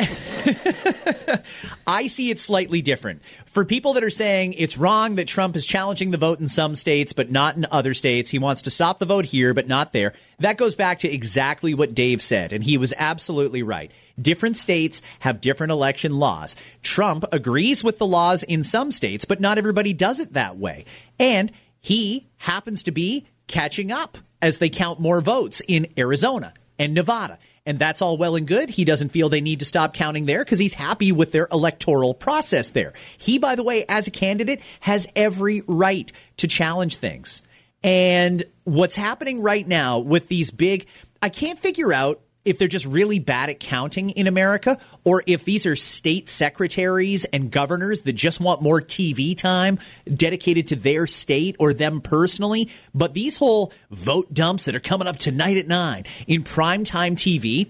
I 1.87 2.07
see 2.07 2.29
it 2.29 2.39
slightly 2.39 2.81
different. 2.81 3.23
For 3.45 3.65
people 3.65 3.93
that 3.93 4.03
are 4.03 4.09
saying 4.09 4.53
it's 4.53 4.77
wrong 4.77 5.15
that 5.15 5.27
Trump 5.27 5.55
is 5.55 5.65
challenging 5.65 6.11
the 6.11 6.17
vote 6.17 6.39
in 6.39 6.47
some 6.47 6.75
states 6.75 7.13
but 7.13 7.31
not 7.31 7.55
in 7.55 7.65
other 7.71 7.93
states, 7.93 8.29
he 8.29 8.37
wants 8.37 8.63
to 8.63 8.69
stop 8.69 8.99
the 8.99 9.05
vote 9.05 9.25
here 9.25 9.53
but 9.53 9.67
not 9.67 9.93
there. 9.93 10.13
That 10.39 10.57
goes 10.57 10.75
back 10.75 10.99
to 10.99 11.11
exactly 11.11 11.73
what 11.73 11.95
Dave 11.95 12.21
said 12.21 12.51
and 12.53 12.63
he 12.63 12.77
was 12.77 12.93
absolutely 12.97 13.63
right. 13.63 13.91
Different 14.21 14.57
states 14.57 15.01
have 15.19 15.41
different 15.41 15.71
election 15.71 16.19
laws. 16.19 16.57
Trump 16.83 17.23
agrees 17.31 17.83
with 17.83 17.97
the 17.97 18.05
laws 18.05 18.43
in 18.43 18.63
some 18.63 18.91
states, 18.91 19.23
but 19.23 19.39
not 19.39 19.57
everybody 19.57 19.93
does 19.93 20.19
it 20.19 20.33
that 20.33 20.57
way. 20.57 20.83
And 21.17 21.51
he 21.81 22.27
happens 22.37 22.83
to 22.83 22.91
be 22.91 23.25
catching 23.47 23.91
up 23.91 24.17
as 24.41 24.59
they 24.59 24.69
count 24.69 24.99
more 24.99 25.21
votes 25.21 25.61
in 25.67 25.87
Arizona 25.97 26.53
and 26.77 26.93
Nevada. 26.93 27.37
And 27.65 27.77
that's 27.77 28.01
all 28.01 28.17
well 28.17 28.35
and 28.35 28.47
good. 28.47 28.69
He 28.69 28.85
doesn't 28.85 29.09
feel 29.09 29.29
they 29.29 29.41
need 29.41 29.59
to 29.59 29.65
stop 29.65 29.93
counting 29.93 30.25
there 30.25 30.43
because 30.43 30.59
he's 30.59 30.73
happy 30.73 31.11
with 31.11 31.31
their 31.31 31.47
electoral 31.51 32.13
process 32.13 32.71
there. 32.71 32.93
He, 33.17 33.37
by 33.37 33.55
the 33.55 33.63
way, 33.63 33.85
as 33.87 34.07
a 34.07 34.11
candidate, 34.11 34.61
has 34.79 35.07
every 35.15 35.61
right 35.67 36.11
to 36.37 36.47
challenge 36.47 36.95
things. 36.95 37.43
And 37.83 38.43
what's 38.63 38.95
happening 38.95 39.41
right 39.41 39.67
now 39.67 39.99
with 39.99 40.29
these 40.29 40.51
big, 40.51 40.87
I 41.21 41.29
can't 41.29 41.59
figure 41.59 41.93
out 41.93 42.21
if 42.45 42.57
they're 42.57 42.67
just 42.67 42.85
really 42.85 43.19
bad 43.19 43.49
at 43.49 43.59
counting 43.59 44.11
in 44.11 44.27
America 44.27 44.77
or 45.03 45.23
if 45.25 45.45
these 45.45 45.65
are 45.65 45.75
state 45.75 46.29
secretaries 46.29 47.25
and 47.25 47.51
governors 47.51 48.01
that 48.01 48.13
just 48.13 48.39
want 48.39 48.61
more 48.61 48.81
TV 48.81 49.37
time 49.37 49.79
dedicated 50.13 50.67
to 50.67 50.75
their 50.75 51.05
state 51.07 51.55
or 51.59 51.73
them 51.73 52.01
personally. 52.01 52.69
But 52.93 53.13
these 53.13 53.37
whole 53.37 53.73
vote 53.91 54.33
dumps 54.33 54.65
that 54.65 54.75
are 54.75 54.79
coming 54.79 55.07
up 55.07 55.17
tonight 55.17 55.57
at 55.57 55.67
nine 55.67 56.03
in 56.27 56.43
primetime 56.43 57.13
TV, 57.13 57.67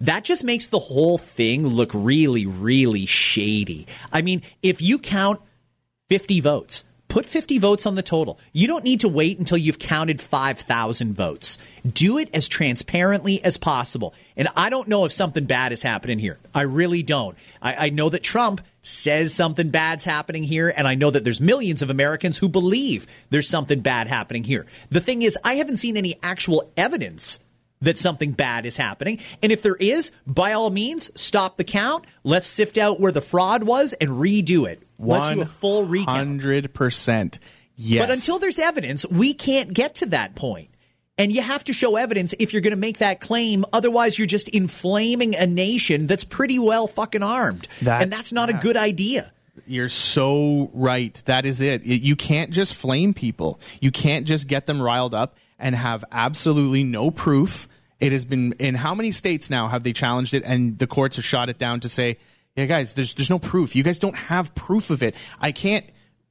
that 0.00 0.24
just 0.24 0.44
makes 0.44 0.68
the 0.68 0.78
whole 0.78 1.18
thing 1.18 1.66
look 1.66 1.90
really, 1.92 2.46
really 2.46 3.06
shady. 3.06 3.86
I 4.12 4.22
mean, 4.22 4.42
if 4.62 4.80
you 4.80 4.98
count 4.98 5.40
50 6.08 6.40
votes. 6.40 6.84
Put 7.12 7.26
50 7.26 7.58
votes 7.58 7.84
on 7.84 7.94
the 7.94 8.02
total. 8.02 8.40
You 8.54 8.66
don't 8.66 8.84
need 8.84 9.00
to 9.00 9.08
wait 9.08 9.38
until 9.38 9.58
you've 9.58 9.78
counted 9.78 10.18
5,000 10.18 11.12
votes. 11.12 11.58
Do 11.86 12.16
it 12.16 12.30
as 12.32 12.48
transparently 12.48 13.44
as 13.44 13.58
possible. 13.58 14.14
And 14.34 14.48
I 14.56 14.70
don't 14.70 14.88
know 14.88 15.04
if 15.04 15.12
something 15.12 15.44
bad 15.44 15.72
is 15.72 15.82
happening 15.82 16.18
here. 16.18 16.38
I 16.54 16.62
really 16.62 17.02
don't. 17.02 17.36
I, 17.60 17.74
I 17.74 17.88
know 17.90 18.08
that 18.08 18.22
Trump 18.22 18.62
says 18.80 19.34
something 19.34 19.68
bad's 19.68 20.06
happening 20.06 20.42
here, 20.42 20.72
and 20.74 20.88
I 20.88 20.94
know 20.94 21.10
that 21.10 21.22
there's 21.22 21.38
millions 21.38 21.82
of 21.82 21.90
Americans 21.90 22.38
who 22.38 22.48
believe 22.48 23.06
there's 23.28 23.46
something 23.46 23.80
bad 23.80 24.06
happening 24.06 24.42
here. 24.42 24.64
The 24.88 25.00
thing 25.00 25.20
is, 25.20 25.36
I 25.44 25.56
haven't 25.56 25.76
seen 25.76 25.98
any 25.98 26.18
actual 26.22 26.72
evidence 26.78 27.40
that 27.82 27.98
something 27.98 28.32
bad 28.32 28.64
is 28.64 28.78
happening. 28.78 29.18
And 29.42 29.52
if 29.52 29.60
there 29.60 29.76
is, 29.76 30.12
by 30.26 30.52
all 30.52 30.70
means, 30.70 31.10
stop 31.20 31.56
the 31.58 31.64
count. 31.64 32.06
Let's 32.24 32.46
sift 32.46 32.78
out 32.78 33.00
where 33.00 33.12
the 33.12 33.20
fraud 33.20 33.64
was 33.64 33.92
and 33.92 34.10
redo 34.10 34.66
it. 34.66 34.82
Let's 35.02 35.32
do 35.32 35.40
a 35.42 35.46
full 35.46 35.84
recount. 35.86 36.08
Hundred 36.16 36.72
percent. 36.74 37.38
Yes. 37.76 38.06
But 38.06 38.12
until 38.14 38.38
there's 38.38 38.58
evidence, 38.58 39.06
we 39.08 39.34
can't 39.34 39.72
get 39.72 39.96
to 39.96 40.06
that 40.06 40.34
point. 40.36 40.68
And 41.18 41.30
you 41.32 41.42
have 41.42 41.64
to 41.64 41.72
show 41.72 41.96
evidence 41.96 42.34
if 42.38 42.52
you're 42.52 42.62
going 42.62 42.72
to 42.74 42.78
make 42.80 42.98
that 42.98 43.20
claim. 43.20 43.64
Otherwise, 43.72 44.18
you're 44.18 44.26
just 44.26 44.48
inflaming 44.48 45.34
a 45.34 45.46
nation 45.46 46.06
that's 46.06 46.24
pretty 46.24 46.58
well 46.58 46.86
fucking 46.86 47.22
armed. 47.22 47.68
That- 47.82 48.02
and 48.02 48.12
that's 48.12 48.32
not 48.32 48.48
a 48.48 48.54
good 48.54 48.76
idea. 48.76 49.30
You're 49.66 49.90
so 49.90 50.70
right. 50.72 51.20
That 51.26 51.44
is. 51.44 51.60
It- 51.60 51.84
You 51.84 52.16
can't 52.16 52.50
just 52.50 52.74
flame 52.74 53.12
people. 53.14 53.60
You 53.80 53.90
can't 53.90 54.26
just 54.26 54.46
get 54.46 54.66
them 54.66 54.80
riled 54.80 55.14
up 55.14 55.36
and 55.58 55.74
have 55.76 56.04
absolutely 56.10 56.82
no 56.82 57.10
proof. 57.10 57.68
It 58.00 58.12
has 58.12 58.24
been 58.24 58.54
in 58.58 58.74
how 58.74 58.94
many 58.94 59.12
states 59.12 59.48
now 59.50 59.68
have 59.68 59.82
they 59.84 59.92
challenged 59.92 60.34
it 60.34 60.42
and 60.44 60.78
the 60.78 60.86
courts 60.86 61.16
have 61.16 61.24
shot 61.24 61.48
it 61.48 61.58
down 61.58 61.80
to 61.80 61.88
say, 61.88 62.16
"Yeah, 62.56 62.66
guys, 62.66 62.94
there's 62.94 63.14
there's 63.14 63.30
no 63.30 63.38
proof. 63.38 63.74
You 63.76 63.82
guys 63.82 63.98
don't 63.98 64.16
have 64.16 64.54
proof 64.54 64.90
of 64.90 65.02
it. 65.02 65.14
I 65.40 65.52
can't 65.52 65.86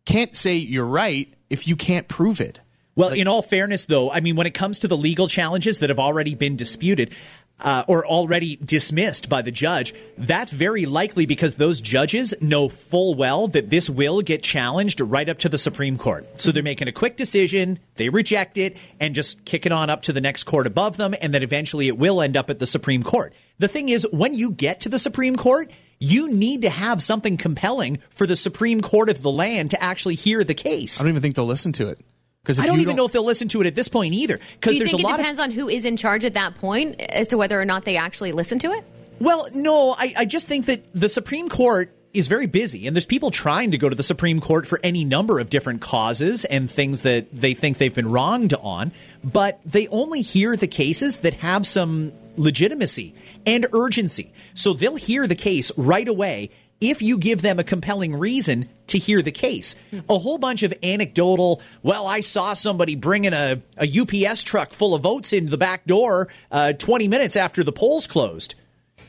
can't 0.05 0.35
say 0.35 0.55
you're 0.55 0.85
right 0.85 1.33
if 1.49 1.67
you 1.67 1.75
can't 1.75 2.07
prove 2.07 2.41
it." 2.41 2.61
Well, 2.95 3.09
in 3.13 3.27
all 3.27 3.41
fairness, 3.41 3.85
though, 3.85 4.11
I 4.11 4.19
mean, 4.19 4.35
when 4.35 4.47
it 4.47 4.53
comes 4.53 4.79
to 4.79 4.87
the 4.87 4.97
legal 4.97 5.27
challenges 5.27 5.79
that 5.79 5.89
have 5.89 5.99
already 5.99 6.35
been 6.35 6.57
disputed 6.57 7.15
uh, 7.59 7.85
or 7.87 8.05
already 8.05 8.57
dismissed 8.57 9.29
by 9.29 9.41
the 9.41 9.51
judge, 9.51 9.93
that's 10.17 10.51
very 10.51 10.85
likely 10.85 11.25
because 11.25 11.55
those 11.55 11.79
judges 11.79 12.33
know 12.41 12.67
full 12.67 13.15
well 13.15 13.47
that 13.47 13.69
this 13.69 13.89
will 13.89 14.21
get 14.21 14.43
challenged 14.43 14.99
right 14.99 15.29
up 15.29 15.37
to 15.39 15.49
the 15.49 15.57
Supreme 15.57 15.97
Court. 15.97 16.27
So 16.37 16.51
they're 16.51 16.63
making 16.63 16.89
a 16.89 16.91
quick 16.91 17.15
decision, 17.15 17.79
they 17.95 18.09
reject 18.09 18.57
it, 18.57 18.77
and 18.99 19.15
just 19.15 19.45
kick 19.45 19.65
it 19.65 19.71
on 19.71 19.89
up 19.89 20.03
to 20.03 20.13
the 20.13 20.21
next 20.21 20.43
court 20.43 20.67
above 20.67 20.97
them, 20.97 21.15
and 21.21 21.33
then 21.33 21.43
eventually 21.43 21.87
it 21.87 21.97
will 21.97 22.21
end 22.21 22.35
up 22.35 22.49
at 22.49 22.59
the 22.59 22.67
Supreme 22.67 23.03
Court. 23.03 23.33
The 23.59 23.69
thing 23.69 23.87
is, 23.87 24.05
when 24.11 24.33
you 24.33 24.51
get 24.51 24.81
to 24.81 24.89
the 24.89 24.99
Supreme 24.99 25.37
Court, 25.37 25.71
you 26.01 26.29
need 26.29 26.63
to 26.63 26.69
have 26.69 27.01
something 27.01 27.37
compelling 27.37 27.99
for 28.09 28.27
the 28.27 28.35
Supreme 28.35 28.81
Court 28.81 29.09
of 29.09 29.21
the 29.21 29.31
land 29.31 29.69
to 29.69 29.81
actually 29.81 30.15
hear 30.15 30.43
the 30.43 30.55
case. 30.55 30.99
I 30.99 31.03
don't 31.03 31.11
even 31.11 31.21
think 31.21 31.35
they'll 31.35 31.45
listen 31.45 31.71
to 31.73 31.89
it. 31.89 31.99
Because 32.41 32.57
I 32.57 32.65
don't 32.65 32.81
even 32.81 32.95
know 32.95 33.05
if 33.05 33.11
they'll 33.11 33.23
listen 33.23 33.47
to 33.49 33.61
it 33.61 33.67
at 33.67 33.75
this 33.75 33.87
point 33.87 34.15
either. 34.15 34.37
Do 34.37 34.43
Because 34.55 34.73
you 34.73 34.79
there's 34.79 34.91
think 34.91 35.03
a 35.03 35.07
it 35.07 35.11
lot 35.11 35.17
depends 35.17 35.39
of 35.39 35.43
on 35.43 35.51
who 35.51 35.69
is 35.69 35.85
in 35.85 35.95
charge 35.95 36.25
at 36.25 36.33
that 36.33 36.55
point 36.55 36.99
as 36.99 37.27
to 37.27 37.37
whether 37.37 37.61
or 37.61 37.65
not 37.65 37.85
they 37.85 37.97
actually 37.97 38.31
listen 38.31 38.57
to 38.59 38.71
it? 38.71 38.83
well, 39.19 39.47
no, 39.53 39.93
I, 39.95 40.13
I 40.17 40.25
just 40.25 40.47
think 40.47 40.65
that 40.65 40.91
the 40.93 41.07
Supreme 41.07 41.47
Court 41.47 41.93
is 42.11 42.27
very 42.27 42.47
busy, 42.47 42.87
and 42.87 42.95
there's 42.95 43.05
people 43.05 43.29
trying 43.29 43.71
to 43.71 43.77
go 43.77 43.87
to 43.87 43.95
the 43.95 44.03
Supreme 44.03 44.39
Court 44.39 44.65
for 44.65 44.79
any 44.83 45.05
number 45.05 45.39
of 45.39 45.51
different 45.51 45.81
causes 45.81 46.43
and 46.43 46.69
things 46.69 47.03
that 47.03 47.31
they 47.31 47.53
think 47.53 47.77
they've 47.77 47.93
been 47.93 48.09
wronged 48.09 48.55
on, 48.55 48.91
but 49.23 49.61
they 49.63 49.87
only 49.89 50.21
hear 50.21 50.55
the 50.55 50.67
cases 50.67 51.19
that 51.19 51.35
have 51.35 51.67
some 51.67 52.11
legitimacy 52.37 53.15
and 53.45 53.65
urgency. 53.73 54.33
So 54.53 54.73
they'll 54.73 54.95
hear 54.95 55.27
the 55.27 55.35
case 55.35 55.71
right 55.77 56.07
away 56.07 56.51
if 56.81 57.01
you 57.01 57.17
give 57.17 57.43
them 57.43 57.59
a 57.59 57.63
compelling 57.63 58.15
reason 58.15 58.67
to 58.87 58.97
hear 58.97 59.21
the 59.21 59.31
case. 59.31 59.75
A 60.09 60.17
whole 60.17 60.39
bunch 60.39 60.63
of 60.63 60.73
anecdotal, 60.83 61.61
well, 61.83 62.07
I 62.07 62.21
saw 62.21 62.53
somebody 62.53 62.95
bringing 62.95 63.33
a, 63.33 63.61
a 63.77 64.27
UPS 64.27 64.43
truck 64.43 64.71
full 64.71 64.95
of 64.95 65.03
votes 65.03 65.31
in 65.31 65.45
the 65.45 65.57
back 65.57 65.85
door 65.85 66.27
uh, 66.51 66.73
20 66.73 67.07
minutes 67.07 67.35
after 67.35 67.63
the 67.63 67.71
polls 67.71 68.07
closed. 68.07 68.55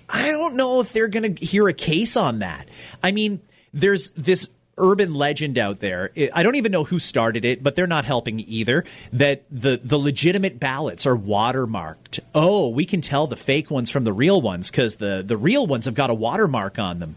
I 0.08 0.30
don't 0.30 0.56
know 0.56 0.80
if 0.80 0.92
they're 0.92 1.08
going 1.08 1.34
to 1.34 1.44
hear 1.44 1.66
a 1.68 1.72
case 1.72 2.16
on 2.16 2.40
that. 2.40 2.68
I 3.02 3.12
mean, 3.12 3.40
there's 3.72 4.10
this 4.10 4.50
urban 4.78 5.14
legend 5.14 5.58
out 5.58 5.80
there. 5.80 6.10
I 6.34 6.42
don't 6.42 6.56
even 6.56 6.72
know 6.72 6.84
who 6.84 6.98
started 6.98 7.44
it, 7.44 7.62
but 7.62 7.76
they're 7.76 7.86
not 7.86 8.04
helping 8.04 8.40
either. 8.40 8.84
That 9.12 9.44
the 9.50 9.80
the 9.82 9.98
legitimate 9.98 10.58
ballots 10.58 11.06
are 11.06 11.16
watermarked. 11.16 12.20
Oh, 12.34 12.68
we 12.68 12.86
can 12.86 13.00
tell 13.00 13.26
the 13.26 13.36
fake 13.36 13.70
ones 13.70 13.90
from 13.90 14.04
the 14.04 14.12
real 14.12 14.40
ones 14.40 14.70
because 14.70 14.96
the 14.96 15.22
the 15.26 15.36
real 15.36 15.66
ones 15.66 15.86
have 15.86 15.94
got 15.94 16.10
a 16.10 16.14
watermark 16.14 16.78
on 16.78 16.98
them. 16.98 17.16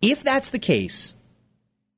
If 0.00 0.22
that's 0.22 0.50
the 0.50 0.58
case, 0.58 1.16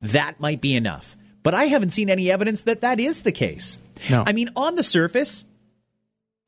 that 0.03 0.41
might 0.41 0.61
be 0.61 0.75
enough. 0.75 1.17
But 1.43 1.55
I 1.55 1.67
haven't 1.67 1.91
seen 1.91 2.09
any 2.09 2.31
evidence 2.31 2.63
that 2.63 2.81
that 2.81 2.99
is 2.99 3.23
the 3.23 3.33
case. 3.33 3.79
No. 4.11 4.25
I 4.27 4.33
mean, 4.33 4.49
on 4.57 4.77
the 4.77 4.83
surface, 4.83 5.45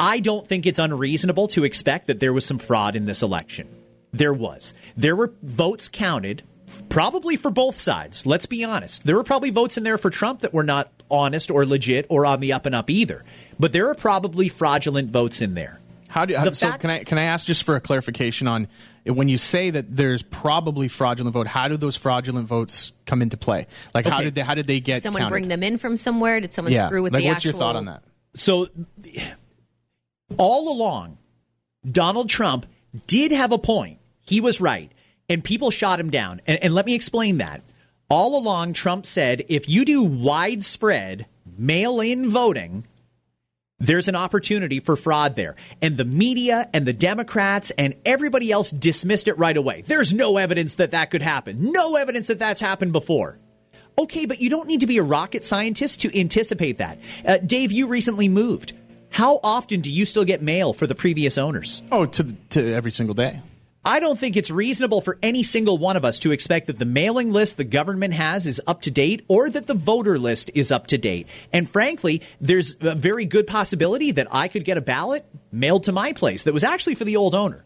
I 0.00 0.20
don't 0.20 0.46
think 0.46 0.66
it's 0.66 0.78
unreasonable 0.78 1.48
to 1.48 1.64
expect 1.64 2.06
that 2.06 2.20
there 2.20 2.32
was 2.32 2.44
some 2.44 2.58
fraud 2.58 2.96
in 2.96 3.04
this 3.04 3.22
election. 3.22 3.68
There 4.12 4.32
was. 4.32 4.74
There 4.96 5.16
were 5.16 5.32
votes 5.42 5.88
counted, 5.90 6.42
probably 6.88 7.36
for 7.36 7.50
both 7.50 7.78
sides. 7.78 8.26
Let's 8.26 8.46
be 8.46 8.64
honest. 8.64 9.04
There 9.04 9.16
were 9.16 9.24
probably 9.24 9.50
votes 9.50 9.76
in 9.76 9.84
there 9.84 9.98
for 9.98 10.10
Trump 10.10 10.40
that 10.40 10.52
were 10.52 10.62
not 10.64 10.90
honest 11.10 11.50
or 11.50 11.64
legit 11.64 12.06
or 12.08 12.26
on 12.26 12.40
the 12.40 12.52
up 12.52 12.66
and 12.66 12.74
up 12.74 12.90
either. 12.90 13.24
But 13.58 13.72
there 13.72 13.88
are 13.88 13.94
probably 13.94 14.48
fraudulent 14.48 15.10
votes 15.10 15.40
in 15.40 15.54
there. 15.54 15.80
How 16.08 16.24
do 16.24 16.34
how, 16.36 16.44
The 16.44 16.54
so? 16.54 16.68
fact- 16.68 16.80
can 16.80 16.90
I 16.90 17.04
can 17.04 17.18
I 17.18 17.24
ask 17.24 17.46
just 17.46 17.64
for 17.64 17.76
a 17.76 17.80
clarification 17.80 18.48
on 18.48 18.68
when 19.04 19.28
you 19.28 19.36
say 19.38 19.70
that 19.70 19.94
there's 19.94 20.22
probably 20.22 20.88
fraudulent 20.88 21.34
vote? 21.34 21.46
How 21.46 21.68
do 21.68 21.76
those 21.76 21.96
fraudulent 21.96 22.48
votes 22.48 22.92
come 23.04 23.20
into 23.22 23.36
play? 23.36 23.66
Like 23.94 24.06
how 24.06 24.20
did 24.22 24.34
they 24.34 24.40
how 24.40 24.54
did 24.54 24.66
they 24.66 24.80
get 24.80 24.94
Did 24.94 25.02
someone 25.02 25.22
counted? 25.22 25.30
bring 25.32 25.48
them 25.48 25.62
in 25.62 25.78
from 25.78 25.96
somewhere? 25.96 26.40
Did 26.40 26.52
someone 26.52 26.72
yeah. 26.72 26.86
screw 26.86 27.02
with 27.02 27.12
like 27.12 27.22
the 27.22 27.28
what's 27.28 27.38
actual? 27.38 27.50
your 27.52 27.58
thought 27.58 27.76
on 27.76 27.84
that? 27.86 28.02
So, 28.34 28.66
all 30.38 30.72
along, 30.72 31.18
Donald 31.90 32.28
Trump 32.28 32.66
did 33.06 33.32
have 33.32 33.52
a 33.52 33.58
point. 33.58 33.98
He 34.26 34.40
was 34.40 34.60
right. 34.60 34.90
And 35.28 35.42
people 35.42 35.70
shot 35.70 36.00
him 36.00 36.10
down. 36.10 36.40
And, 36.46 36.62
and 36.62 36.74
let 36.74 36.86
me 36.86 36.94
explain 36.94 37.38
that. 37.38 37.62
All 38.08 38.38
along, 38.38 38.72
Trump 38.72 39.04
said 39.06 39.44
if 39.48 39.68
you 39.68 39.84
do 39.84 40.02
widespread 40.02 41.26
mail 41.58 42.00
in 42.00 42.30
voting, 42.30 42.86
there's 43.78 44.08
an 44.08 44.16
opportunity 44.16 44.80
for 44.80 44.96
fraud 44.96 45.34
there. 45.34 45.56
And 45.82 45.96
the 45.96 46.04
media 46.04 46.68
and 46.72 46.86
the 46.86 46.92
Democrats 46.92 47.72
and 47.72 47.94
everybody 48.04 48.50
else 48.50 48.70
dismissed 48.70 49.28
it 49.28 49.36
right 49.38 49.56
away. 49.56 49.82
There's 49.82 50.12
no 50.12 50.36
evidence 50.36 50.76
that 50.76 50.92
that 50.92 51.10
could 51.10 51.22
happen. 51.22 51.72
No 51.72 51.96
evidence 51.96 52.28
that 52.28 52.38
that's 52.38 52.60
happened 52.60 52.92
before. 52.92 53.38
Okay, 53.98 54.26
but 54.26 54.40
you 54.40 54.50
don't 54.50 54.68
need 54.68 54.80
to 54.80 54.86
be 54.86 54.98
a 54.98 55.02
rocket 55.02 55.42
scientist 55.42 56.02
to 56.02 56.18
anticipate 56.18 56.78
that. 56.78 56.98
Uh, 57.26 57.38
Dave, 57.38 57.72
you 57.72 57.86
recently 57.86 58.28
moved. 58.28 58.74
How 59.10 59.40
often 59.42 59.80
do 59.80 59.90
you 59.90 60.04
still 60.04 60.24
get 60.24 60.42
mail 60.42 60.72
for 60.72 60.86
the 60.86 60.94
previous 60.94 61.38
owners? 61.38 61.82
Oh, 61.90 62.06
to 62.06 62.32
to 62.50 62.74
every 62.74 62.90
single 62.90 63.14
day. 63.14 63.40
I 63.86 64.00
don't 64.00 64.18
think 64.18 64.36
it's 64.36 64.50
reasonable 64.50 65.00
for 65.00 65.16
any 65.22 65.44
single 65.44 65.78
one 65.78 65.96
of 65.96 66.04
us 66.04 66.18
to 66.20 66.32
expect 66.32 66.66
that 66.66 66.76
the 66.76 66.84
mailing 66.84 67.30
list 67.30 67.56
the 67.56 67.62
government 67.62 68.14
has 68.14 68.48
is 68.48 68.60
up 68.66 68.82
to 68.82 68.90
date 68.90 69.24
or 69.28 69.48
that 69.48 69.68
the 69.68 69.74
voter 69.74 70.18
list 70.18 70.50
is 70.54 70.72
up 70.72 70.88
to 70.88 70.98
date. 70.98 71.28
And 71.52 71.70
frankly, 71.70 72.22
there's 72.40 72.74
a 72.80 72.96
very 72.96 73.26
good 73.26 73.46
possibility 73.46 74.10
that 74.10 74.26
I 74.32 74.48
could 74.48 74.64
get 74.64 74.76
a 74.76 74.80
ballot 74.80 75.24
mailed 75.52 75.84
to 75.84 75.92
my 75.92 76.12
place 76.12 76.42
that 76.42 76.52
was 76.52 76.64
actually 76.64 76.96
for 76.96 77.04
the 77.04 77.14
old 77.14 77.32
owner. 77.32 77.64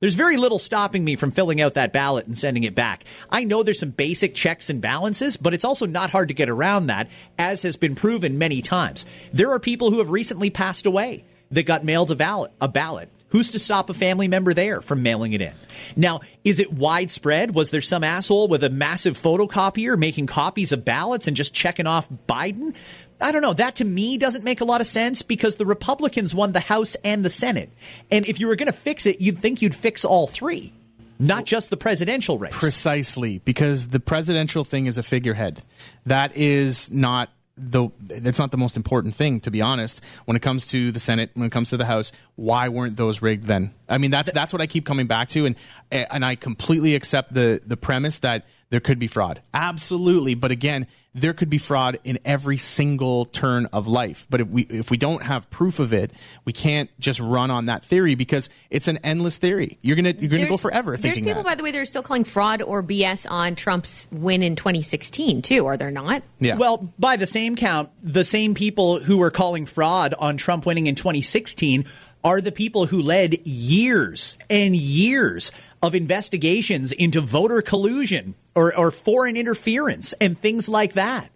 There's 0.00 0.16
very 0.16 0.38
little 0.38 0.58
stopping 0.58 1.04
me 1.04 1.14
from 1.14 1.30
filling 1.30 1.60
out 1.60 1.74
that 1.74 1.92
ballot 1.92 2.26
and 2.26 2.36
sending 2.36 2.64
it 2.64 2.74
back. 2.74 3.04
I 3.30 3.44
know 3.44 3.62
there's 3.62 3.78
some 3.78 3.90
basic 3.90 4.34
checks 4.34 4.70
and 4.70 4.82
balances, 4.82 5.36
but 5.36 5.54
it's 5.54 5.64
also 5.64 5.86
not 5.86 6.10
hard 6.10 6.28
to 6.28 6.34
get 6.34 6.48
around 6.48 6.88
that, 6.88 7.08
as 7.38 7.62
has 7.62 7.76
been 7.76 7.94
proven 7.94 8.38
many 8.38 8.60
times. 8.60 9.06
There 9.32 9.52
are 9.52 9.60
people 9.60 9.92
who 9.92 9.98
have 9.98 10.10
recently 10.10 10.50
passed 10.50 10.86
away 10.86 11.26
that 11.52 11.64
got 11.64 11.84
mailed 11.84 12.10
a 12.10 12.16
ballot. 12.16 12.50
A 12.60 12.66
ballot. 12.66 13.08
Who's 13.30 13.52
to 13.52 13.58
stop 13.58 13.90
a 13.90 13.94
family 13.94 14.28
member 14.28 14.54
there 14.54 14.80
from 14.80 15.02
mailing 15.02 15.32
it 15.32 15.40
in? 15.40 15.52
Now, 15.96 16.20
is 16.44 16.58
it 16.58 16.72
widespread? 16.72 17.54
Was 17.54 17.70
there 17.70 17.80
some 17.80 18.02
asshole 18.02 18.48
with 18.48 18.64
a 18.64 18.70
massive 18.70 19.16
photocopier 19.16 19.96
making 19.96 20.26
copies 20.26 20.72
of 20.72 20.84
ballots 20.84 21.28
and 21.28 21.36
just 21.36 21.54
checking 21.54 21.86
off 21.86 22.08
Biden? 22.28 22.74
I 23.20 23.30
don't 23.32 23.42
know. 23.42 23.52
That 23.52 23.76
to 23.76 23.84
me 23.84 24.18
doesn't 24.18 24.44
make 24.44 24.60
a 24.60 24.64
lot 24.64 24.80
of 24.80 24.86
sense 24.86 25.22
because 25.22 25.56
the 25.56 25.66
Republicans 25.66 26.34
won 26.34 26.52
the 26.52 26.60
House 26.60 26.96
and 27.04 27.24
the 27.24 27.30
Senate. 27.30 27.70
And 28.10 28.26
if 28.26 28.40
you 28.40 28.48
were 28.48 28.56
going 28.56 28.66
to 28.66 28.72
fix 28.72 29.06
it, 29.06 29.20
you'd 29.20 29.38
think 29.38 29.62
you'd 29.62 29.74
fix 29.74 30.04
all 30.04 30.26
three, 30.26 30.72
not 31.18 31.44
just 31.44 31.70
the 31.70 31.76
presidential 31.76 32.38
race. 32.38 32.56
Precisely, 32.58 33.38
because 33.38 33.88
the 33.88 34.00
presidential 34.00 34.64
thing 34.64 34.86
is 34.86 34.98
a 34.98 35.02
figurehead. 35.02 35.62
That 36.06 36.36
is 36.36 36.90
not 36.90 37.28
the 37.60 37.90
that's 38.00 38.38
not 38.38 38.50
the 38.50 38.56
most 38.56 38.76
important 38.76 39.14
thing, 39.14 39.40
to 39.40 39.50
be 39.50 39.60
honest. 39.60 40.00
When 40.24 40.36
it 40.36 40.40
comes 40.40 40.66
to 40.68 40.90
the 40.92 41.00
Senate, 41.00 41.30
when 41.34 41.46
it 41.46 41.50
comes 41.50 41.70
to 41.70 41.76
the 41.76 41.84
House, 41.84 42.12
why 42.36 42.68
weren't 42.68 42.96
those 42.96 43.22
rigged 43.22 43.46
then? 43.46 43.72
I 43.88 43.98
mean, 43.98 44.10
that's 44.10 44.32
that's 44.32 44.52
what 44.52 44.62
I 44.62 44.66
keep 44.66 44.86
coming 44.86 45.06
back 45.06 45.28
to, 45.30 45.46
and 45.46 45.56
and 45.90 46.24
I 46.24 46.34
completely 46.34 46.94
accept 46.94 47.34
the 47.34 47.60
the 47.64 47.76
premise 47.76 48.20
that 48.20 48.46
there 48.70 48.80
could 48.80 48.98
be 48.98 49.06
fraud, 49.06 49.42
absolutely. 49.52 50.34
But 50.34 50.50
again, 50.50 50.86
there 51.12 51.32
could 51.32 51.50
be 51.50 51.58
fraud 51.58 51.98
in 52.04 52.20
every 52.24 52.56
single 52.56 53.24
turn 53.24 53.66
of 53.72 53.88
life. 53.88 54.28
But 54.30 54.42
if 54.42 54.48
we 54.48 54.62
if 54.62 54.92
we 54.92 54.96
don't 54.96 55.24
have 55.24 55.50
proof 55.50 55.80
of 55.80 55.92
it, 55.92 56.12
we 56.44 56.52
can't 56.52 56.88
just 57.00 57.18
run 57.18 57.50
on 57.50 57.66
that 57.66 57.84
theory 57.84 58.14
because 58.14 58.48
it's 58.70 58.86
an 58.86 58.98
endless 58.98 59.36
theory. 59.38 59.76
You're 59.82 59.96
gonna 59.96 60.14
you're 60.16 60.30
gonna 60.30 60.42
go 60.42 60.50
There's- 60.50 60.60
forever 60.60 60.92
There's 60.92 61.00
thinking 61.00 61.24
people, 61.24 61.42
that. 61.42 61.48
by 61.48 61.54
the 61.56 61.64
way, 61.64 61.72
that 61.72 61.78
are 61.80 61.84
still 61.84 62.04
calling 62.04 62.22
fraud 62.22 62.62
or 62.62 62.80
BS 62.84 63.26
on 63.28 63.56
Trump's 63.56 64.06
win 64.12 64.44
in 64.44 64.54
2016 64.54 65.42
too. 65.42 65.66
Are 65.66 65.76
there 65.76 65.90
not? 65.90 66.22
yeah. 66.38 66.54
Well, 66.56 66.92
by 66.96 67.16
the 67.16 67.26
same 67.26 67.56
count, 67.56 67.90
the 68.04 68.22
same 68.24 68.54
people 68.54 69.00
who 69.00 69.18
were 69.18 69.32
calling 69.32 69.66
fraud 69.66 70.14
on 70.16 70.36
Trump 70.36 70.64
winning 70.64 70.86
in 70.86 70.94
2016 70.94 71.86
are 72.22 72.40
the 72.40 72.52
people 72.52 72.86
who 72.86 73.02
led 73.02 73.44
years 73.46 74.36
and 74.48 74.76
years 74.76 75.50
of 75.82 75.94
investigations 75.94 76.92
into 76.92 77.20
voter 77.20 77.62
collusion 77.62 78.34
or, 78.54 78.76
or 78.76 78.90
foreign 78.90 79.36
interference 79.36 80.12
and 80.14 80.38
things 80.38 80.68
like 80.68 80.92
that. 80.94 81.30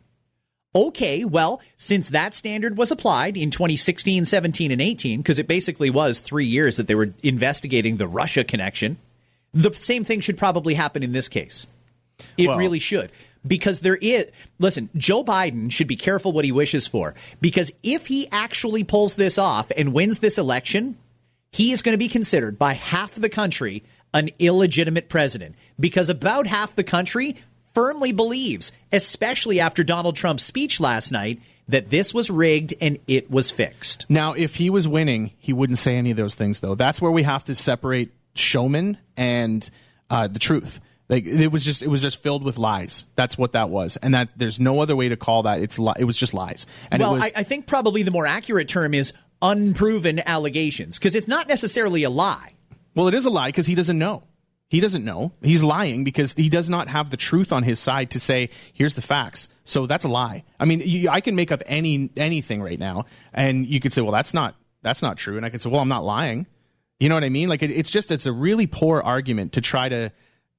Okay, 0.77 1.25
well, 1.25 1.61
since 1.77 2.11
that 2.11 2.35
standard 2.35 2.77
was 2.77 2.91
applied 2.91 3.37
in 3.37 3.51
2016, 3.51 4.25
17, 4.25 4.73
and 4.73 4.83
18, 4.83 5.21
because 5.21 5.39
it 5.39 5.47
basically 5.47 5.89
was 5.89 6.19
three 6.19 6.47
years 6.47 6.77
that 6.77 6.89
they 6.89 6.97
were 6.97 7.15
investigating 7.23 7.97
the 7.97 8.09
Russia 8.09 8.43
connection, 8.43 8.99
the 9.53 9.73
same 9.73 10.03
thing 10.03 10.21
should 10.21 10.37
probably 10.37 10.75
happen 10.75 11.05
in 11.05 11.13
this 11.13 11.29
case. 11.29 11.69
It 12.37 12.49
Well- 12.49 12.59
really 12.59 12.81
should. 12.81 13.11
Because 13.47 13.81
there 13.81 13.97
is, 13.97 14.31
listen, 14.59 14.89
Joe 14.97 15.23
Biden 15.23 15.71
should 15.71 15.87
be 15.87 15.97
careful 15.97 16.33
what 16.33 16.47
he 16.47 16.53
wishes 16.53 16.87
for. 16.87 17.15
Because 17.43 17.71
if 17.83 18.07
he 18.07 18.27
actually 18.33 18.85
pulls 18.85 19.17
this 19.17 19.37
off 19.37 19.71
and 19.77 19.93
wins 19.93 20.21
this 20.21 20.39
election, 20.39 20.97
he 21.53 21.71
is 21.71 21.83
going 21.83 21.93
to 21.93 21.99
be 21.99 22.09
considered 22.09 22.59
by 22.59 22.73
half 22.73 23.15
the 23.15 23.29
country 23.29 23.85
an 24.15 24.31
illegitimate 24.39 25.11
president. 25.11 25.57
Because 25.79 26.09
about 26.09 26.47
half 26.47 26.75
the 26.75 26.85
country 26.85 27.37
firmly 27.75 28.13
believes, 28.13 28.73
especially 28.93 29.61
after 29.61 29.85
Donald 29.85 30.17
Trump's 30.17 30.45
speech 30.45 30.81
last 30.81 31.13
night, 31.13 31.41
that 31.69 31.91
this 31.91 32.15
was 32.15 32.31
rigged 32.31 32.75
and 32.81 32.99
it 33.07 33.31
was 33.31 33.51
fixed. 33.51 34.07
Now, 34.09 34.33
if 34.33 34.57
he 34.57 34.71
was 34.71 34.87
winning, 34.87 35.33
he 35.39 35.53
wouldn't 35.53 35.79
say 35.79 35.97
any 35.97 36.11
of 36.11 36.17
those 36.17 36.35
things, 36.35 36.61
though. 36.61 36.75
That's 36.75 37.03
where 37.03 37.11
we 37.11 37.25
have 37.25 37.45
to 37.45 37.55
separate 37.55 38.13
showman 38.35 38.99
and 39.17 39.69
uh, 40.11 40.29
the 40.29 40.39
truth. 40.39 40.81
Like 41.09 41.27
it 41.27 41.53
was 41.53 41.65
just, 41.65 41.83
it 41.83 41.89
was 41.89 42.01
just 42.01 42.23
filled 42.23 42.45
with 42.45 42.57
lies. 42.57 43.05
That's 43.15 43.37
what 43.37 43.53
that 43.53 43.69
was, 43.69 43.97
and 43.97 44.15
that 44.15 44.31
there's 44.37 44.59
no 44.59 44.81
other 44.81 44.97
way 44.97 45.11
to 45.11 45.17
call 45.17 45.43
that. 45.43 45.61
It's 45.61 45.79
li- 45.79 45.93
it 45.99 46.05
was 46.05 46.17
just 46.17 46.33
lies. 46.33 46.67
And 46.91 47.03
well, 47.03 47.17
it 47.17 47.19
was, 47.19 47.25
I, 47.37 47.41
I 47.41 47.43
think 47.43 47.67
probably 47.67 48.05
the 48.05 48.11
more 48.11 48.27
accurate 48.27 48.69
term 48.69 48.95
is 48.95 49.13
unproven 49.43 50.23
allegations 50.25 50.99
because 50.99 51.15
it's 51.15 51.29
not 51.29 51.47
necessarily 51.47 52.05
a 52.05 52.11
lie. 52.11 52.54
Well, 52.95 53.09
it 53.09 53.15
is 53.15 53.27
a 53.27 53.31
lie 53.31 53.49
because 53.49 53.67
he 53.67 53.75
doesn't 53.75 53.99
know. 53.99 54.25
He 54.69 54.81
doesn't 54.81 55.05
know. 55.05 55.33
He's 55.43 55.63
lying 55.63 56.05
because 56.05 56.33
he 56.33 56.49
does 56.49 56.69
not 56.69 56.89
have 56.89 57.11
the 57.11 57.17
truth 57.17 57.53
on 57.53 57.63
his 57.63 57.79
side 57.79 58.11
to 58.13 58.21
say, 58.21 58.51
"Here's 58.73 58.95
the 58.95 59.03
facts." 59.03 59.49
So 59.65 59.87
that's 59.87 60.05
a 60.05 60.09
lie. 60.09 60.45
I 60.59 60.65
mean, 60.65 60.83
you, 60.85 61.11
I 61.11 61.21
can 61.21 61.37
make 61.37 61.53
up 61.53 61.63
any 61.67 62.11
anything 62.17 62.63
right 62.63 62.79
now, 62.79 63.07
and 63.33 63.67
you 63.67 63.79
could 63.79 63.93
say, 63.93 64.01
"Well, 64.01 64.13
that's 64.13 64.35
not 64.35 64.57
that's 64.83 65.03
not 65.03 65.17
true," 65.17 65.37
and 65.37 65.45
I 65.45 65.51
could 65.51 65.61
say, 65.61 65.69
"Well, 65.69 65.81
I'm 65.81 65.89
not 65.89 66.05
lying." 66.05 66.47
You 66.99 67.09
know 67.09 67.15
what 67.17 67.25
I 67.25 67.29
mean? 67.29 67.49
Like 67.49 67.63
it, 67.63 67.71
it's 67.71 67.91
just 67.91 68.11
it's 68.11 68.27
a 68.27 68.33
really 68.33 68.67
poor 68.67 69.01
argument 69.01 69.53
to 69.53 69.61
try 69.61 69.89
to 69.89 70.11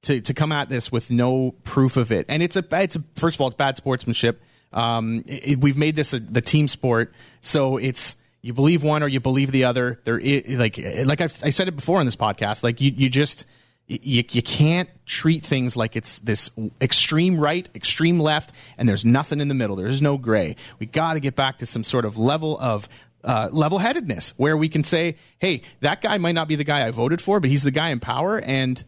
to 0.02 0.20
to 0.20 0.34
come 0.34 0.52
at 0.52 0.68
this 0.68 0.92
with 0.92 1.10
no 1.10 1.52
proof 1.64 1.96
of 1.96 2.12
it, 2.12 2.26
and 2.28 2.42
it's 2.42 2.56
a 2.56 2.64
it's 2.72 2.96
a, 2.96 3.02
first 3.16 3.36
of 3.36 3.40
all 3.40 3.48
it's 3.48 3.56
bad 3.56 3.76
sportsmanship. 3.76 4.40
Um, 4.72 5.24
it, 5.26 5.60
we've 5.60 5.76
made 5.76 5.96
this 5.96 6.12
a, 6.12 6.20
the 6.20 6.40
team 6.40 6.68
sport, 6.68 7.12
so 7.40 7.76
it's 7.76 8.16
you 8.46 8.52
believe 8.52 8.84
one 8.84 9.02
or 9.02 9.08
you 9.08 9.18
believe 9.18 9.50
the 9.50 9.64
other. 9.64 10.00
There, 10.04 10.20
like 10.20 10.78
like 10.78 11.20
I've, 11.20 11.42
I 11.42 11.50
said 11.50 11.66
it 11.66 11.74
before 11.74 12.00
in 12.00 12.06
this 12.06 12.16
podcast, 12.16 12.62
like 12.62 12.80
you 12.80 12.92
you 12.94 13.10
just 13.10 13.44
you, 13.88 14.22
you 14.30 14.42
can't 14.42 14.88
treat 15.04 15.44
things 15.44 15.76
like 15.76 15.96
it's 15.96 16.20
this 16.20 16.50
extreme 16.80 17.40
right, 17.40 17.68
extreme 17.74 18.20
left, 18.20 18.52
and 18.78 18.88
there's 18.88 19.04
nothing 19.04 19.40
in 19.40 19.48
the 19.48 19.54
middle. 19.54 19.74
There's 19.74 20.00
no 20.00 20.16
gray. 20.16 20.54
We 20.78 20.86
got 20.86 21.14
to 21.14 21.20
get 21.20 21.34
back 21.34 21.58
to 21.58 21.66
some 21.66 21.82
sort 21.82 22.04
of 22.04 22.16
level 22.16 22.56
of 22.60 22.88
uh, 23.24 23.48
level 23.50 23.78
headedness 23.78 24.30
where 24.36 24.56
we 24.56 24.68
can 24.68 24.84
say, 24.84 25.16
hey, 25.40 25.62
that 25.80 26.00
guy 26.00 26.16
might 26.18 26.36
not 26.36 26.46
be 26.46 26.54
the 26.54 26.64
guy 26.64 26.86
I 26.86 26.92
voted 26.92 27.20
for, 27.20 27.40
but 27.40 27.50
he's 27.50 27.64
the 27.64 27.72
guy 27.72 27.88
in 27.88 27.98
power, 27.98 28.38
and 28.38 28.82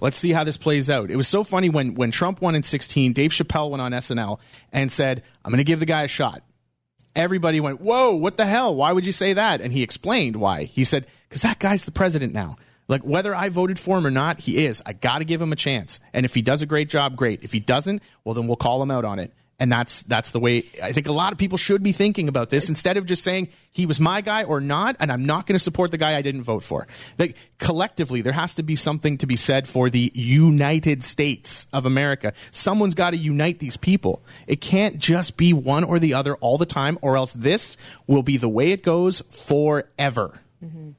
let's 0.00 0.16
see 0.16 0.32
how 0.32 0.44
this 0.44 0.56
plays 0.56 0.88
out. 0.88 1.10
It 1.10 1.16
was 1.16 1.28
so 1.28 1.44
funny 1.44 1.68
when, 1.68 1.94
when 1.96 2.10
Trump 2.10 2.40
won 2.40 2.54
in 2.54 2.62
16, 2.62 3.12
Dave 3.12 3.32
Chappelle 3.32 3.70
went 3.70 3.82
on 3.82 3.92
SNL 3.92 4.40
and 4.72 4.90
said, 4.90 5.22
I'm 5.44 5.50
going 5.50 5.58
to 5.58 5.64
give 5.64 5.80
the 5.80 5.86
guy 5.86 6.04
a 6.04 6.08
shot. 6.08 6.42
Everybody 7.14 7.60
went, 7.60 7.80
whoa, 7.80 8.14
what 8.14 8.36
the 8.36 8.46
hell? 8.46 8.74
Why 8.74 8.92
would 8.92 9.04
you 9.04 9.12
say 9.12 9.34
that? 9.34 9.60
And 9.60 9.72
he 9.72 9.82
explained 9.82 10.36
why. 10.36 10.64
He 10.64 10.84
said, 10.84 11.06
because 11.28 11.42
that 11.42 11.58
guy's 11.58 11.84
the 11.84 11.92
president 11.92 12.32
now. 12.32 12.56
Like 12.88 13.02
whether 13.02 13.34
I 13.34 13.48
voted 13.48 13.78
for 13.78 13.98
him 13.98 14.06
or 14.06 14.10
not, 14.10 14.40
he 14.40 14.64
is. 14.64 14.82
I 14.84 14.92
got 14.92 15.18
to 15.18 15.24
give 15.24 15.40
him 15.40 15.52
a 15.52 15.56
chance. 15.56 16.00
And 16.12 16.24
if 16.24 16.34
he 16.34 16.42
does 16.42 16.62
a 16.62 16.66
great 16.66 16.88
job, 16.88 17.16
great. 17.16 17.42
If 17.42 17.52
he 17.52 17.60
doesn't, 17.60 18.02
well, 18.24 18.34
then 18.34 18.46
we'll 18.46 18.56
call 18.56 18.82
him 18.82 18.90
out 18.90 19.04
on 19.04 19.18
it. 19.18 19.32
And 19.58 19.70
that's 19.70 20.02
that's 20.02 20.32
the 20.32 20.40
way 20.40 20.64
I 20.82 20.90
think 20.90 21.06
a 21.06 21.12
lot 21.12 21.32
of 21.32 21.38
people 21.38 21.56
should 21.56 21.84
be 21.84 21.92
thinking 21.92 22.26
about 22.26 22.50
this 22.50 22.68
instead 22.68 22.96
of 22.96 23.06
just 23.06 23.22
saying 23.22 23.48
he 23.70 23.86
was 23.86 24.00
my 24.00 24.20
guy 24.20 24.42
or 24.42 24.60
not, 24.60 24.96
and 24.98 25.12
I'm 25.12 25.24
not 25.24 25.46
going 25.46 25.54
to 25.54 25.62
support 25.62 25.92
the 25.92 25.98
guy 25.98 26.16
I 26.16 26.22
didn't 26.22 26.42
vote 26.42 26.64
for. 26.64 26.88
Like 27.16 27.36
collectively, 27.58 28.22
there 28.22 28.32
has 28.32 28.56
to 28.56 28.64
be 28.64 28.74
something 28.74 29.18
to 29.18 29.26
be 29.26 29.36
said 29.36 29.68
for 29.68 29.88
the 29.88 30.10
United 30.14 31.04
States 31.04 31.68
of 31.72 31.86
America. 31.86 32.32
Someone's 32.50 32.94
got 32.94 33.10
to 33.10 33.16
unite 33.16 33.60
these 33.60 33.76
people. 33.76 34.24
It 34.48 34.60
can't 34.60 34.98
just 34.98 35.36
be 35.36 35.52
one 35.52 35.84
or 35.84 36.00
the 36.00 36.14
other 36.14 36.34
all 36.36 36.58
the 36.58 36.66
time, 36.66 36.98
or 37.00 37.16
else 37.16 37.32
this 37.32 37.76
will 38.08 38.24
be 38.24 38.38
the 38.38 38.48
way 38.48 38.72
it 38.72 38.82
goes 38.82 39.22
forever. 39.30 40.40
Mm-hmm. 40.64 40.90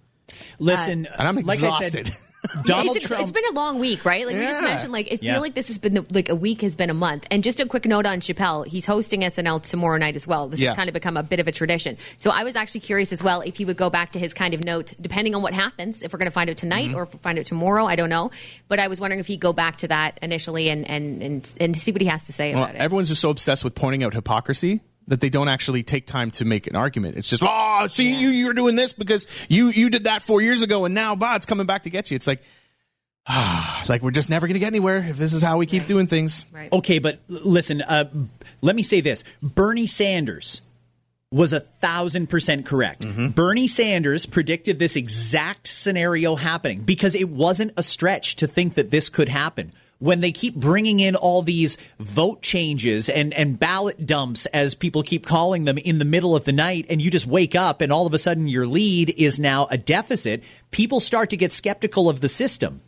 Listen, 0.59 1.07
And 1.19 1.27
I'm 1.27 1.35
like 1.35 1.55
exhausted. 1.55 2.07
I 2.07 2.09
said, 2.11 2.17
Donald 2.65 2.97
it's, 2.97 3.07
Trump. 3.07 3.21
it's 3.21 3.31
been 3.31 3.45
a 3.49 3.53
long 3.53 3.79
week, 3.79 4.03
right? 4.05 4.25
Like 4.25 4.35
we 4.35 4.41
just 4.41 4.61
mentioned, 4.61 4.91
like 4.91 5.07
I 5.11 5.17
feel 5.17 5.19
Yeah. 5.21 5.39
like 5.39 5.53
this 5.53 5.67
has 5.67 5.77
been 5.77 5.93
the, 5.93 6.05
like 6.11 6.29
a 6.29 6.35
week 6.35 6.61
has 6.61 6.75
been 6.75 6.89
a 6.89 6.93
month. 6.93 7.25
And 7.31 7.43
just 7.43 7.59
a 7.59 7.65
quick 7.65 7.85
note 7.85 8.05
on 8.05 8.19
Chappelle, 8.19 8.65
he's 8.67 8.85
hosting 8.85 9.21
SNL 9.21 9.61
tomorrow 9.61 9.97
night 9.97 10.15
as 10.15 10.27
well. 10.27 10.49
This 10.49 10.59
Yeah. 10.59 10.69
has 10.69 10.75
kind 10.75 10.89
of 10.89 10.93
become 10.93 11.15
a 11.17 11.23
bit 11.23 11.39
of 11.39 11.47
a 11.47 11.51
tradition. 11.51 11.97
So 12.17 12.31
I 12.31 12.43
was 12.43 12.55
actually 12.55 12.81
curious 12.81 13.13
as 13.13 13.23
well 13.23 13.41
if 13.41 13.57
he 13.57 13.65
would 13.65 13.77
go 13.77 13.89
back 13.89 14.11
to 14.13 14.19
his 14.19 14.33
kind 14.33 14.53
of 14.53 14.63
note, 14.65 14.93
depending 14.99 15.35
on 15.35 15.41
what 15.41 15.53
happens. 15.53 16.03
If 16.03 16.11
we're 16.13 16.19
going 16.19 16.27
to 16.27 16.31
find 16.31 16.49
out 16.49 16.57
tonight 16.57 16.89
Mm-hmm. 16.89 16.97
or 16.97 17.03
if 17.03 17.13
we 17.13 17.19
find 17.19 17.39
out 17.39 17.45
tomorrow, 17.45 17.85
I 17.85 17.95
don't 17.95 18.09
know. 18.09 18.31
But 18.67 18.79
I 18.79 18.87
was 18.87 18.99
wondering 18.99 19.19
if 19.19 19.27
he'd 19.27 19.39
go 19.39 19.53
back 19.53 19.77
to 19.77 19.87
that 19.87 20.19
initially 20.21 20.69
and 20.69 20.89
and 20.89 21.21
and, 21.23 21.55
and 21.59 21.77
see 21.79 21.91
what 21.91 22.01
he 22.01 22.07
has 22.07 22.25
to 22.25 22.33
say 22.33 22.53
Well, 22.53 22.63
about 22.63 22.75
it. 22.75 22.81
everyone's 22.81 23.09
just 23.09 23.21
so 23.21 23.29
obsessed 23.29 23.63
with 23.63 23.75
pointing 23.75 24.03
out 24.03 24.13
hypocrisy 24.13 24.81
that 25.07 25.21
they 25.21 25.29
don't 25.29 25.47
actually 25.47 25.83
take 25.83 26.05
time 26.07 26.31
to 26.31 26.45
make 26.45 26.67
an 26.67 26.75
argument. 26.75 27.15
It's 27.15 27.29
just, 27.29 27.43
oh, 27.45 27.87
see, 27.87 28.19
you 28.19 28.29
you're 28.29 28.53
doing 28.53 28.75
this 28.75 28.93
because 28.93 29.27
you 29.49 29.69
you 29.69 29.89
did 29.89 30.05
that 30.05 30.21
four 30.21 30.41
years 30.41 30.61
ago, 30.61 30.85
and 30.85 30.93
now, 30.93 31.15
bah, 31.15 31.35
it's 31.35 31.45
coming 31.45 31.65
back 31.65 31.83
to 31.83 31.89
get 31.89 32.11
you. 32.11 32.15
It's 32.15 32.27
like, 32.27 32.41
ah, 33.27 33.83
like 33.89 34.01
we're 34.01 34.11
just 34.11 34.29
never 34.29 34.47
going 34.47 34.55
to 34.55 34.59
get 34.59 34.67
anywhere 34.67 34.97
if 34.97 35.17
this 35.17 35.33
is 35.33 35.41
how 35.41 35.57
we 35.57 35.65
keep 35.65 35.85
doing 35.85 36.07
things. 36.07 36.45
right. 36.53 36.71
Okay, 36.71 36.99
but 36.99 37.19
listen, 37.27 37.81
uh, 37.81 38.05
let 38.61 38.75
me 38.75 38.83
say 38.83 39.01
this 39.01 39.23
Bernie 39.41 39.87
Sanders 39.87 40.61
was 41.31 41.51
a 41.51 41.59
thousand 41.59 42.27
percent 42.27 42.65
correct. 42.65 43.05
Bernie 43.33 43.67
Sanders 43.67 44.25
predicted 44.25 44.77
this 44.77 44.95
exact 44.95 45.67
scenario 45.67 46.35
happening 46.35 46.81
because 46.81 47.15
it 47.15 47.27
wasn't 47.29 47.73
a 47.75 47.83
stretch 47.83 48.35
to 48.37 48.47
think 48.47 48.75
that 48.75 48.91
this 48.91 49.09
could 49.09 49.29
happen. 49.29 49.71
When 50.03 50.19
they 50.19 50.33
keep 50.33 50.55
bringing 50.55 50.99
in 50.99 51.15
all 51.15 51.43
these 51.43 51.77
vote 51.97 52.41
changes 52.41 53.07
and, 53.07 53.33
and 53.33 53.57
ballot 53.57 54.05
dumps, 54.05 54.45
as 54.47 54.75
people 54.75 55.01
keep 55.01 55.25
calling 55.25 55.63
them, 55.63 55.77
in 55.77 55.97
the 55.97 56.03
middle 56.03 56.35
of 56.35 56.43
the 56.43 56.51
night, 56.51 56.87
and 56.89 57.01
you 57.01 57.09
just 57.09 57.25
wake 57.25 57.55
up 57.55 57.79
and 57.79 57.89
all 57.89 58.05
of 58.05 58.13
a 58.13 58.17
sudden 58.17 58.49
your 58.49 58.67
lead 58.67 59.11
is 59.11 59.39
now 59.39 59.65
a 59.71 59.77
deficit, 59.77 60.43
people 60.71 60.99
start 60.99 61.29
to 61.29 61.37
get 61.37 61.53
skeptical 61.53 62.09
of 62.09 62.19
the 62.19 62.27
system. 62.27 62.81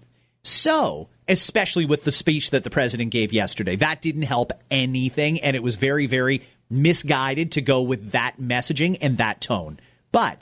So, 0.44 1.08
especially 1.26 1.86
with 1.86 2.04
the 2.04 2.12
speech 2.12 2.50
that 2.50 2.66
the 2.66 2.70
president 2.70 3.12
gave 3.12 3.32
yesterday, 3.32 3.78
that 3.78 4.02
didn't 4.02 4.24
help 4.24 4.52
anything. 4.70 5.40
And 5.40 5.56
it 5.56 5.64
was 5.64 5.78
very, 5.78 6.08
very 6.08 6.42
misguided 6.70 7.54
to 7.54 7.62
go 7.62 7.82
with 7.82 8.12
that 8.12 8.42
messaging 8.42 8.98
and 9.02 9.20
that 9.20 9.40
tone. 9.40 9.80
But 10.12 10.42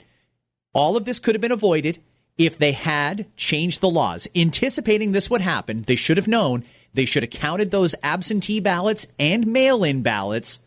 all 0.72 0.96
of 0.96 1.04
this 1.04 1.20
could 1.20 1.36
have 1.36 1.42
been 1.42 1.52
avoided 1.52 2.00
if 2.36 2.58
they 2.58 2.72
had 2.72 3.26
changed 3.36 3.80
the 3.80 3.88
laws. 3.88 4.26
Anticipating 4.34 5.12
this 5.12 5.30
would 5.30 5.40
happen, 5.40 5.82
they 5.82 5.96
should 5.96 6.16
have 6.16 6.28
known 6.28 6.64
they 6.94 7.04
should 7.04 7.22
have 7.24 7.30
counted 7.30 7.70
those 7.70 7.94
absentee 8.02 8.60
ballots 8.60 9.06
and 9.18 9.46
mail 9.46 9.82
in 9.82 10.02
ballots 10.02 10.60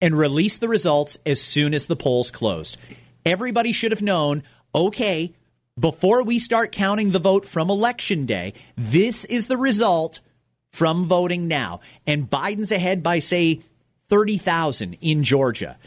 and 0.00 0.16
released 0.16 0.60
the 0.60 0.68
results 0.68 1.16
as 1.24 1.40
soon 1.40 1.72
as 1.72 1.86
the 1.86 1.96
polls 1.96 2.30
closed. 2.30 2.76
Everybody 3.24 3.72
should 3.72 3.92
have 3.92 4.02
known 4.02 4.42
okay, 4.74 5.32
before 5.80 6.22
we 6.22 6.38
start 6.38 6.70
counting 6.70 7.10
the 7.10 7.18
vote 7.18 7.46
from 7.46 7.70
election 7.70 8.26
day, 8.26 8.52
this 8.76 9.24
is 9.24 9.46
the 9.46 9.56
result 9.56 10.20
from 10.70 11.06
voting 11.06 11.48
now. 11.48 11.80
And 12.06 12.28
Biden's 12.28 12.72
ahead 12.72 13.02
by, 13.02 13.20
say, 13.20 13.60
30,000 14.08 14.98
in 15.00 15.24
Georgia. 15.24 15.78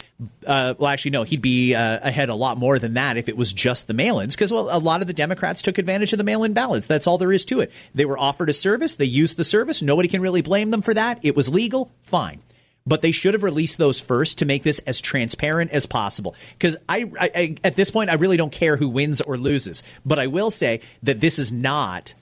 Uh, 0.45 0.73
well, 0.77 0.89
actually, 0.89 1.11
no, 1.11 1.23
he'd 1.23 1.41
be 1.41 1.73
uh, 1.75 1.99
ahead 2.01 2.27
a 2.27 2.35
lot 2.35 2.57
more 2.57 2.77
than 2.77 2.95
that 2.95 3.15
if 3.15 3.29
it 3.29 3.37
was 3.37 3.53
just 3.53 3.87
the 3.87 3.93
mail 3.93 4.19
ins, 4.19 4.35
because, 4.35 4.51
well, 4.51 4.67
a 4.69 4.77
lot 4.77 4.99
of 4.99 5.07
the 5.07 5.13
Democrats 5.13 5.61
took 5.61 5.77
advantage 5.77 6.11
of 6.11 6.17
the 6.17 6.25
mail 6.25 6.43
in 6.43 6.53
ballots. 6.53 6.87
That's 6.87 7.07
all 7.07 7.17
there 7.17 7.31
is 7.31 7.45
to 7.45 7.61
it. 7.61 7.71
They 7.95 8.03
were 8.03 8.19
offered 8.19 8.49
a 8.49 8.53
service, 8.53 8.95
they 8.95 9.05
used 9.05 9.37
the 9.37 9.45
service. 9.45 9.81
Nobody 9.81 10.09
can 10.09 10.21
really 10.21 10.41
blame 10.41 10.71
them 10.71 10.81
for 10.81 10.93
that. 10.93 11.19
It 11.23 11.37
was 11.37 11.49
legal, 11.49 11.91
fine. 12.01 12.41
But 12.85 13.01
they 13.01 13.11
should 13.11 13.33
have 13.33 13.43
released 13.43 13.77
those 13.77 14.01
first 14.01 14.39
to 14.39 14.45
make 14.45 14.63
this 14.63 14.79
as 14.79 14.99
transparent 14.99 15.71
as 15.71 15.85
possible. 15.85 16.35
Because 16.53 16.75
I, 16.89 17.09
I, 17.19 17.31
I, 17.35 17.55
at 17.63 17.75
this 17.75 17.91
point, 17.91 18.09
I 18.09 18.15
really 18.15 18.37
don't 18.37 18.51
care 18.51 18.77
who 18.77 18.89
wins 18.89 19.21
or 19.21 19.37
loses. 19.37 19.83
But 20.05 20.19
I 20.19 20.27
will 20.27 20.51
say 20.51 20.81
that 21.03 21.21
this 21.21 21.39
is 21.39 21.51
not 21.51 22.13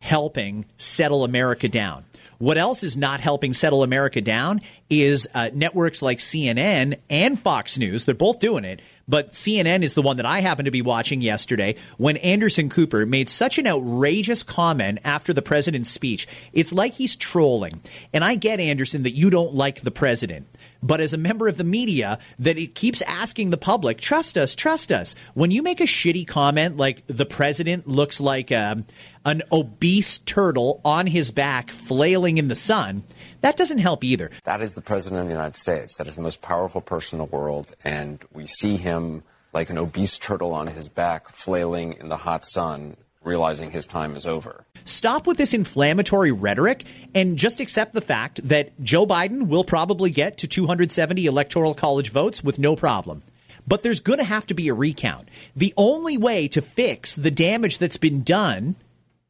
helping 0.00 0.66
settle 0.76 1.24
America 1.24 1.68
down. 1.68 2.04
What 2.40 2.56
else 2.56 2.82
is 2.82 2.96
not 2.96 3.20
helping 3.20 3.52
settle 3.52 3.82
America 3.82 4.22
down 4.22 4.62
is 4.88 5.28
uh, 5.34 5.50
networks 5.52 6.00
like 6.00 6.16
CNN 6.16 6.98
and 7.10 7.38
Fox 7.38 7.76
News. 7.76 8.06
They're 8.06 8.14
both 8.14 8.38
doing 8.38 8.64
it, 8.64 8.80
but 9.06 9.32
CNN 9.32 9.82
is 9.82 9.92
the 9.92 10.00
one 10.00 10.16
that 10.16 10.24
I 10.24 10.40
happened 10.40 10.64
to 10.64 10.72
be 10.72 10.80
watching 10.80 11.20
yesterday 11.20 11.76
when 11.98 12.16
Anderson 12.16 12.70
Cooper 12.70 13.04
made 13.04 13.28
such 13.28 13.58
an 13.58 13.66
outrageous 13.66 14.42
comment 14.42 15.00
after 15.04 15.34
the 15.34 15.42
president's 15.42 15.90
speech. 15.90 16.26
It's 16.54 16.72
like 16.72 16.94
he's 16.94 17.14
trolling. 17.14 17.82
And 18.14 18.24
I 18.24 18.36
get, 18.36 18.58
Anderson, 18.58 19.02
that 19.02 19.14
you 19.14 19.28
don't 19.28 19.52
like 19.52 19.82
the 19.82 19.90
president. 19.90 20.46
But 20.82 21.00
as 21.00 21.12
a 21.12 21.18
member 21.18 21.48
of 21.48 21.56
the 21.56 21.64
media, 21.64 22.18
that 22.38 22.58
it 22.58 22.74
keeps 22.74 23.02
asking 23.02 23.50
the 23.50 23.56
public, 23.56 23.98
trust 23.98 24.38
us, 24.38 24.54
trust 24.54 24.90
us. 24.90 25.14
When 25.34 25.50
you 25.50 25.62
make 25.62 25.80
a 25.80 25.84
shitty 25.84 26.26
comment 26.26 26.76
like 26.76 27.06
the 27.06 27.26
president 27.26 27.86
looks 27.86 28.20
like 28.20 28.50
um, 28.52 28.84
an 29.24 29.42
obese 29.52 30.18
turtle 30.18 30.80
on 30.84 31.06
his 31.06 31.30
back 31.30 31.70
flailing 31.70 32.38
in 32.38 32.48
the 32.48 32.54
sun, 32.54 33.02
that 33.40 33.56
doesn't 33.56 33.78
help 33.78 34.04
either. 34.04 34.30
That 34.44 34.60
is 34.60 34.74
the 34.74 34.82
President 34.82 35.20
of 35.20 35.26
the 35.26 35.32
United 35.32 35.56
States. 35.56 35.96
That 35.96 36.06
is 36.06 36.16
the 36.16 36.22
most 36.22 36.42
powerful 36.42 36.80
person 36.80 37.20
in 37.20 37.26
the 37.26 37.36
world. 37.36 37.74
And 37.84 38.22
we 38.32 38.46
see 38.46 38.76
him 38.76 39.22
like 39.52 39.70
an 39.70 39.78
obese 39.78 40.18
turtle 40.18 40.54
on 40.54 40.68
his 40.68 40.88
back, 40.88 41.28
flailing 41.28 41.94
in 41.94 42.08
the 42.08 42.18
hot 42.18 42.44
sun, 42.44 42.96
realizing 43.30 43.70
his 43.70 43.86
time 43.86 44.16
is 44.16 44.26
over. 44.26 44.64
Stop 44.84 45.26
with 45.26 45.36
this 45.36 45.52
inflammatory 45.52 46.32
rhetoric 46.32 46.84
and 47.14 47.36
just 47.36 47.60
accept 47.60 47.92
the 47.92 48.00
fact 48.00 48.40
that 48.48 48.78
Joe 48.82 49.06
Biden 49.06 49.48
will 49.48 49.64
probably 49.64 50.10
get 50.10 50.38
to 50.38 50.46
270 50.48 51.26
electoral 51.26 51.74
college 51.74 52.10
votes 52.10 52.42
with 52.42 52.58
no 52.58 52.76
problem. 52.76 53.22
But 53.68 53.82
there's 53.82 54.00
going 54.00 54.18
to 54.18 54.24
have 54.24 54.46
to 54.46 54.54
be 54.54 54.68
a 54.68 54.74
recount. 54.74 55.28
The 55.54 55.74
only 55.76 56.16
way 56.16 56.48
to 56.48 56.62
fix 56.62 57.14
the 57.14 57.30
damage 57.30 57.78
that's 57.78 57.98
been 57.98 58.22
done 58.22 58.74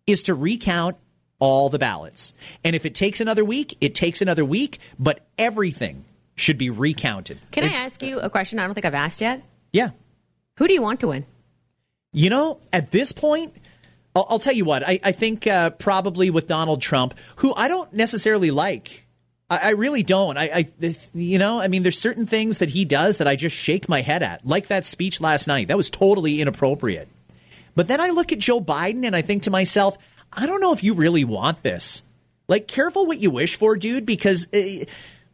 is 0.06 0.22
to 0.24 0.34
recount 0.34 0.96
all 1.40 1.68
the 1.68 1.78
ballots. 1.78 2.32
And 2.62 2.76
if 2.76 2.86
it 2.86 2.94
takes 2.94 3.20
another 3.20 3.44
week, 3.44 3.76
it 3.80 3.94
takes 3.94 4.22
another 4.22 4.44
week, 4.44 4.78
but 5.00 5.26
everything 5.36 6.04
should 6.36 6.58
be 6.58 6.70
recounted. 6.70 7.38
Can 7.50 7.64
It's- 7.64 7.80
I 7.80 7.84
ask 7.84 8.02
you 8.02 8.20
a 8.20 8.30
question 8.30 8.60
I 8.60 8.66
don't 8.66 8.74
think 8.74 8.84
I've 8.86 8.94
asked 8.94 9.20
yet? 9.20 9.42
Yeah. 9.72 9.90
Who 10.58 10.68
do 10.68 10.74
you 10.74 10.82
want 10.82 11.00
to 11.00 11.08
win? 11.08 11.26
You 12.12 12.30
know, 12.30 12.60
at 12.72 12.90
this 12.92 13.12
point, 13.12 13.54
I'll, 14.14 14.26
I'll 14.28 14.38
tell 14.38 14.54
you 14.54 14.64
what, 14.64 14.86
I, 14.86 15.00
I 15.02 15.12
think 15.12 15.46
uh, 15.46 15.70
probably 15.70 16.30
with 16.30 16.46
Donald 16.46 16.82
Trump, 16.82 17.14
who 17.36 17.54
I 17.54 17.68
don't 17.68 17.92
necessarily 17.92 18.50
like. 18.50 19.06
I, 19.52 19.70
really 19.70 20.04
don't. 20.04 20.38
I, 20.38 20.68
I, 20.80 20.94
you 21.12 21.40
know, 21.40 21.60
I 21.60 21.66
mean, 21.66 21.82
there's 21.82 21.98
certain 21.98 22.24
things 22.24 22.58
that 22.58 22.68
he 22.68 22.84
does 22.84 23.18
that 23.18 23.26
I 23.26 23.34
just 23.34 23.56
shake 23.56 23.88
my 23.88 24.00
head 24.00 24.22
at, 24.22 24.46
like 24.46 24.68
that 24.68 24.84
speech 24.84 25.20
last 25.20 25.48
night. 25.48 25.66
That 25.66 25.76
was 25.76 25.90
totally 25.90 26.40
inappropriate. 26.40 27.08
But 27.74 27.88
then 27.88 28.00
I 28.00 28.10
look 28.10 28.30
at 28.30 28.38
Joe 28.38 28.60
Biden 28.60 29.04
and 29.04 29.16
I 29.16 29.22
think 29.22 29.42
to 29.44 29.50
myself, 29.50 29.98
I 30.32 30.46
don't 30.46 30.60
know 30.60 30.72
if 30.72 30.84
you 30.84 30.94
really 30.94 31.24
want 31.24 31.64
this. 31.64 32.04
Like, 32.46 32.68
careful 32.68 33.06
what 33.06 33.18
you 33.18 33.32
wish 33.32 33.56
for, 33.56 33.76
dude, 33.76 34.06
because, 34.06 34.46
uh, 34.54 34.84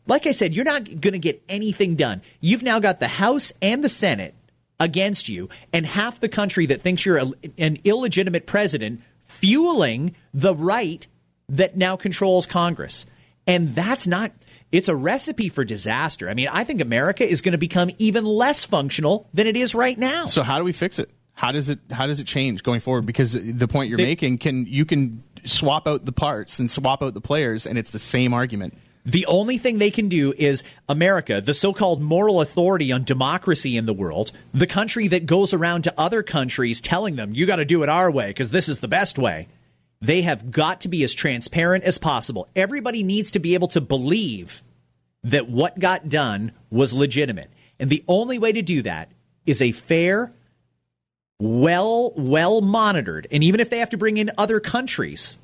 like 0.06 0.26
I 0.26 0.32
said, 0.32 0.54
you're 0.54 0.64
not 0.64 0.84
going 0.84 1.12
to 1.12 1.18
get 1.18 1.42
anything 1.48 1.94
done. 1.94 2.22
You've 2.40 2.62
now 2.62 2.78
got 2.78 3.00
the 3.00 3.08
House 3.08 3.52
and 3.60 3.84
the 3.84 3.88
Senate 3.90 4.34
against 4.78 5.28
you, 5.28 5.48
and 5.72 5.86
half 5.86 6.20
the 6.20 6.28
country 6.28 6.66
that 6.66 6.80
thinks 6.80 7.04
you're 7.06 7.18
a, 7.18 7.26
an 7.58 7.78
illegitimate 7.84 8.46
president, 8.46 9.00
fueling 9.24 10.14
the 10.34 10.54
right 10.54 11.06
that 11.48 11.76
now 11.76 11.96
controls 11.96 12.46
Congress. 12.46 13.06
And 13.46 13.74
that's 13.74 14.06
not. 14.06 14.32
It's 14.72 14.88
a 14.88 14.96
recipe 14.96 15.48
for 15.48 15.64
disaster. 15.64 16.28
I 16.28 16.34
mean, 16.34 16.48
I 16.50 16.64
think 16.64 16.80
America 16.80 17.24
is 17.28 17.40
going 17.40 17.52
to 17.52 17.58
become 17.58 17.90
even 17.98 18.24
less 18.24 18.64
functional 18.64 19.28
than 19.32 19.46
it 19.46 19.56
is 19.56 19.74
right 19.74 19.96
now. 19.96 20.26
So 20.26 20.42
how 20.42 20.58
do 20.58 20.64
we 20.64 20.72
fix 20.72 20.98
it? 20.98 21.10
How 21.34 21.52
does 21.52 21.68
it 21.68 21.78
how 21.90 22.06
does 22.06 22.18
it 22.18 22.26
change 22.26 22.62
going 22.62 22.80
forward? 22.80 23.06
Because 23.06 23.32
the 23.34 23.68
point 23.68 23.88
you're 23.90 23.98
They- 23.98 24.06
making 24.06 24.38
can 24.38 24.66
you 24.66 24.84
can 24.84 25.22
swap 25.44 25.86
out 25.86 26.04
the 26.04 26.12
parts 26.12 26.58
and 26.58 26.68
swap 26.70 27.02
out 27.02 27.14
the 27.14 27.20
players, 27.20 27.66
and 27.66 27.78
it's 27.78 27.90
the 27.90 27.98
same 28.00 28.34
argument. 28.34 28.76
The 29.06 29.26
only 29.26 29.56
thing 29.56 29.78
they 29.78 29.92
can 29.92 30.08
do 30.08 30.34
is 30.36 30.64
America, 30.88 31.40
the 31.40 31.54
so 31.54 31.72
called 31.72 32.02
moral 32.02 32.40
authority 32.40 32.90
on 32.90 33.04
democracy 33.04 33.76
in 33.76 33.86
the 33.86 33.94
world, 33.94 34.32
the 34.52 34.66
country 34.66 35.06
that 35.08 35.26
goes 35.26 35.54
around 35.54 35.82
to 35.82 35.94
other 35.96 36.24
countries 36.24 36.80
telling 36.80 37.14
them, 37.14 37.32
you 37.32 37.46
got 37.46 37.56
to 37.56 37.64
do 37.64 37.84
it 37.84 37.88
our 37.88 38.10
way 38.10 38.28
because 38.28 38.50
this 38.50 38.68
is 38.68 38.80
the 38.80 38.88
best 38.88 39.16
way. 39.16 39.46
They 40.00 40.22
have 40.22 40.50
got 40.50 40.80
to 40.80 40.88
be 40.88 41.04
as 41.04 41.14
transparent 41.14 41.84
as 41.84 41.98
possible. 41.98 42.48
Everybody 42.56 43.04
needs 43.04 43.30
to 43.30 43.38
be 43.38 43.54
able 43.54 43.68
to 43.68 43.80
believe 43.80 44.62
that 45.22 45.48
what 45.48 45.78
got 45.78 46.08
done 46.08 46.50
was 46.68 46.92
legitimate. 46.92 47.50
And 47.78 47.88
the 47.88 48.04
only 48.08 48.40
way 48.40 48.52
to 48.52 48.62
do 48.62 48.82
that 48.82 49.08
is 49.46 49.62
a 49.62 49.70
fair, 49.70 50.32
well, 51.38 52.12
well 52.16 52.60
monitored, 52.60 53.28
and 53.30 53.44
even 53.44 53.60
if 53.60 53.70
they 53.70 53.78
have 53.78 53.90
to 53.90 53.96
bring 53.96 54.16
in 54.16 54.32
other 54.36 54.58
countries 54.58 55.38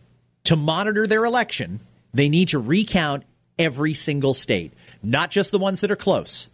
to 0.44 0.56
monitor 0.56 1.06
their 1.06 1.24
election, 1.24 1.78
they 2.12 2.28
need 2.28 2.48
to 2.48 2.58
recount 2.58 3.22
every 3.58 3.94
single 3.94 4.34
state, 4.34 4.72
not 5.02 5.30
just 5.30 5.50
the 5.50 5.58
ones 5.58 5.80
that 5.80 5.90
are 5.90 5.96
close, 5.96 6.48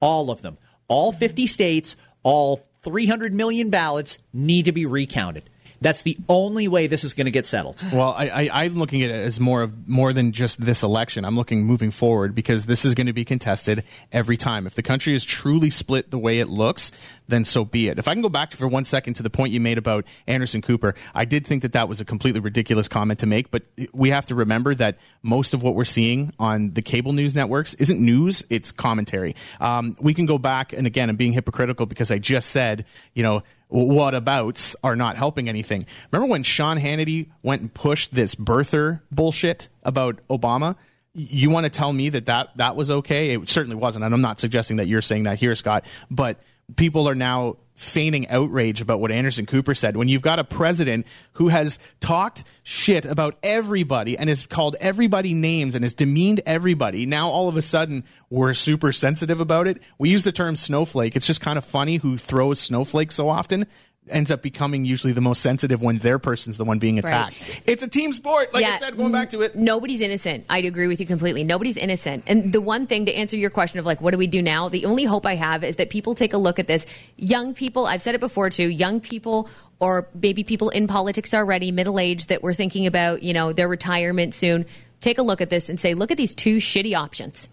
all 0.00 0.30
of 0.30 0.42
them. 0.42 0.58
All 0.88 1.12
50 1.12 1.46
states, 1.46 1.96
all 2.22 2.64
300 2.82 3.34
million 3.34 3.70
ballots 3.70 4.18
need 4.32 4.66
to 4.66 4.72
be 4.72 4.86
recounted. 4.86 5.50
That's 5.80 6.02
the 6.02 6.16
only 6.28 6.68
way 6.68 6.86
this 6.86 7.04
is 7.04 7.14
going 7.14 7.26
to 7.26 7.30
get 7.30 7.46
settled. 7.46 7.84
Well, 7.92 8.14
I, 8.16 8.28
I, 8.28 8.64
I'm 8.64 8.74
looking 8.74 9.02
at 9.02 9.10
it 9.10 9.24
as 9.24 9.38
more 9.38 9.62
of 9.62 9.88
more 9.88 10.12
than 10.12 10.32
just 10.32 10.64
this 10.64 10.82
election. 10.82 11.24
I'm 11.24 11.36
looking 11.36 11.64
moving 11.64 11.90
forward 11.90 12.34
because 12.34 12.66
this 12.66 12.84
is 12.84 12.94
going 12.94 13.06
to 13.06 13.12
be 13.12 13.24
contested 13.24 13.84
every 14.12 14.36
time. 14.36 14.66
If 14.66 14.74
the 14.74 14.82
country 14.82 15.14
is 15.14 15.24
truly 15.24 15.70
split 15.70 16.10
the 16.10 16.18
way 16.18 16.38
it 16.38 16.48
looks, 16.48 16.92
then 17.28 17.44
so 17.44 17.64
be 17.64 17.88
it. 17.88 17.98
If 17.98 18.08
I 18.08 18.14
can 18.14 18.22
go 18.22 18.28
back 18.28 18.52
for 18.52 18.66
one 18.66 18.84
second 18.84 19.14
to 19.14 19.22
the 19.22 19.30
point 19.30 19.52
you 19.52 19.60
made 19.60 19.78
about 19.78 20.06
Anderson 20.26 20.62
Cooper, 20.62 20.94
I 21.14 21.24
did 21.24 21.46
think 21.46 21.62
that 21.62 21.72
that 21.72 21.88
was 21.88 22.00
a 22.00 22.04
completely 22.04 22.40
ridiculous 22.40 22.88
comment 22.88 23.18
to 23.20 23.26
make. 23.26 23.50
But 23.50 23.64
we 23.92 24.10
have 24.10 24.26
to 24.26 24.34
remember 24.34 24.74
that 24.76 24.98
most 25.22 25.52
of 25.52 25.62
what 25.62 25.74
we're 25.74 25.84
seeing 25.84 26.32
on 26.38 26.72
the 26.72 26.82
cable 26.82 27.12
news 27.12 27.34
networks 27.34 27.74
isn't 27.74 28.00
news; 28.00 28.44
it's 28.48 28.72
commentary. 28.72 29.36
Um, 29.60 29.96
we 30.00 30.14
can 30.14 30.26
go 30.26 30.38
back, 30.38 30.72
and 30.72 30.86
again, 30.86 31.10
I'm 31.10 31.16
being 31.16 31.32
hypocritical 31.32 31.86
because 31.86 32.10
I 32.10 32.18
just 32.18 32.50
said, 32.50 32.84
you 33.14 33.22
know 33.22 33.42
what 33.68 34.14
abouts 34.14 34.76
are 34.84 34.96
not 34.96 35.16
helping 35.16 35.48
anything. 35.48 35.86
Remember 36.12 36.30
when 36.30 36.42
Sean 36.42 36.78
Hannity 36.78 37.28
went 37.42 37.62
and 37.62 37.72
pushed 37.72 38.14
this 38.14 38.34
birther 38.34 39.00
bullshit 39.10 39.68
about 39.82 40.20
Obama? 40.28 40.76
You 41.14 41.50
want 41.50 41.64
to 41.64 41.70
tell 41.70 41.92
me 41.92 42.10
that, 42.10 42.26
that 42.26 42.56
that 42.56 42.76
was 42.76 42.90
okay? 42.90 43.34
It 43.34 43.48
certainly 43.48 43.76
wasn't. 43.76 44.04
And 44.04 44.14
I'm 44.14 44.20
not 44.20 44.38
suggesting 44.38 44.76
that 44.76 44.86
you're 44.86 45.02
saying 45.02 45.24
that 45.24 45.38
here, 45.38 45.54
Scott. 45.54 45.84
But 46.10 46.38
people 46.74 47.08
are 47.08 47.14
now 47.14 47.56
feigning 47.76 48.26
outrage 48.28 48.80
about 48.80 49.00
what 49.00 49.12
Anderson 49.12 49.44
Cooper 49.44 49.74
said 49.74 49.96
when 49.96 50.08
you've 50.08 50.22
got 50.22 50.38
a 50.38 50.44
president 50.44 51.06
who 51.34 51.48
has 51.48 51.78
talked 52.00 52.42
shit 52.62 53.04
about 53.04 53.36
everybody 53.42 54.16
and 54.16 54.30
has 54.30 54.46
called 54.46 54.76
everybody 54.80 55.34
names 55.34 55.74
and 55.74 55.84
has 55.84 55.92
demeaned 55.94 56.40
everybody. 56.46 57.04
Now 57.04 57.28
all 57.28 57.48
of 57.48 57.56
a 57.56 57.62
sudden 57.62 58.04
we're 58.30 58.54
super 58.54 58.92
sensitive 58.92 59.42
about 59.42 59.66
it. 59.66 59.82
We 59.98 60.08
use 60.08 60.24
the 60.24 60.32
term 60.32 60.56
snowflake. 60.56 61.16
It's 61.16 61.26
just 61.26 61.42
kind 61.42 61.58
of 61.58 61.64
funny 61.64 61.96
who 61.96 62.16
throws 62.16 62.60
snowflakes 62.60 63.14
so 63.14 63.28
often 63.28 63.66
ends 64.08 64.30
up 64.30 64.42
becoming 64.42 64.84
usually 64.84 65.12
the 65.12 65.20
most 65.20 65.42
sensitive 65.42 65.82
when 65.82 65.98
their 65.98 66.18
person's 66.18 66.58
the 66.58 66.64
one 66.64 66.78
being 66.78 66.98
attacked. 66.98 67.62
It's 67.66 67.82
a 67.82 67.88
team 67.88 68.12
sport. 68.12 68.52
Like 68.54 68.64
I 68.64 68.76
said, 68.76 68.96
going 68.96 69.12
back 69.12 69.30
to 69.30 69.42
it. 69.42 69.56
Nobody's 69.56 70.00
innocent. 70.00 70.46
I'd 70.48 70.64
agree 70.64 70.86
with 70.86 71.00
you 71.00 71.06
completely. 71.06 71.44
Nobody's 71.44 71.76
innocent. 71.76 72.24
And 72.26 72.52
the 72.52 72.60
one 72.60 72.86
thing 72.86 73.06
to 73.06 73.14
answer 73.14 73.36
your 73.36 73.50
question 73.50 73.78
of 73.78 73.86
like, 73.86 74.00
what 74.00 74.12
do 74.12 74.18
we 74.18 74.26
do 74.26 74.42
now? 74.42 74.68
The 74.68 74.86
only 74.86 75.04
hope 75.04 75.26
I 75.26 75.34
have 75.34 75.64
is 75.64 75.76
that 75.76 75.90
people 75.90 76.14
take 76.14 76.32
a 76.32 76.38
look 76.38 76.58
at 76.58 76.66
this. 76.66 76.86
Young 77.16 77.54
people, 77.54 77.86
I've 77.86 78.02
said 78.02 78.14
it 78.14 78.20
before 78.20 78.50
too, 78.50 78.68
young 78.68 79.00
people 79.00 79.48
or 79.78 80.08
maybe 80.14 80.42
people 80.42 80.70
in 80.70 80.86
politics 80.86 81.34
already, 81.34 81.70
middle 81.70 81.98
aged, 81.98 82.30
that 82.30 82.42
we're 82.42 82.54
thinking 82.54 82.86
about, 82.86 83.22
you 83.22 83.34
know, 83.34 83.52
their 83.52 83.68
retirement 83.68 84.32
soon. 84.32 84.64
Take 85.00 85.18
a 85.18 85.22
look 85.22 85.40
at 85.42 85.50
this 85.50 85.68
and 85.68 85.78
say, 85.78 85.94
look 85.94 86.10
at 86.10 86.16
these 86.16 86.34
two 86.34 86.56
shitty 86.56 86.96
options. 86.96 87.50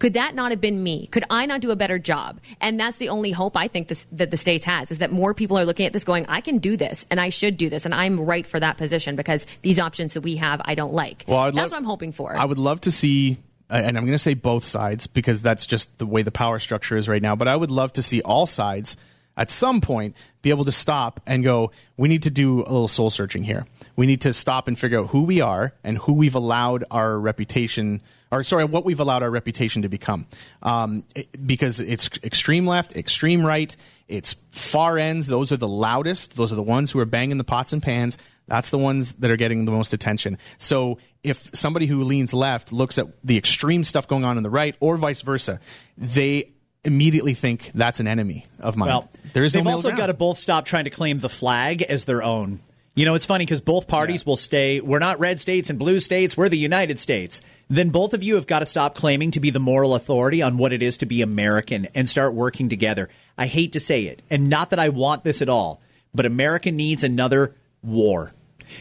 Could 0.00 0.14
that 0.14 0.34
not 0.34 0.50
have 0.50 0.60
been 0.60 0.82
me? 0.82 1.06
Could 1.06 1.22
I 1.30 1.46
not 1.46 1.60
do 1.60 1.70
a 1.70 1.76
better 1.76 1.98
job? 2.00 2.40
And 2.60 2.80
that's 2.80 2.96
the 2.96 3.10
only 3.10 3.30
hope 3.30 3.56
I 3.56 3.68
think 3.68 3.86
this, 3.86 4.08
that 4.12 4.32
the 4.32 4.36
states 4.36 4.64
has 4.64 4.90
is 4.90 4.98
that 4.98 5.12
more 5.12 5.32
people 5.34 5.56
are 5.56 5.64
looking 5.64 5.86
at 5.86 5.92
this 5.92 6.02
going, 6.02 6.26
I 6.26 6.40
can 6.40 6.58
do 6.58 6.76
this 6.76 7.06
and 7.10 7.20
I 7.20 7.28
should 7.28 7.56
do 7.56 7.68
this 7.70 7.84
and 7.84 7.94
I'm 7.94 8.18
right 8.18 8.46
for 8.46 8.58
that 8.58 8.76
position 8.78 9.14
because 9.14 9.46
these 9.62 9.78
options 9.78 10.14
that 10.14 10.22
we 10.22 10.36
have 10.36 10.60
I 10.64 10.74
don't 10.74 10.92
like. 10.94 11.24
Well, 11.28 11.38
I'd 11.38 11.54
that's 11.54 11.56
love- 11.56 11.70
what 11.72 11.76
I'm 11.78 11.84
hoping 11.84 12.10
for. 12.12 12.36
I 12.36 12.44
would 12.44 12.58
love 12.58 12.80
to 12.82 12.90
see, 12.90 13.38
and 13.68 13.96
I'm 13.96 14.04
going 14.04 14.12
to 14.12 14.18
say 14.18 14.34
both 14.34 14.64
sides 14.64 15.06
because 15.06 15.42
that's 15.42 15.66
just 15.66 15.98
the 15.98 16.06
way 16.06 16.22
the 16.22 16.32
power 16.32 16.58
structure 16.58 16.96
is 16.96 17.08
right 17.08 17.22
now. 17.22 17.36
But 17.36 17.46
I 17.46 17.54
would 17.54 17.70
love 17.70 17.92
to 17.92 18.02
see 18.02 18.20
all 18.22 18.46
sides 18.46 18.96
at 19.36 19.50
some 19.50 19.80
point 19.80 20.16
be 20.42 20.50
able 20.50 20.64
to 20.64 20.72
stop 20.72 21.20
and 21.26 21.44
go, 21.44 21.70
we 21.96 22.08
need 22.08 22.22
to 22.24 22.30
do 22.30 22.60
a 22.60 22.70
little 22.72 22.88
soul 22.88 23.10
searching 23.10 23.42
here. 23.42 23.66
We 23.96 24.06
need 24.06 24.22
to 24.22 24.32
stop 24.32 24.66
and 24.66 24.78
figure 24.78 25.00
out 25.00 25.10
who 25.10 25.22
we 25.22 25.40
are 25.40 25.74
and 25.84 25.98
who 25.98 26.14
we've 26.14 26.34
allowed 26.34 26.84
our 26.90 27.18
reputation, 27.18 28.00
or 28.32 28.42
sorry, 28.42 28.64
what 28.64 28.84
we've 28.84 29.00
allowed 29.00 29.22
our 29.22 29.30
reputation 29.30 29.82
to 29.82 29.88
become. 29.88 30.26
Um, 30.62 31.04
it- 31.14 31.46
because 31.46 31.80
it's 31.80 32.08
extreme 32.22 32.66
left, 32.66 32.94
extreme 32.96 33.44
right, 33.44 33.74
it's 34.08 34.36
far 34.50 34.98
ends. 34.98 35.26
Those 35.26 35.52
are 35.52 35.56
the 35.56 35.68
loudest. 35.68 36.36
Those 36.36 36.52
are 36.52 36.56
the 36.56 36.62
ones 36.62 36.90
who 36.90 36.98
are 37.00 37.04
banging 37.04 37.38
the 37.38 37.44
pots 37.44 37.72
and 37.72 37.82
pans. 37.82 38.18
That's 38.46 38.70
the 38.70 38.78
ones 38.78 39.14
that 39.16 39.30
are 39.30 39.36
getting 39.36 39.64
the 39.64 39.70
most 39.72 39.92
attention. 39.92 40.36
So 40.58 40.98
if 41.22 41.50
somebody 41.54 41.86
who 41.86 42.02
leans 42.02 42.34
left 42.34 42.72
looks 42.72 42.98
at 42.98 43.06
the 43.22 43.36
extreme 43.36 43.84
stuff 43.84 44.08
going 44.08 44.24
on 44.24 44.36
in 44.36 44.42
the 44.42 44.50
right, 44.50 44.76
or 44.80 44.96
vice 44.96 45.22
versa, 45.22 45.60
they 45.96 46.50
immediately 46.84 47.34
think 47.34 47.70
that's 47.74 48.00
an 48.00 48.08
enemy 48.08 48.46
of 48.58 48.76
mine. 48.76 48.88
Well, 48.88 49.08
there 49.34 49.44
is 49.44 49.54
no 49.54 49.60
they've 49.60 49.66
also 49.68 49.90
got 49.94 50.06
to 50.06 50.14
both 50.14 50.38
stop 50.38 50.64
trying 50.64 50.84
to 50.84 50.90
claim 50.90 51.20
the 51.20 51.28
flag 51.28 51.82
as 51.82 52.06
their 52.06 52.22
own. 52.22 52.60
You 52.96 53.04
know, 53.04 53.14
it's 53.14 53.26
funny 53.26 53.44
because 53.44 53.60
both 53.60 53.86
parties 53.86 54.26
will 54.26 54.36
stay, 54.36 54.80
we're 54.80 54.98
not 54.98 55.20
red 55.20 55.38
states 55.38 55.70
and 55.70 55.78
blue 55.78 56.00
states, 56.00 56.36
we're 56.36 56.48
the 56.48 56.58
United 56.58 56.98
States. 56.98 57.42
Then 57.72 57.90
both 57.90 58.12
of 58.14 58.22
you 58.24 58.34
have 58.34 58.48
got 58.48 58.58
to 58.58 58.66
stop 58.66 58.96
claiming 58.96 59.30
to 59.30 59.40
be 59.40 59.50
the 59.50 59.60
moral 59.60 59.94
authority 59.94 60.42
on 60.42 60.58
what 60.58 60.72
it 60.72 60.82
is 60.82 60.98
to 60.98 61.06
be 61.06 61.22
American 61.22 61.86
and 61.94 62.08
start 62.08 62.34
working 62.34 62.68
together. 62.68 63.08
I 63.38 63.46
hate 63.46 63.72
to 63.72 63.80
say 63.80 64.04
it, 64.06 64.20
and 64.28 64.48
not 64.50 64.70
that 64.70 64.80
I 64.80 64.88
want 64.88 65.22
this 65.22 65.40
at 65.40 65.48
all, 65.48 65.80
but 66.12 66.26
America 66.26 66.72
needs 66.72 67.04
another 67.04 67.54
war 67.82 68.32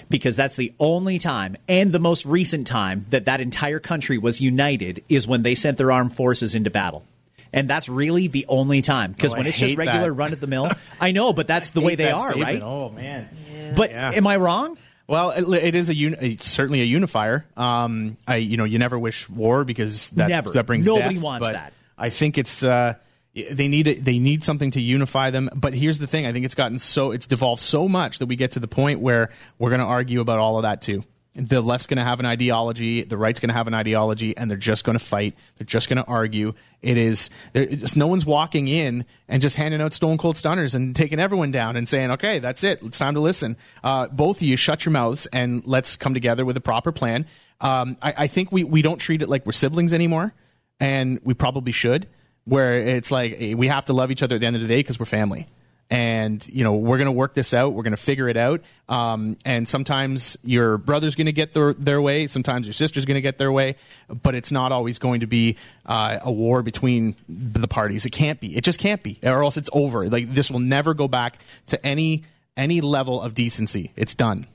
because 0.09 0.35
that's 0.35 0.55
the 0.55 0.73
only 0.79 1.17
time 1.19 1.55
and 1.67 1.91
the 1.91 1.99
most 1.99 2.25
recent 2.25 2.65
time 2.67 3.05
that 3.11 3.25
that 3.25 3.41
entire 3.41 3.79
country 3.79 4.17
was 4.17 4.39
united 4.41 5.03
is 5.09 5.27
when 5.27 5.41
they 5.43 5.55
sent 5.55 5.77
their 5.77 5.91
armed 5.91 6.15
forces 6.15 6.53
into 6.55 6.69
battle. 6.69 7.05
And 7.51 7.67
that's 7.67 7.89
really 7.89 8.27
the 8.27 8.45
only 8.47 8.81
time 8.83 9.11
because 9.13 9.33
Oh, 9.33 9.37
when 9.37 9.45
I 9.47 9.49
it's 9.49 9.57
just 9.59 9.77
regular 9.77 10.05
that. 10.09 10.11
run 10.13 10.33
of 10.33 10.39
the 10.39 10.45
mill, 10.47 10.69
I 11.01 11.11
know, 11.11 11.33
but 11.33 11.47
that's 11.47 11.71
the 11.71 11.81
way 11.81 11.95
they 11.95 12.03
that 12.05 12.13
are, 12.13 12.19
statement. 12.19 12.43
right? 12.45 12.61
Oh 12.61 12.89
man. 12.89 13.29
But 13.75 13.91
Yeah. 13.91 14.11
am 14.15 14.27
I 14.27 14.37
wrong? 14.37 14.77
Well, 15.09 15.31
it, 15.31 15.63
it 15.63 15.73
is 15.73 15.89
a 15.89 15.95
uni- 15.95 16.17
it's 16.33 16.47
certainly 16.47 16.81
a 16.81 16.85
unifier. 16.85 17.43
Um, 17.57 18.17
I 18.27 18.35
you 18.35 18.57
know 18.57 18.63
you 18.63 18.77
never 18.77 18.97
wish 18.99 19.27
war 19.27 19.63
because 19.63 20.11
that 20.11 20.29
Never. 20.29 20.51
that 20.51 20.67
brings 20.67 20.85
Nobody 20.85 21.15
death, 21.15 21.23
wants 21.23 21.49
that. 21.49 21.73
I 21.97 22.11
think 22.11 22.37
it's 22.37 22.63
uh, 22.63 22.93
they 23.33 23.67
need 23.67 23.87
it, 23.87 24.05
they 24.05 24.19
need 24.19 24.43
something 24.43 24.69
to 24.71 24.79
unify 24.79 25.31
them. 25.31 25.49
But 25.55 25.73
here's 25.73 25.97
the 25.97 26.05
thing: 26.05 26.27
I 26.27 26.31
think 26.31 26.45
it's 26.45 26.53
gotten 26.53 26.77
so 26.77 27.09
it's 27.09 27.25
devolved 27.25 27.59
so 27.59 27.87
much 27.87 28.19
that 28.19 28.27
we 28.27 28.35
get 28.35 28.51
to 28.51 28.59
the 28.59 28.67
point 28.67 28.99
where 28.99 29.31
we're 29.57 29.71
going 29.71 29.81
to 29.81 29.87
argue 29.87 30.21
about 30.21 30.37
all 30.37 30.57
of 30.57 30.61
that 30.61 30.83
too. 30.83 31.03
The 31.35 31.61
left's 31.61 31.85
going 31.85 31.99
to 31.99 32.03
have 32.03 32.19
an 32.19 32.25
ideology, 32.25 33.03
the 33.03 33.17
right's 33.17 33.39
going 33.39 33.49
to 33.49 33.53
have 33.53 33.67
an 33.67 33.73
ideology, 33.73 34.35
and 34.35 34.49
they're 34.49 34.57
just 34.57 34.83
going 34.83 34.97
to 34.97 35.03
fight. 35.03 35.35
They're 35.57 35.65
just 35.65 35.87
going 35.87 35.97
to 35.97 36.05
argue. 36.05 36.53
It 36.81 36.97
is 36.97 37.29
just, 37.53 37.95
no 37.95 38.07
one's 38.07 38.25
walking 38.25 38.67
in 38.67 39.05
and 39.27 39.41
just 39.41 39.55
handing 39.55 39.79
out 39.79 39.93
stone 39.93 40.17
cold 40.17 40.37
stunners 40.37 40.73
and 40.73 40.95
taking 40.95 41.19
everyone 41.19 41.51
down 41.51 41.75
and 41.75 41.87
saying, 41.87 42.11
"Okay, 42.11 42.39
that's 42.39 42.63
it. 42.63 42.81
It's 42.81 42.97
time 42.97 43.13
to 43.13 43.19
listen." 43.19 43.57
Uh, 43.83 44.07
both 44.07 44.37
of 44.37 44.41
you, 44.41 44.57
shut 44.57 44.85
your 44.85 44.91
mouths 44.91 45.27
and 45.27 45.65
let's 45.67 45.95
come 45.97 46.15
together 46.15 46.45
with 46.45 46.57
a 46.57 46.61
proper 46.61 46.91
plan. 46.91 47.27
Um, 47.61 47.97
I, 48.01 48.13
I 48.17 48.27
think 48.27 48.51
we 48.51 48.63
we 48.63 48.81
don't 48.81 48.97
treat 48.97 49.21
it 49.21 49.29
like 49.29 49.45
we're 49.45 49.51
siblings 49.51 49.93
anymore, 49.93 50.33
and 50.79 51.19
we 51.23 51.35
probably 51.35 51.71
should. 51.71 52.07
Where 52.45 52.75
it's 52.75 53.11
like 53.11 53.35
eh, 53.39 53.53
we 53.53 53.67
have 53.67 53.85
to 53.85 53.93
love 53.93 54.09
each 54.09 54.23
other 54.23 54.35
at 54.35 54.41
the 54.41 54.47
end 54.47 54.55
of 54.55 54.63
the 54.63 54.67
day 54.67 54.79
because 54.79 54.99
we're 54.99 55.05
family 55.05 55.47
and 55.89 56.47
you 56.47 56.63
know 56.63 56.73
we're 56.73 56.97
going 56.97 57.07
to 57.07 57.11
work 57.11 57.33
this 57.33 57.53
out. 57.53 57.73
We're 57.73 57.83
going 57.83 57.91
to 57.91 57.97
figure 57.97 58.29
it 58.29 58.37
out. 58.37 58.61
Um, 58.87 59.37
and 59.45 59.67
sometimes 59.67 60.37
your 60.43 60.77
brother's 60.77 61.15
going 61.15 61.25
to 61.25 61.31
get 61.31 61.53
their, 61.53 61.73
their 61.73 62.01
way. 62.01 62.27
Sometimes 62.27 62.67
your 62.67 62.73
sister's 62.73 63.05
going 63.05 63.15
to 63.15 63.21
get 63.21 63.37
their 63.37 63.51
way. 63.51 63.75
But 64.07 64.35
it's 64.35 64.51
not 64.51 64.71
always 64.71 64.99
going 64.99 65.21
to 65.21 65.27
be 65.27 65.57
uh, 65.85 66.19
a 66.21 66.31
war 66.31 66.61
between 66.61 67.15
the 67.27 67.67
parties. 67.67 68.05
It 68.05 68.11
can't 68.11 68.39
be. 68.39 68.55
It 68.55 68.63
just 68.63 68.79
can't 68.79 69.01
be 69.01 69.19
or 69.23 69.43
else 69.43 69.57
it's 69.57 69.69
over. 69.73 70.07
Like 70.07 70.29
this 70.31 70.51
will 70.51 70.59
never 70.59 70.93
go 70.93 71.07
back 71.07 71.39
to 71.67 71.85
any 71.85 72.23
any 72.55 72.81
level 72.81 73.21
of 73.21 73.33
decency. 73.33 73.91
It's 73.95 74.13
done. 74.13 74.45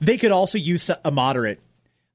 They 0.00 0.16
could 0.16 0.30
also 0.30 0.58
use 0.58 0.90
a 1.04 1.10
moderate. 1.10 1.60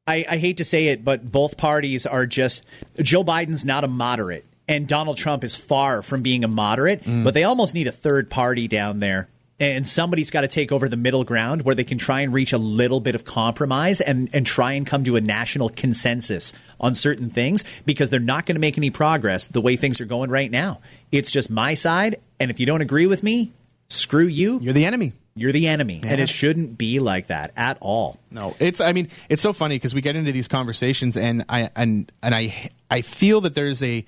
I, 0.07 0.25
I 0.29 0.37
hate 0.37 0.57
to 0.57 0.65
say 0.65 0.87
it, 0.87 1.03
but 1.03 1.31
both 1.31 1.57
parties 1.57 2.05
are 2.05 2.25
just. 2.25 2.65
Joe 3.01 3.23
Biden's 3.23 3.65
not 3.65 3.83
a 3.83 3.87
moderate, 3.87 4.45
and 4.67 4.87
Donald 4.87 5.17
Trump 5.17 5.43
is 5.43 5.55
far 5.55 6.01
from 6.01 6.21
being 6.21 6.43
a 6.43 6.47
moderate, 6.47 7.03
mm. 7.03 7.23
but 7.23 7.33
they 7.33 7.43
almost 7.43 7.73
need 7.73 7.87
a 7.87 7.91
third 7.91 8.29
party 8.29 8.67
down 8.67 8.99
there. 8.99 9.29
And 9.57 9.87
somebody's 9.87 10.31
got 10.31 10.41
to 10.41 10.49
take 10.49 10.73
over 10.73 10.89
the 10.89 10.97
middle 10.97 11.23
ground 11.23 11.61
where 11.61 11.75
they 11.75 11.85
can 11.85 11.97
try 11.97 12.21
and 12.21 12.33
reach 12.33 12.51
a 12.51 12.57
little 12.57 12.99
bit 12.99 13.15
of 13.15 13.23
compromise 13.23 14.01
and, 14.01 14.29
and 14.33 14.45
try 14.45 14.73
and 14.73 14.85
come 14.85 15.05
to 15.05 15.15
a 15.15 15.21
national 15.21 15.69
consensus 15.69 16.51
on 16.77 16.93
certain 16.93 17.29
things 17.29 17.63
because 17.85 18.09
they're 18.09 18.19
not 18.19 18.45
going 18.45 18.57
to 18.57 18.59
make 18.59 18.77
any 18.77 18.89
progress 18.89 19.47
the 19.47 19.61
way 19.61 19.77
things 19.77 20.01
are 20.01 20.05
going 20.05 20.29
right 20.29 20.51
now. 20.51 20.81
It's 21.09 21.31
just 21.31 21.49
my 21.49 21.73
side. 21.73 22.19
And 22.37 22.51
if 22.51 22.59
you 22.59 22.65
don't 22.65 22.81
agree 22.81 23.07
with 23.07 23.23
me, 23.23 23.53
screw 23.87 24.25
you. 24.25 24.59
you're 24.59 24.73
the 24.73 24.83
enemy 24.83 25.13
You're 25.35 25.53
the 25.53 25.67
enemy. 25.67 26.01
And 26.05 26.19
it 26.19 26.27
shouldn't 26.27 26.77
be 26.77 26.99
like 26.99 27.27
that 27.27 27.53
at 27.55 27.77
all. 27.79 28.17
No, 28.31 28.55
it's. 28.59 28.81
I 28.81 28.91
mean, 28.91 29.09
it's 29.29 29.41
so 29.41 29.53
funny 29.53 29.75
because 29.75 29.93
we 29.93 30.01
get 30.01 30.17
into 30.17 30.33
these 30.33 30.49
conversations, 30.49 31.15
and 31.15 31.45
I 31.47 31.69
and 31.75 32.11
and 32.21 32.35
I 32.35 32.71
I 32.89 33.01
feel 33.01 33.41
that 33.41 33.53
there's 33.53 33.83
a 33.83 34.05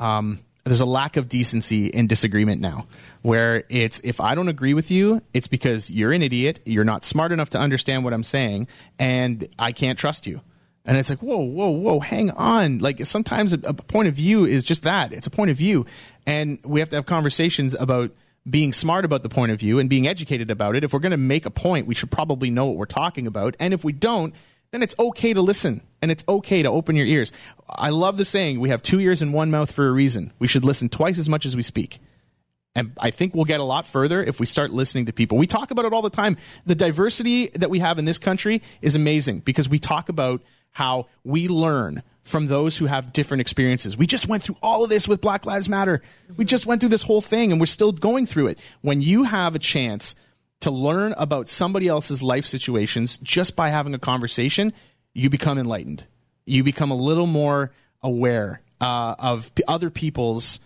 um 0.00 0.40
there's 0.64 0.80
a 0.80 0.86
lack 0.86 1.16
of 1.16 1.28
decency 1.28 1.86
in 1.86 2.08
disagreement 2.08 2.60
now, 2.60 2.88
where 3.22 3.62
it's 3.68 4.00
if 4.02 4.20
I 4.20 4.34
don't 4.34 4.48
agree 4.48 4.74
with 4.74 4.90
you, 4.90 5.22
it's 5.32 5.46
because 5.46 5.90
you're 5.90 6.12
an 6.12 6.22
idiot, 6.22 6.58
you're 6.64 6.84
not 6.84 7.04
smart 7.04 7.30
enough 7.30 7.50
to 7.50 7.58
understand 7.58 8.02
what 8.02 8.12
I'm 8.12 8.24
saying, 8.24 8.66
and 8.98 9.46
I 9.58 9.70
can't 9.70 9.96
trust 9.96 10.26
you. 10.26 10.40
And 10.84 10.96
it's 10.96 11.10
like, 11.10 11.20
whoa, 11.20 11.38
whoa, 11.38 11.68
whoa, 11.68 12.00
hang 12.00 12.30
on. 12.32 12.78
Like 12.78 13.04
sometimes 13.06 13.52
a, 13.52 13.58
a 13.64 13.74
point 13.74 14.08
of 14.08 14.14
view 14.14 14.44
is 14.44 14.64
just 14.64 14.84
that. 14.84 15.12
It's 15.12 15.26
a 15.26 15.30
point 15.30 15.50
of 15.50 15.56
view. 15.56 15.84
And 16.26 16.60
we 16.64 16.80
have 16.80 16.88
to 16.90 16.96
have 16.96 17.06
conversations 17.06 17.74
about 17.74 18.12
being 18.48 18.72
smart 18.72 19.04
about 19.04 19.24
the 19.24 19.28
point 19.28 19.50
of 19.50 19.58
view 19.58 19.80
and 19.80 19.90
being 19.90 20.06
educated 20.06 20.50
about 20.50 20.76
it. 20.76 20.84
If 20.84 20.92
we're 20.92 21.00
going 21.00 21.10
to 21.10 21.16
make 21.16 21.44
a 21.44 21.50
point, 21.50 21.88
we 21.88 21.94
should 21.94 22.12
probably 22.12 22.50
know 22.50 22.66
what 22.66 22.76
we're 22.76 22.86
talking 22.86 23.26
about. 23.26 23.56
And 23.58 23.74
if 23.74 23.82
we 23.82 23.92
don't, 23.92 24.32
then 24.70 24.82
it's 24.82 24.94
okay 24.98 25.32
to 25.32 25.40
listen 25.40 25.82
and 26.02 26.10
it's 26.10 26.24
okay 26.28 26.62
to 26.62 26.70
open 26.70 26.96
your 26.96 27.06
ears. 27.06 27.32
I 27.68 27.90
love 27.90 28.16
the 28.16 28.24
saying, 28.24 28.60
we 28.60 28.70
have 28.70 28.82
two 28.82 29.00
ears 29.00 29.22
and 29.22 29.32
one 29.32 29.50
mouth 29.50 29.70
for 29.70 29.86
a 29.86 29.92
reason. 29.92 30.32
We 30.38 30.48
should 30.48 30.64
listen 30.64 30.88
twice 30.88 31.18
as 31.18 31.28
much 31.28 31.46
as 31.46 31.56
we 31.56 31.62
speak. 31.62 31.98
And 32.74 32.92
I 33.00 33.10
think 33.10 33.34
we'll 33.34 33.46
get 33.46 33.60
a 33.60 33.64
lot 33.64 33.86
further 33.86 34.22
if 34.22 34.38
we 34.38 34.44
start 34.44 34.70
listening 34.70 35.06
to 35.06 35.12
people. 35.12 35.38
We 35.38 35.46
talk 35.46 35.70
about 35.70 35.86
it 35.86 35.94
all 35.94 36.02
the 36.02 36.10
time. 36.10 36.36
The 36.66 36.74
diversity 36.74 37.48
that 37.54 37.70
we 37.70 37.78
have 37.78 37.98
in 37.98 38.04
this 38.04 38.18
country 38.18 38.60
is 38.82 38.94
amazing 38.94 39.40
because 39.40 39.66
we 39.66 39.78
talk 39.78 40.10
about 40.10 40.42
how 40.72 41.06
we 41.24 41.48
learn 41.48 42.02
from 42.20 42.48
those 42.48 42.76
who 42.76 42.84
have 42.84 43.14
different 43.14 43.40
experiences. 43.40 43.96
We 43.96 44.06
just 44.06 44.28
went 44.28 44.42
through 44.42 44.58
all 44.60 44.84
of 44.84 44.90
this 44.90 45.08
with 45.08 45.22
Black 45.22 45.46
Lives 45.46 45.70
Matter. 45.70 46.02
We 46.36 46.44
just 46.44 46.66
went 46.66 46.80
through 46.80 46.90
this 46.90 47.04
whole 47.04 47.22
thing 47.22 47.50
and 47.50 47.58
we're 47.58 47.66
still 47.66 47.92
going 47.92 48.26
through 48.26 48.48
it. 48.48 48.58
When 48.82 49.00
you 49.00 49.22
have 49.22 49.54
a 49.54 49.58
chance 49.58 50.14
to 50.60 50.70
learn 50.70 51.14
about 51.16 51.48
somebody 51.48 51.88
else's 51.88 52.22
life 52.22 52.44
situations 52.44 53.18
just 53.18 53.56
by 53.56 53.68
having 53.68 53.94
a 53.94 53.98
conversation, 53.98 54.72
you 55.12 55.30
become 55.30 55.58
enlightened. 55.58 56.06
You 56.44 56.62
become 56.62 56.90
a 56.90 56.96
little 56.96 57.26
more 57.26 57.72
aware 58.02 58.62
uh, 58.80 59.14
of 59.18 59.54
p- 59.54 59.64
other 59.66 59.90
people's 59.90 60.60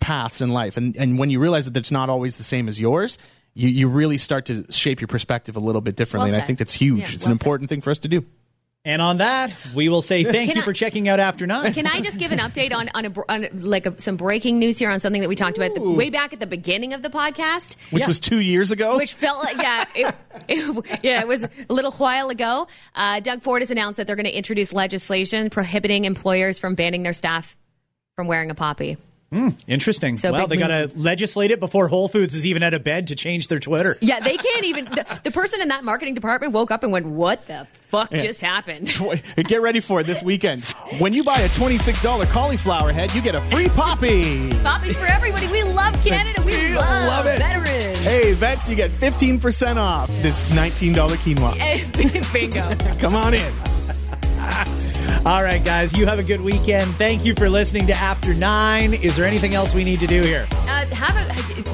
paths 0.00 0.40
in 0.40 0.52
life. 0.52 0.76
And, 0.76 0.96
and 0.96 1.18
when 1.18 1.30
you 1.30 1.38
realize 1.38 1.66
that 1.66 1.76
it's 1.76 1.90
not 1.90 2.08
always 2.08 2.36
the 2.36 2.42
same 2.44 2.68
as 2.68 2.80
yours, 2.80 3.18
you, 3.54 3.68
you 3.68 3.88
really 3.88 4.18
start 4.18 4.46
to 4.46 4.70
shape 4.70 5.00
your 5.00 5.08
perspective 5.08 5.56
a 5.56 5.60
little 5.60 5.80
bit 5.80 5.96
differently. 5.96 6.30
Well 6.30 6.36
and 6.36 6.42
I 6.42 6.46
think 6.46 6.58
that's 6.58 6.74
huge. 6.74 7.00
Yeah, 7.00 7.14
it's 7.14 7.24
well 7.24 7.32
an 7.32 7.32
important 7.32 7.68
thing 7.68 7.80
for 7.80 7.90
us 7.90 8.00
to 8.00 8.08
do. 8.08 8.24
And 8.84 9.00
on 9.00 9.18
that, 9.18 9.54
we 9.76 9.88
will 9.88 10.02
say 10.02 10.24
thank 10.24 10.48
Can 10.48 10.56
you 10.56 10.62
I- 10.62 10.64
for 10.64 10.72
checking 10.72 11.08
out 11.08 11.20
After 11.20 11.46
Nine. 11.46 11.72
Can 11.72 11.86
I 11.86 12.00
just 12.00 12.18
give 12.18 12.32
an 12.32 12.40
update 12.40 12.74
on 12.74 12.88
on, 12.94 13.04
a, 13.06 13.12
on 13.28 13.60
like 13.60 13.86
a, 13.86 14.00
some 14.00 14.16
breaking 14.16 14.58
news 14.58 14.76
here 14.76 14.90
on 14.90 14.98
something 14.98 15.22
that 15.22 15.28
we 15.28 15.36
talked 15.36 15.56
about 15.56 15.74
the, 15.76 15.80
way 15.80 16.10
back 16.10 16.32
at 16.32 16.40
the 16.40 16.48
beginning 16.48 16.92
of 16.92 17.00
the 17.00 17.08
podcast? 17.08 17.76
Which 17.90 18.08
was 18.08 18.18
two 18.18 18.40
years 18.40 18.72
ago. 18.72 18.96
Which 18.96 19.14
felt 19.14 19.44
like, 19.44 19.62
yeah, 19.62 19.84
it, 19.94 20.14
it- 20.48 21.04
yeah, 21.04 21.20
it 21.20 21.28
was 21.28 21.44
a 21.44 21.50
little 21.68 21.92
while 21.92 22.28
ago. 22.30 22.66
Uh, 22.96 23.20
Doug 23.20 23.42
Ford 23.42 23.62
has 23.62 23.70
announced 23.70 23.98
that 23.98 24.08
they're 24.08 24.16
going 24.16 24.26
to 24.26 24.36
introduce 24.36 24.72
legislation 24.72 25.48
prohibiting 25.48 26.04
employers 26.04 26.58
from 26.58 26.74
banning 26.74 27.04
their 27.04 27.12
staff 27.12 27.56
from 28.16 28.26
wearing 28.26 28.50
a 28.50 28.54
poppy. 28.56 28.96
Hmm, 29.32 29.48
interesting. 29.66 30.16
So 30.18 30.30
well, 30.30 30.46
they 30.46 30.58
got 30.58 30.68
to 30.68 30.90
legislate 30.94 31.50
it 31.52 31.58
before 31.58 31.88
Whole 31.88 32.06
Foods 32.06 32.34
is 32.34 32.44
even 32.46 32.62
out 32.62 32.74
of 32.74 32.84
bed 32.84 33.06
to 33.06 33.14
change 33.14 33.48
their 33.48 33.60
Twitter. 33.60 33.96
Yeah, 34.02 34.20
they 34.20 34.36
can't 34.36 34.64
even. 34.64 34.84
The, 34.84 35.20
the 35.24 35.30
person 35.30 35.62
in 35.62 35.68
that 35.68 35.84
marketing 35.84 36.12
department 36.12 36.52
woke 36.52 36.70
up 36.70 36.82
and 36.82 36.92
went, 36.92 37.06
"What 37.06 37.46
the 37.46 37.66
fuck 37.70 38.10
just 38.10 38.42
happened?" 38.42 38.94
Get 39.36 39.62
ready 39.62 39.80
for 39.80 40.00
it 40.00 40.06
this 40.06 40.22
weekend. 40.22 40.64
When 40.98 41.14
you 41.14 41.24
buy 41.24 41.40
a 41.40 41.48
$26 41.48 42.26
cauliflower 42.30 42.92
head, 42.92 43.14
you 43.14 43.22
get 43.22 43.34
a 43.34 43.40
free 43.40 43.70
poppy. 43.70 44.52
Poppies 44.62 44.98
for 44.98 45.06
everybody. 45.06 45.48
We 45.48 45.62
love 45.62 45.94
Canada. 46.04 46.42
We, 46.44 46.52
We 46.52 46.74
love, 46.74 47.06
love 47.06 47.24
veterans. 47.24 48.04
Hey, 48.04 48.34
vets, 48.34 48.68
you 48.68 48.76
get 48.76 48.90
15% 48.90 49.76
off 49.76 50.08
this 50.20 50.50
$19 50.52 50.94
quinoa. 50.94 52.32
Bingo. 52.32 52.98
Come 52.98 53.14
on 53.16 53.32
in. 53.32 54.81
All 55.24 55.42
right, 55.42 55.64
guys, 55.64 55.92
you 55.96 56.06
have 56.06 56.18
a 56.18 56.22
good 56.22 56.40
weekend. 56.40 56.94
Thank 56.96 57.24
you 57.24 57.34
for 57.34 57.48
listening 57.48 57.86
to 57.86 57.94
After 57.94 58.34
Nine. 58.34 58.94
Is 58.94 59.16
there 59.16 59.24
anything 59.24 59.54
else 59.54 59.74
we 59.74 59.84
need 59.84 60.00
to 60.00 60.06
do 60.06 60.22
here? 60.22 60.46
Uh, 60.50 60.86
have 60.86 61.16
a 61.16 61.32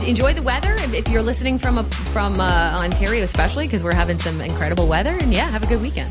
enjoy 0.08 0.34
the 0.34 0.42
weather 0.42 0.74
if 0.78 1.08
you're 1.08 1.22
listening 1.22 1.58
from 1.58 1.78
a, 1.78 1.84
from 1.84 2.40
uh, 2.40 2.76
Ontario, 2.78 3.22
especially 3.22 3.66
because 3.66 3.82
we're 3.82 3.94
having 3.94 4.18
some 4.18 4.40
incredible 4.40 4.86
weather. 4.86 5.16
And 5.20 5.32
yeah, 5.32 5.48
have 5.50 5.62
a 5.62 5.66
good 5.66 5.82
weekend. 5.82 6.10